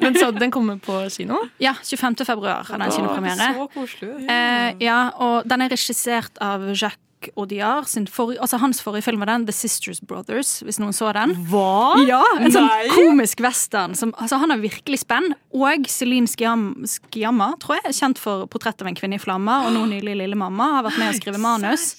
[0.01, 1.43] Men så den kommer på kino?
[1.61, 2.25] Ja, 25.
[2.25, 3.53] februar har den kinopremiere.
[3.59, 4.13] så koselig.
[4.25, 6.99] Uh, ja, og den er regissert av Jacques
[7.37, 7.87] Audiard.
[7.87, 11.35] Sin forrige, altså hans forrige film var den, The Sisters Brothers, hvis noen så den.
[11.49, 11.95] Hva?
[12.07, 12.87] Ja, En sånn Nei.
[12.93, 13.95] komisk western.
[13.95, 15.33] Som, altså, han har virkelig spenn.
[15.53, 19.67] Og Celine Sciam- Sciamma, tror jeg, er kjent for 'Portrett av en kvinne i flammer',
[19.67, 21.95] og nå nylig 'Lille mamma', har vært med å skrive manus.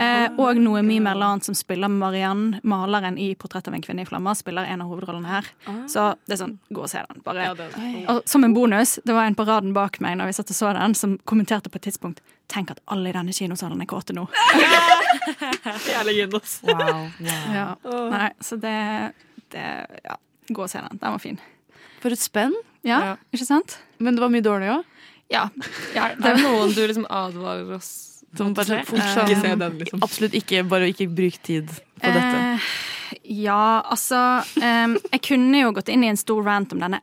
[0.00, 4.34] Eh, og Noemi Merlant, som spiller Marianne, maleren i 'Portrett av en kvinne i flammer',
[4.36, 5.44] spiller en av hovedrollene her.
[5.86, 7.22] Så det er sånn, gå og se den.
[7.24, 7.50] Bare.
[8.08, 10.56] Og som en bonus, det var en på raden bak meg når vi satt og
[10.56, 12.20] så den, som kommenterte på et tidspunkt
[12.50, 14.26] Tenk at alle i denne kinosalen er kåte nå.
[16.66, 17.06] Wow.
[17.22, 17.66] Ja.
[18.12, 18.76] Nei, så det,
[19.54, 19.66] det
[20.04, 21.00] Ja, gå og se den.
[21.00, 21.40] Den var fin.
[22.02, 22.54] For et spenn.
[22.86, 23.78] Ja, ikke sant?
[24.02, 24.88] Men det var mye dårlig òg?
[25.32, 25.46] Ja.
[25.94, 27.92] ja Det er noen du liksom advarer oss
[28.36, 30.02] Som bare fortsatt Ikke se den, liksom.
[30.04, 30.64] Absolutt ikke.
[30.68, 32.42] Bare ikke bruk tid på dette.
[32.42, 32.72] Eh,
[33.44, 34.18] ja, altså
[34.58, 37.00] um, Jeg kunne jo gått inn i en stor rant om denne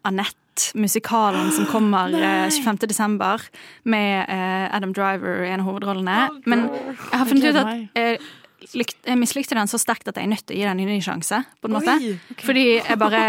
[0.76, 2.81] Musikalen som kommer eh, 25.
[2.90, 3.44] desember
[3.84, 6.19] med eh, Adam Driver i en av hovedrollene.
[6.49, 8.19] Men jeg har funnet ut at jeg,
[8.80, 10.94] lykt, jeg mislikte den så sterkt at jeg er nødt til å gi den en
[10.94, 11.44] ny sjanse.
[11.61, 11.98] På en måte.
[12.44, 13.23] Fordi jeg bare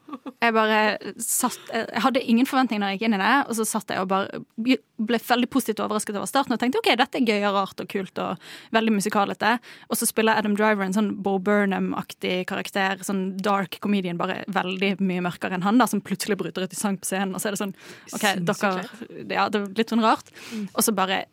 [0.42, 0.80] jeg bare
[1.22, 4.02] satt Jeg hadde ingen forventninger når jeg gikk inn i det, og så satt jeg
[4.02, 7.56] og bare ble veldig positivt overrasket over starten og tenkte ok, dette er gøy og
[7.56, 8.42] rart og kult og
[8.76, 9.54] veldig musikalete.
[9.88, 14.96] Og så spiller Adam Driver en sånn Bo Burnham-aktig karakter, sånn dark comedian, bare veldig
[15.00, 17.50] mye mørkere enn han, da, som plutselig bryter ut i sang på scenen, og så
[17.50, 17.76] er det sånn
[18.16, 20.32] OK, dere Ja, det er litt sånn rart.
[20.72, 21.24] Og så bare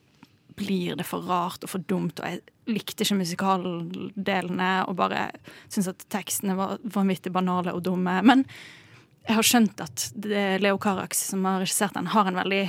[0.55, 5.27] blir det for rart og for dumt, og jeg likte ikke musikaldelene og bare
[5.65, 8.19] syntes at tekstene var vanvittig banale og dumme.
[8.25, 8.45] Men
[9.27, 12.63] jeg har skjønt at det Leo Carax som har regissert den, har en veldig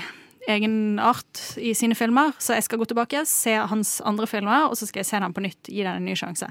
[0.49, 4.77] egen art i sine filmer, så jeg skal gå tilbake, se hans andre filmer, og
[4.79, 6.51] så skal jeg se den på nytt, gi den en ny sjanse.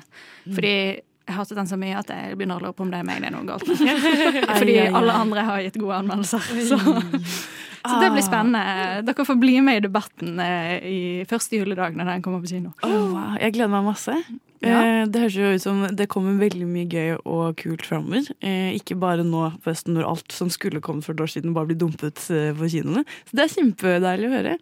[0.50, 0.76] Fordi
[1.24, 3.22] jeg hatet den så mye at jeg begynner å lure på om det er meg
[3.24, 4.48] det er noe galt med.
[4.50, 6.50] Fordi alle andre har gitt gode anmeldelser.
[6.68, 9.04] Så, så det blir spennende.
[9.08, 11.00] Dere får bli med i debatten eh, i
[11.30, 12.74] første juledag når den kommer på kino.
[12.84, 13.38] Oh, wow.
[13.40, 14.18] Jeg gleder meg masse.
[14.64, 14.80] Ja.
[15.04, 18.30] Eh, Det høres jo ut som det kommer veldig mye gøy og kult framover.
[18.42, 21.54] Eh, ikke bare nå på høsten når alt som skulle kommet for et år siden,
[21.54, 23.04] bare blir dumpet eh, på kinoene.
[23.28, 24.54] Så det er kjempedeilig å høre.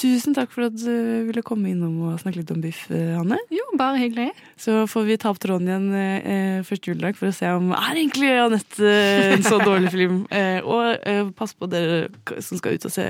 [0.00, 3.36] Tusen takk for at du ville komme innom og snakke litt om biff, Hanne.
[3.52, 4.30] Jo, bare hyggelig.
[4.56, 8.32] Så får vi ta opp tråden igjen første juledag for å se om er egentlig
[8.40, 8.92] Anette
[9.36, 10.22] en så dårlig film.
[10.64, 12.08] Og pass på dere
[12.40, 13.06] som skal ut og se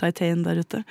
[0.00, 0.82] Titan der ute.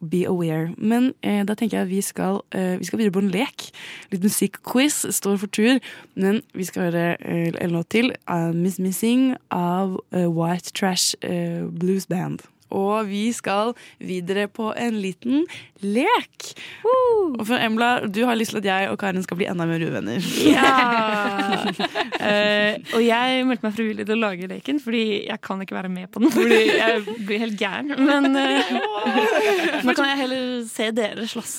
[0.00, 0.70] Be aware.
[0.78, 3.70] Men da tenker jeg vi skal, vi skal videre på en lek.
[4.12, 5.78] Litt musikkquiz står for tur.
[6.14, 8.12] Men vi skal høre eh, en låt til.
[8.30, 11.16] Uh, Miss Missing av eh, White Trash
[11.80, 12.46] Blues Band.
[12.74, 15.44] Og vi skal videre på en liten
[15.84, 16.52] lek.
[16.86, 19.82] Og for Embla, du har lyst til at jeg og Karin skal bli enda mer
[19.86, 20.24] uvenner.
[22.26, 25.90] Eh, og jeg meldte meg frivillig til å lage leken, fordi jeg kan ikke være
[25.92, 26.32] med på den.
[26.34, 27.92] Fordi jeg blir helt gæren.
[28.00, 31.52] Men uh, nå kan jeg heller se dere slåss.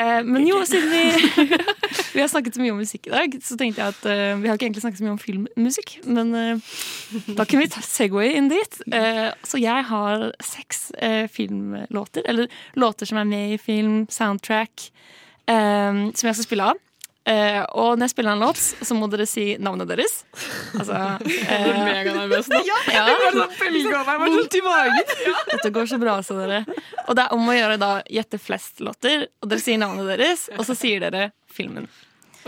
[0.00, 1.58] Eh, men jo, siden vi,
[2.14, 4.56] vi har snakket så mye om musikk i dag, så tenkte jeg at vi har
[4.56, 5.94] ikke egentlig snakket så mye om filmmusikk.
[6.08, 6.32] Men
[7.36, 8.80] da kan vi ta Segway inn dit.
[9.44, 12.48] Så jeg har seks eh, filmlåter, eller
[12.78, 14.90] låter som er med i film, soundtrack,
[15.46, 16.84] eh, som jeg skal spille av.
[17.28, 20.22] Eh, og når jeg spiller en låt, så må dere si navnet deres.
[20.78, 20.96] Altså
[21.28, 22.60] Jeg er meganervøs nå.
[22.94, 23.42] Ja, var sånn
[24.08, 25.12] var sånn magen.
[25.50, 26.62] Dette går så bra, sa dere.
[27.04, 30.48] Og det er om å gjøre da gjette flest låter, og dere sier navnet deres,
[30.56, 31.88] og så sier dere filmen.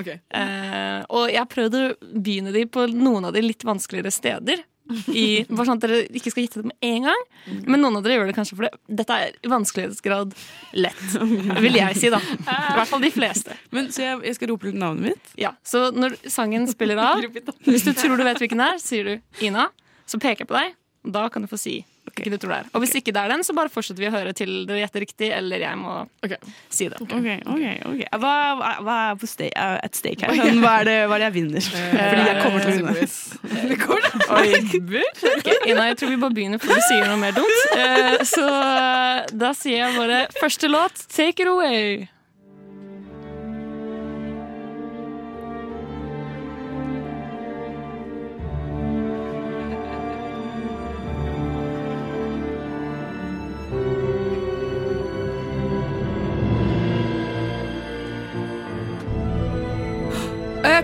[0.00, 1.84] Eh, og jeg har prøvd å
[2.16, 4.64] begynne de på noen av de litt vanskeligere steder.
[5.12, 7.24] I, bare sånn at dere ikke skal gjette det med en gang.
[7.66, 8.72] Men noen av dere gjør det kanskje for det.
[9.00, 10.34] Dette er i vanskelighetsgrad
[10.80, 11.04] lett,
[11.64, 12.20] vil jeg si, da.
[12.20, 13.56] I hvert fall de fleste.
[13.74, 15.32] Men Så jeg, jeg skal rope ut navnet mitt?
[15.40, 17.22] Ja, Så når sangen spiller av,
[17.68, 19.68] hvis du tror du vet hvilken det er, sier du Ina.
[20.10, 20.74] Så peker jeg på deg,
[21.06, 21.80] og da kan du få si
[22.10, 22.70] hvilken du tror det er.
[22.74, 25.04] Og hvis ikke det er den, så bare fortsetter vi å høre til dere gjetter
[25.04, 25.96] riktig, eller jeg må
[26.70, 27.00] si det.
[27.00, 28.34] Ok, ok, ok Hva,
[28.84, 30.40] hva, er er at stake her?
[30.40, 31.70] Sånn, hva, er det, hva er det jeg vinner?
[32.10, 32.94] Fordi jeg kommer til å vinne.
[34.90, 35.04] det.
[35.40, 37.58] Ok, Ina, jeg tror vi bare begynner før du sier noe mer dumt.
[37.76, 42.08] Eh, Så eh, da sier jeg bare første låt, take it away.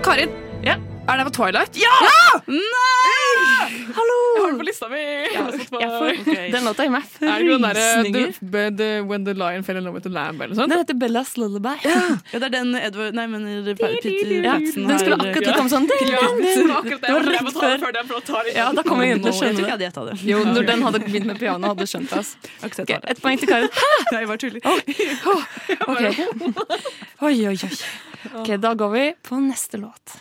[0.03, 0.46] Karin.
[1.09, 1.77] Er det på Twilight?
[1.79, 1.95] Ja!
[2.47, 3.67] Nei!
[3.97, 4.17] Hallo!
[4.37, 5.03] Jeg har det på lista mi.
[5.33, 5.45] Ja,
[6.53, 10.43] Den låta gir meg Er det When the lion fell in love with the lamb
[10.43, 10.71] eller sånt?
[10.71, 11.75] Den heter Bellas Lullaby.
[11.85, 12.01] Ja,
[12.33, 13.47] det er den Edward Nei, men
[13.79, 17.13] Peter Ja, den skulle akkurat komme sånn Ja, det var akkurat det.
[17.13, 18.51] Var rett før.
[18.57, 19.79] Ja, da kommer jeg til å skjønne
[20.11, 20.19] det.
[20.27, 22.25] Jo, når den hadde begynt med piano, hadde du skjønt det.
[22.67, 23.71] Okay, Et poeng til Karin.
[24.13, 24.61] Nei, jeg bare tuller.
[25.87, 26.13] Okay.
[27.27, 27.75] Oi, oi, oi.
[28.41, 30.17] Ok, Da går vi på neste låt.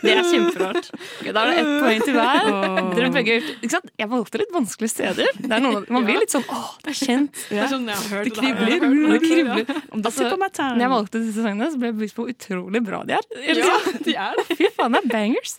[0.00, 0.90] Det er kjemperart.
[1.20, 2.50] Okay, da er det ett poeng til hver.
[2.96, 3.90] Dere begge, ikke sant?
[4.00, 5.30] Jeg valgte litt vanskelige steder.
[5.40, 7.42] Det er noen, man blir litt sånn åh, det er kjent.
[7.50, 8.86] Det er sånn jeg har hørt Det kribler.
[9.14, 9.64] Det kribler.
[9.90, 12.16] Om det Altså, sitter på meg når jeg valgte disse sangene, så ble jeg bevisst
[12.18, 13.28] på hvor utrolig bra de er.
[13.60, 13.76] Ja,
[14.06, 14.46] de er det.
[14.58, 15.56] Fy faen, det er bangers.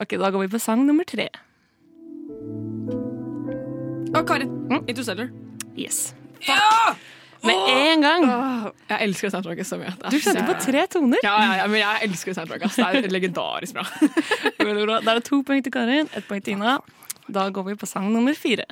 [0.00, 1.28] Ok, Da går vi på sang nummer tre.
[4.08, 4.50] Å, Karin.
[4.86, 5.30] Interstellar.
[5.78, 6.14] Yes.
[7.46, 8.24] Med en gang.
[8.88, 9.92] Jeg elsker soundtracket så mye.
[10.10, 11.18] Du skjønte på tre toner.
[11.22, 12.74] Ja, ja, ja, men jeg elsker soundtracket.
[12.78, 13.84] Det er legendarisk bra.
[14.68, 15.00] Veldig bra.
[15.04, 16.78] Da er det to poeng til Karin, ett poeng til Ina.
[17.28, 18.66] Da går vi på sang nummer fire.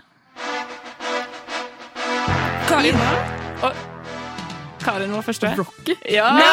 [2.67, 2.99] Karin.
[3.63, 3.73] Og
[4.83, 5.55] Karin var første.
[5.59, 5.95] Rocky?
[6.11, 6.33] Ja!
[6.37, 6.45] Men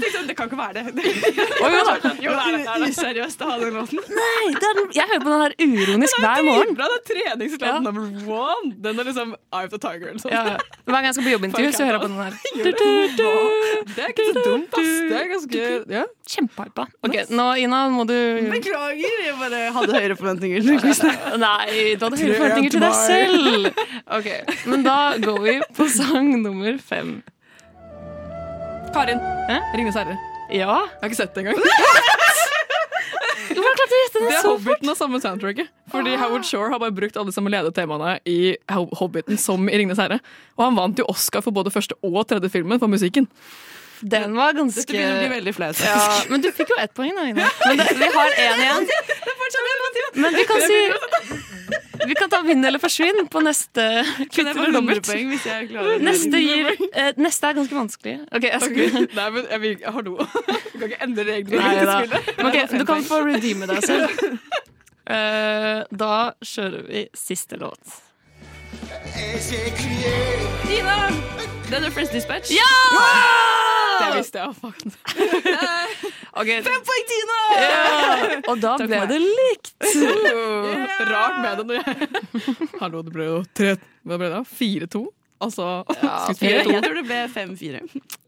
[0.00, 0.84] jeg tenkte sånn, det kan ikke være det.
[1.60, 1.94] Oh, jo da.
[2.24, 2.60] Jo, det er det.
[2.60, 2.88] det, er det.
[2.94, 4.00] Useriøst å ha den låten.
[4.16, 6.74] Nei, er den, jeg hører på den her uronisk hver morgen.
[6.80, 8.72] Det er treningslåten number one.
[8.84, 10.34] Den er liksom Eye of the Tiger eller sånn.
[10.34, 10.56] Ja,
[10.88, 12.32] hver gang jeg skal på jobbintervju, så hører jeg på den her.
[13.90, 14.92] Det er ikke så dumt, ass.
[15.10, 15.64] Det er ganske
[15.94, 16.04] ja.
[16.30, 16.86] Kjempehypa.
[17.06, 18.14] Ok, nå Ina, må du
[18.50, 20.62] Beklager, jeg bare hadde høyere forventninger.
[20.66, 21.10] til quizen.
[21.44, 23.70] Nei, du hadde høyere forventninger til deg selv.
[24.20, 24.30] Ok,
[24.70, 27.18] Men da går vi på sang nummer fem.
[28.94, 29.20] Karin.
[29.50, 29.60] Eh?
[29.76, 30.16] Ringenes herre.
[30.50, 30.66] Ja.
[30.66, 31.60] Jeg har ikke sett det engang.
[33.50, 34.66] Hvordan klarte du å gjette Det det er så fort?
[34.66, 35.70] Hobbiten og samme soundtracket.
[35.90, 40.20] Fordi Howard Shore har bare brukt alle samme ledetemaene i Hobbiten som i Ringenes herre.
[40.58, 43.28] Og han vant jo Oscar for både første og tredje filmen for musikken.
[44.00, 45.80] Den var ganske Dette begynner å bli veldig flaut.
[45.84, 47.46] ja, Men du fikk jo ett poeng, da, Ine.
[47.66, 48.88] Men det, vi har én igjen.
[50.20, 50.78] Men vi kan si
[52.08, 55.06] Vi kan ta vinn eller forsvinn på neste Kan kvitt jeg få eller 100 dobbelt.
[55.10, 56.70] poeng hvis jeg klarer Neste, gir,
[57.02, 58.14] eh, neste er ganske vanskelig.
[58.32, 60.16] Ok, jeg skulle skal Nei, men jeg, vil, hallo.
[60.24, 61.60] Du kan ikke endre reglene.
[61.60, 61.98] Nei i da.
[62.00, 62.30] spillet.
[62.40, 64.38] Men ok, du kan få redeeme deg selv.
[65.10, 66.14] Uh, da
[66.46, 67.98] kjører vi siste låt.
[70.66, 70.98] Tina!
[71.70, 72.50] Den er Friends Dispatch.
[72.54, 73.79] Ja!
[74.00, 74.56] Det visste jeg.
[74.60, 74.78] Fuck.
[76.40, 77.36] Ok, Fem poeng, Tina!
[77.58, 77.78] ja.
[78.52, 79.72] Og da Takk ble det likt.
[79.82, 81.80] Uh, Rart med det
[82.80, 83.72] Hallo, det ble jo tre
[84.06, 84.44] Hva ble det?
[84.46, 85.02] Fire-to?
[85.40, 85.66] Altså
[86.02, 87.78] Ja, skulle Jeg, fire-to jeg tror det ble 5-4.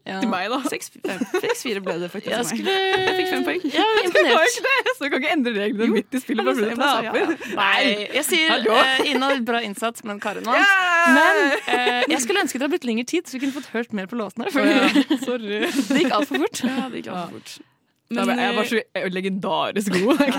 [0.03, 0.19] Ja.
[0.19, 0.57] til meg, da.
[0.67, 2.31] 6-4 ble det faktisk.
[2.33, 3.61] Jeg skulle Jeg fikk fem poeng.
[3.71, 4.47] Ja, imponert.
[4.49, 6.43] ikke det, så du kan ikke endre reglene midt i spillet.
[6.43, 7.53] Bare fordi jeg du ja, taper.
[7.59, 10.73] Nei, jeg sier uh, Ina, bra innsats, men Karin vant.
[11.15, 13.93] Men uh, jeg skulle ønske det hadde blitt lengre tid, så vi kunne fått hørt
[13.95, 14.49] mer på låtene.
[14.51, 14.65] For
[15.27, 15.61] Sorry.
[15.69, 16.65] det gikk altfor fort.
[16.67, 17.72] Ja, det gikk alt for fort.
[18.13, 18.81] Men, jeg var så
[19.13, 20.23] legendarisk god.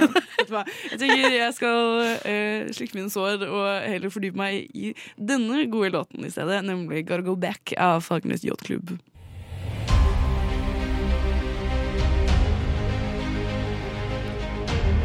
[0.44, 0.60] Ja.
[0.92, 5.88] Jeg tenker jeg skal uh, slikke mine sår og heller fordype meg i denne gode
[5.96, 8.92] låten i stedet, nemlig Gotta Go Back av Fagernes Yachtklubb.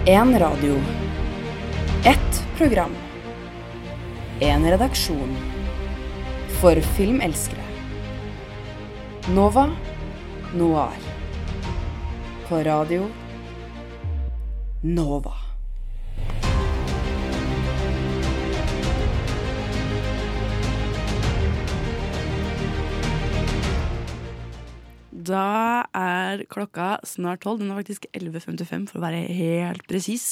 [0.06, 0.76] En radio.
[2.06, 2.96] Ett program.
[4.40, 5.36] En redaksjon.
[6.62, 7.64] For filmelskere.
[9.36, 9.70] Nova
[10.54, 11.09] Noir
[12.50, 13.04] på radio
[14.82, 15.36] Nova.
[25.14, 27.62] Da er klokka snart tolv.
[27.62, 30.32] Den er faktisk 11.55 for å være helt presis.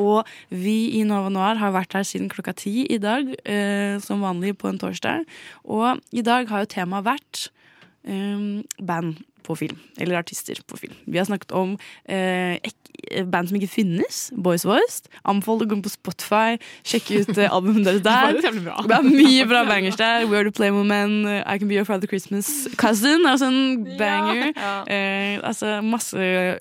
[0.00, 4.24] Og vi i Nova Noir har vært her siden klokka ti i dag, eh, som
[4.24, 5.28] vanlig på en torsdag.
[5.68, 7.48] Og i dag har jo temaet vært
[8.08, 9.78] eh, band på film.
[9.98, 10.94] Eller artister på film.
[11.08, 11.74] Vi har snakket om
[12.08, 12.58] eh,
[13.32, 14.20] band som ikke finnes.
[14.36, 15.08] Boys Voiced.
[15.28, 18.38] Anbefaler å gå på Spotify, sjekke ut eh, albumet deres der.
[18.44, 18.64] jævlig.
[18.88, 20.26] Det er mye bra bangers der.
[20.28, 23.26] We Are The Playmo Men, eh, I Can Be Your Father Christmas Cousin.
[23.28, 24.52] Altså en banger.
[24.86, 26.18] Eh, altså masse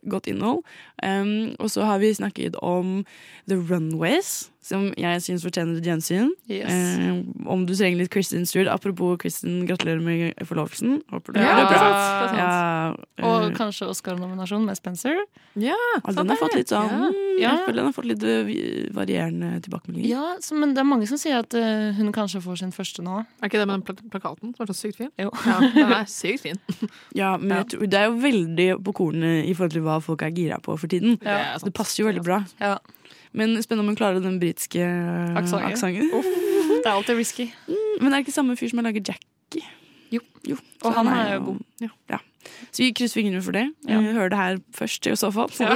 [0.09, 0.63] godt innhold.
[1.05, 3.03] Um, og så har vi snakket om
[3.49, 6.33] The Runways, som jeg syns fortjener et gjensyn.
[6.51, 6.67] Yes.
[6.67, 8.67] Eh, om du trenger litt Kristin Stewart.
[8.73, 10.99] Apropos Kristin, gratulerer med forlovelsen.
[11.13, 11.77] Håper du Ja, det er bra.
[11.79, 12.37] sant.
[12.37, 15.21] Ja, Og eh, kanskje Oscar-nominasjon med Spencer.
[15.55, 17.07] Ja, ja, den har fått litt sånn Ja.
[17.37, 17.51] Ja.
[17.51, 20.09] Jeg føler den har fått litt eh, varierende tilbakemeldinger.
[20.09, 23.05] Ja, så, men det er mange som sier at uh, hun kanskje får sin første
[23.05, 23.21] nå.
[23.39, 25.11] Er ikke det med den plak plakaten som er så sykt fin?
[25.21, 25.29] Jo.
[25.45, 26.61] Ja, den er sykt fin.
[27.17, 30.33] Ja, men tror, det er jo veldig på kornet i forhold til hva folk er
[30.35, 31.17] gira på for tiden.
[31.21, 31.55] Ja.
[31.57, 32.41] Det det passer jo veldig bra.
[32.61, 32.77] Ja.
[33.37, 34.81] Men spennende om hun klarer den britiske
[35.37, 36.09] Aksenten.
[36.83, 37.49] Det er alltid risky.
[37.67, 39.63] Mm, Men det er ikke samme fyr som har laget Jackie?
[40.13, 40.21] Jo.
[40.47, 40.55] jo.
[40.85, 41.57] Og han er jo god.
[41.83, 41.89] Ja.
[42.13, 42.19] ja.
[42.71, 43.65] Så vi krysser fingrene for det.
[43.89, 43.97] Ja.
[43.99, 45.51] Eh, Hører det her først, i så fall.
[45.59, 45.73] Ja.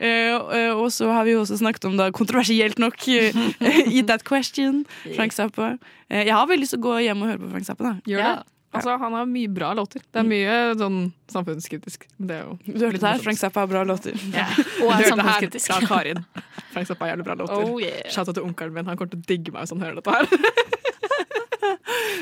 [0.00, 3.36] Eh, eh, og så har vi jo også snakket om, da, kontroversielt nok, eh,
[3.94, 4.82] Eat That Question,
[5.16, 5.74] Frank Zappa.
[6.10, 7.84] Eh, Jeg har veldig lyst til å gå hjem og høre på Frank Zappa.
[7.94, 7.94] da.
[8.10, 8.36] Gjør det?
[8.70, 10.02] Altså, han har mye bra låter.
[10.14, 10.98] Det er mye sånn
[11.32, 12.04] samfunnskritisk.
[12.16, 14.14] Det er jo Du hørte det her, Frank Zappa har bra låter.
[14.84, 15.72] Og er samfunnskritisk.
[15.72, 16.22] fra Karin.
[16.70, 17.64] Frank Zappa har jævlig bra låter.
[17.66, 18.06] Oh, yeah.
[18.14, 18.86] Shout out til onkelen min.
[18.86, 20.70] Han kommer til å digge meg hvis han hører dette her.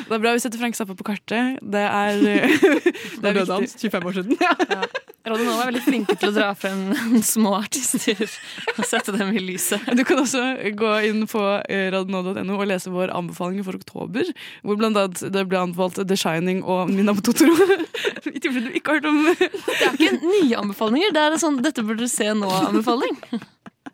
[0.09, 1.61] Det er bra vi setter Frank Zappa på kartet.
[1.63, 2.23] Det er,
[3.21, 3.91] det er døde han viktig.
[3.93, 4.37] 25 år siden.
[5.29, 8.23] Radio Nova er veldig flinke til å dra frem små artister
[8.77, 9.85] og sette dem i lyset.
[9.99, 10.43] Du kan også
[10.79, 14.31] gå inn på eh, radionova.no og lese vår anbefaling for oktober.
[14.65, 17.57] Hvor blant annet det ble anbefalt The Shining og Min nabo Totoro.
[18.37, 21.45] I tilfelle du ikke har hørt om Det er ikke nye anbefalinger, det er en
[21.45, 23.19] sånn 'dette burde du se nå'-anbefaling.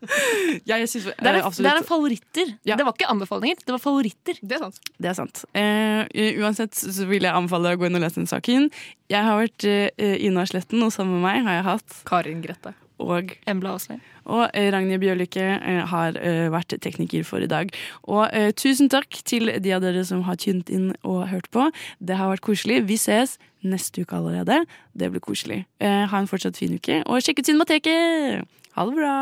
[0.68, 1.64] Ja, jeg synes, Det er, eh, absolutt.
[1.66, 2.52] det er en favoritter.
[2.64, 2.76] Ja.
[2.78, 4.38] Det var ikke anbefalinger, det var favoritter.
[4.42, 4.78] Det er sant.
[4.98, 5.44] Det er sant.
[5.56, 6.04] Uh,
[6.44, 8.70] uansett så vil jeg anbefale deg å gå inn og lese den saken.
[9.12, 12.74] Jeg har vært uh, Ina Sletten, og sammen med meg har jeg hatt Karin Grette.
[13.02, 13.96] Og, Embla Aasli.
[14.30, 17.72] og eh, Ragnhild Bjørlykke eh, har eh, vært tekniker for i dag.
[18.06, 21.66] Og eh, tusen takk til de av dere som har tynt inn og hørt på.
[21.98, 22.84] Det har vært koselig.
[22.86, 23.34] Vi ses
[23.66, 24.60] neste uke allerede.
[24.94, 25.64] Det blir koselig.
[25.82, 28.46] Eh, ha en fortsatt fin uke, og sjekk ut Cinemateket!
[28.78, 29.14] Ha det bra!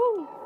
[0.00, 0.39] Woo!